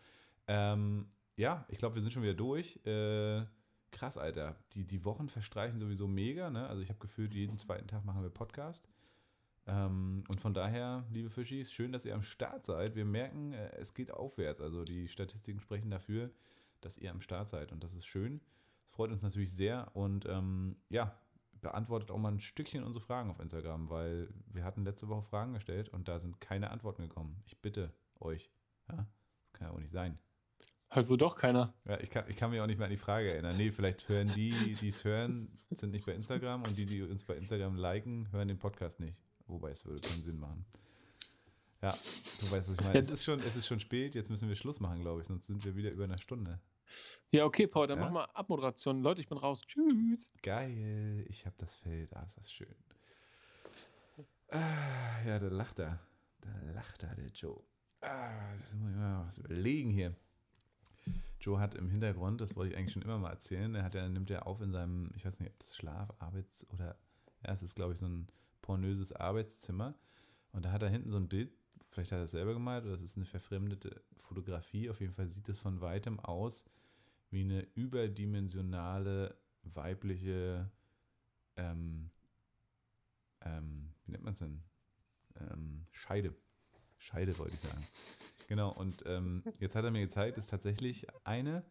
Ähm, 0.46 1.10
ja, 1.36 1.64
ich 1.68 1.78
glaube, 1.78 1.94
wir 1.94 2.02
sind 2.02 2.12
schon 2.12 2.22
wieder 2.22 2.34
durch. 2.34 2.84
Äh, 2.84 3.44
krass, 3.90 4.16
Alter. 4.16 4.56
Die, 4.72 4.84
die 4.84 5.04
Wochen 5.04 5.28
verstreichen 5.28 5.78
sowieso 5.78 6.06
mega, 6.06 6.50
ne? 6.50 6.66
Also 6.68 6.82
ich 6.82 6.88
habe 6.88 6.98
gefühlt, 6.98 7.34
jeden 7.34 7.58
zweiten 7.58 7.88
Tag 7.88 8.04
machen 8.04 8.22
wir 8.22 8.30
Podcast. 8.30 8.88
Ähm, 9.66 10.24
und 10.28 10.40
von 10.40 10.54
daher, 10.54 11.04
liebe 11.10 11.30
Fischis, 11.30 11.72
schön, 11.72 11.92
dass 11.92 12.04
ihr 12.04 12.14
am 12.14 12.22
Start 12.22 12.64
seid. 12.64 12.96
Wir 12.96 13.04
merken, 13.04 13.52
äh, 13.52 13.76
es 13.76 13.94
geht 13.94 14.10
aufwärts. 14.10 14.60
Also 14.60 14.84
die 14.84 15.08
Statistiken 15.08 15.60
sprechen 15.60 15.90
dafür, 15.90 16.30
dass 16.80 16.98
ihr 16.98 17.10
am 17.10 17.20
Start 17.20 17.48
seid. 17.48 17.72
Und 17.72 17.84
das 17.84 17.94
ist 17.94 18.06
schön. 18.06 18.40
Das 18.84 18.92
freut 18.92 19.10
uns 19.10 19.22
natürlich 19.22 19.54
sehr. 19.54 19.94
Und 19.94 20.26
ähm, 20.26 20.76
ja, 20.88 21.18
beantwortet 21.60 22.10
auch 22.10 22.18
mal 22.18 22.32
ein 22.32 22.40
Stückchen 22.40 22.84
unsere 22.84 23.04
Fragen 23.04 23.30
auf 23.30 23.40
Instagram, 23.40 23.90
weil 23.90 24.28
wir 24.46 24.64
hatten 24.64 24.84
letzte 24.84 25.08
Woche 25.08 25.22
Fragen 25.22 25.52
gestellt 25.54 25.88
und 25.88 26.08
da 26.08 26.18
sind 26.18 26.40
keine 26.40 26.70
Antworten 26.70 27.02
gekommen. 27.02 27.42
Ich 27.46 27.60
bitte 27.60 27.92
euch. 28.20 28.50
Ja, 28.88 29.06
kann 29.52 29.68
ja 29.68 29.74
auch 29.74 29.80
nicht 29.80 29.92
sein. 29.92 30.18
Halt 30.90 31.08
wohl 31.08 31.18
doch 31.18 31.36
keiner. 31.36 31.74
Ja, 31.84 32.00
ich 32.00 32.08
kann, 32.08 32.24
ich 32.28 32.36
kann 32.36 32.50
mich 32.50 32.60
auch 32.60 32.66
nicht 32.66 32.78
mehr 32.78 32.86
an 32.86 32.90
die 32.90 32.96
Frage 32.96 33.30
erinnern. 33.30 33.56
Nee, 33.56 33.70
vielleicht 33.70 34.08
hören 34.08 34.32
die, 34.34 34.74
die 34.80 34.88
es 34.88 35.04
hören, 35.04 35.36
sind 35.70 35.90
nicht 35.90 36.06
bei 36.06 36.12
Instagram 36.12 36.62
und 36.62 36.78
die, 36.78 36.86
die 36.86 37.02
uns 37.02 37.22
bei 37.24 37.36
Instagram 37.36 37.76
liken, 37.76 38.30
hören 38.32 38.48
den 38.48 38.58
Podcast 38.58 38.98
nicht. 39.00 39.16
Wobei 39.46 39.70
es 39.70 39.84
würde 39.84 40.00
keinen 40.00 40.22
Sinn 40.22 40.38
machen. 40.38 40.64
Ja, 41.82 41.90
du 41.90 42.50
weißt, 42.50 42.68
was 42.68 42.70
ich 42.70 42.80
meine. 42.80 42.98
Es 42.98 43.10
ist, 43.10 43.24
schon, 43.24 43.40
es 43.40 43.54
ist 43.54 43.66
schon 43.66 43.80
spät, 43.80 44.14
jetzt 44.14 44.30
müssen 44.30 44.48
wir 44.48 44.56
Schluss 44.56 44.80
machen, 44.80 45.00
glaube 45.00 45.20
ich, 45.20 45.26
sonst 45.26 45.46
sind 45.46 45.64
wir 45.64 45.76
wieder 45.76 45.92
über 45.92 46.04
eine 46.04 46.18
Stunde. 46.18 46.58
Ja, 47.30 47.44
okay, 47.44 47.66
Paul, 47.66 47.86
dann 47.86 47.98
ja? 47.98 48.04
mach 48.06 48.12
mal 48.12 48.24
Abmoderation. 48.32 49.02
Leute, 49.02 49.20
ich 49.20 49.28
bin 49.28 49.38
raus. 49.38 49.60
Tschüss. 49.60 50.32
Geil, 50.42 51.24
ich 51.28 51.44
habe 51.44 51.54
das 51.58 51.74
Feld. 51.74 52.16
Ah, 52.16 52.22
ist 52.22 52.38
das 52.38 52.50
schön. 52.50 52.74
Ah, 54.50 55.22
ja, 55.26 55.38
da 55.38 55.48
lacht 55.48 55.78
er. 55.78 56.00
Da 56.40 56.50
lacht 56.72 57.02
er, 57.02 57.14
der 57.14 57.28
Joe. 57.28 57.62
Ah, 58.00 58.52
das 58.52 58.74
muss 58.74 58.90
ich 58.90 58.96
mal 58.96 59.26
was 59.26 59.38
überlegen 59.38 59.90
hier. 59.90 60.16
Joe 61.40 61.60
hat 61.60 61.74
im 61.74 61.88
Hintergrund, 61.88 62.40
das 62.40 62.56
wollte 62.56 62.72
ich 62.72 62.78
eigentlich 62.78 62.92
schon 62.92 63.02
immer 63.02 63.18
mal 63.18 63.30
erzählen, 63.30 63.74
er 63.74 63.84
hat 63.84 63.94
ja, 63.94 64.08
nimmt 64.08 64.30
er 64.30 64.46
auf 64.46 64.60
in 64.60 64.72
seinem, 64.72 65.10
ich 65.14 65.24
weiß 65.24 65.38
nicht, 65.38 65.50
ob 65.50 65.58
das 65.58 65.76
Schlaf, 65.76 66.12
Arbeits- 66.18 66.68
oder, 66.70 66.98
ja, 67.44 67.52
es 67.52 67.62
ist, 67.62 67.76
glaube 67.76 67.92
ich, 67.92 67.98
so 67.98 68.06
ein 68.06 68.26
pornöses 68.62 69.12
Arbeitszimmer. 69.12 69.94
Und 70.52 70.64
da 70.64 70.72
hat 70.72 70.82
er 70.82 70.88
hinten 70.88 71.10
so 71.10 71.16
ein 71.16 71.28
Bild, 71.28 71.52
vielleicht 71.84 72.12
hat 72.12 72.18
er 72.18 72.24
es 72.24 72.32
selber 72.32 72.54
gemalt 72.54 72.84
oder 72.84 72.94
es 72.94 73.02
ist 73.02 73.16
eine 73.16 73.26
verfremdete 73.26 74.02
Fotografie. 74.16 74.90
Auf 74.90 75.00
jeden 75.00 75.12
Fall 75.12 75.28
sieht 75.28 75.48
es 75.48 75.58
von 75.58 75.80
weitem 75.80 76.20
aus 76.20 76.64
wie 77.30 77.42
eine 77.42 77.60
überdimensionale 77.74 79.36
weibliche, 79.62 80.70
ähm, 81.56 82.10
ähm, 83.42 83.92
wie 84.04 84.12
nennt 84.12 84.24
man 84.24 84.32
es 84.32 84.38
denn? 84.38 84.62
Ähm, 85.36 85.86
Scheide. 85.92 86.34
Scheide 86.98 87.38
wollte 87.38 87.54
ich 87.54 87.60
sagen. 87.60 87.84
Genau, 88.48 88.72
und 88.72 89.04
ähm, 89.06 89.42
jetzt 89.60 89.76
hat 89.76 89.84
er 89.84 89.90
mir 89.90 90.00
gezeigt, 90.00 90.36
ist 90.36 90.50
tatsächlich 90.50 91.06
eine 91.24 91.64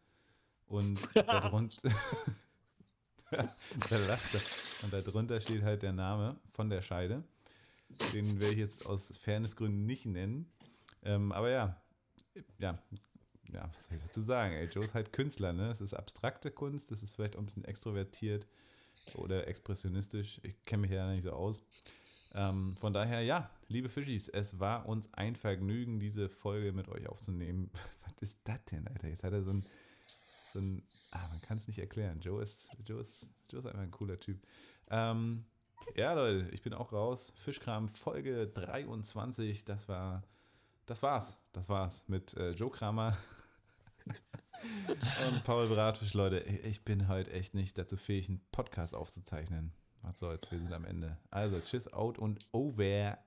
und 0.68 1.00
darunter. 1.16 1.92
da 3.32 3.98
lacht 4.08 4.36
er. 4.36 4.42
Und 4.84 4.94
darunter 4.94 5.40
steht 5.40 5.64
halt 5.64 5.82
der 5.82 5.94
Name 5.94 6.40
von 6.52 6.70
der 6.70 6.82
Scheide. 6.82 7.24
Den 8.14 8.40
werde 8.40 8.54
ich 8.54 8.60
jetzt 8.60 8.86
aus 8.86 9.18
Fairnessgründen 9.18 9.86
nicht 9.86 10.06
nennen. 10.06 10.52
Ähm, 11.04 11.32
aber 11.32 11.50
ja, 11.50 11.82
ja, 12.60 12.78
ja, 13.54 13.70
was 13.74 13.86
soll 13.86 13.98
ich 13.98 14.04
dazu 14.04 14.22
sagen? 14.22 14.54
Ey, 14.54 14.66
Joe 14.66 14.84
ist 14.84 14.94
halt 14.94 15.14
Künstler, 15.14 15.54
ne? 15.54 15.70
Es 15.70 15.82
ist 15.82 15.94
abstrakte 15.94 16.52
Kunst, 16.52 16.92
das 16.92 17.02
ist 17.02 17.16
vielleicht 17.16 17.36
auch 17.36 17.40
ein 17.40 17.46
bisschen 17.46 17.66
extrovertiert 17.66 18.46
oder 19.16 19.48
expressionistisch. 19.48 20.40
Ich 20.44 20.62
kenne 20.64 20.82
mich 20.82 20.92
ja 20.92 21.10
nicht 21.10 21.24
so 21.24 21.32
aus. 21.32 21.64
Ähm, 22.34 22.76
von 22.80 22.94
daher, 22.94 23.22
ja, 23.22 23.50
liebe 23.68 23.90
Fischis, 23.90 24.28
es 24.28 24.60
war 24.60 24.88
uns 24.88 25.14
ein 25.14 25.36
Vergnügen, 25.36 26.00
diese 26.00 26.30
Folge 26.30 26.72
mit 26.74 26.90
euch 26.90 27.08
aufzunehmen. 27.08 27.72
Was 28.06 28.22
ist 28.22 28.40
das 28.44 28.64
denn, 28.66 28.88
Alter? 28.88 29.08
Jetzt 29.08 29.24
hat 29.24 29.34
er 29.34 29.44
so 29.44 29.52
ein 29.52 29.66
so 30.54 30.60
ein, 30.60 30.84
ah, 31.12 31.28
man 31.30 31.42
kann 31.42 31.58
es 31.58 31.68
nicht 31.68 31.80
erklären. 31.80 32.20
Joe 32.20 32.42
ist, 32.42 32.70
Joe, 32.86 33.02
ist, 33.02 33.28
Joe 33.50 33.60
ist 33.60 33.66
einfach 33.66 33.82
ein 33.82 33.92
cooler 33.92 34.20
Typ. 34.20 34.42
Ähm, 34.90 35.46
ja, 35.96 36.14
Leute, 36.14 36.50
ich 36.52 36.62
bin 36.62 36.74
auch 36.74 36.92
raus. 36.92 37.32
Fischkram 37.36 37.88
Folge 37.88 38.48
23. 38.48 39.66
Das 39.66 39.88
war, 39.88 40.24
das 40.86 41.04
war's. 41.04 41.38
Das 41.54 41.70
war's 41.70 42.08
mit 42.08 42.34
äh, 42.36 42.52
Joe 42.52 42.72
Kramer 42.72 43.16
und 45.30 45.44
Paul 45.44 45.68
Bratfisch, 45.68 46.14
Leute. 46.14 46.40
Ich 46.40 46.84
bin 46.84 47.08
heute 47.08 47.32
echt 47.32 47.54
nicht 47.54 47.78
dazu 47.78 47.98
fähig, 47.98 48.30
einen 48.30 48.42
Podcast 48.52 48.96
aufzuzeichnen. 48.96 49.74
Was 50.08 50.20
soll's, 50.20 50.50
wir 50.52 50.60
sind 50.60 50.72
am 50.72 50.86
Ende. 50.86 51.18
Also, 51.32 51.60
tschüss, 51.60 51.92
out 51.92 52.18
und 52.18 52.40
over. 52.54 53.18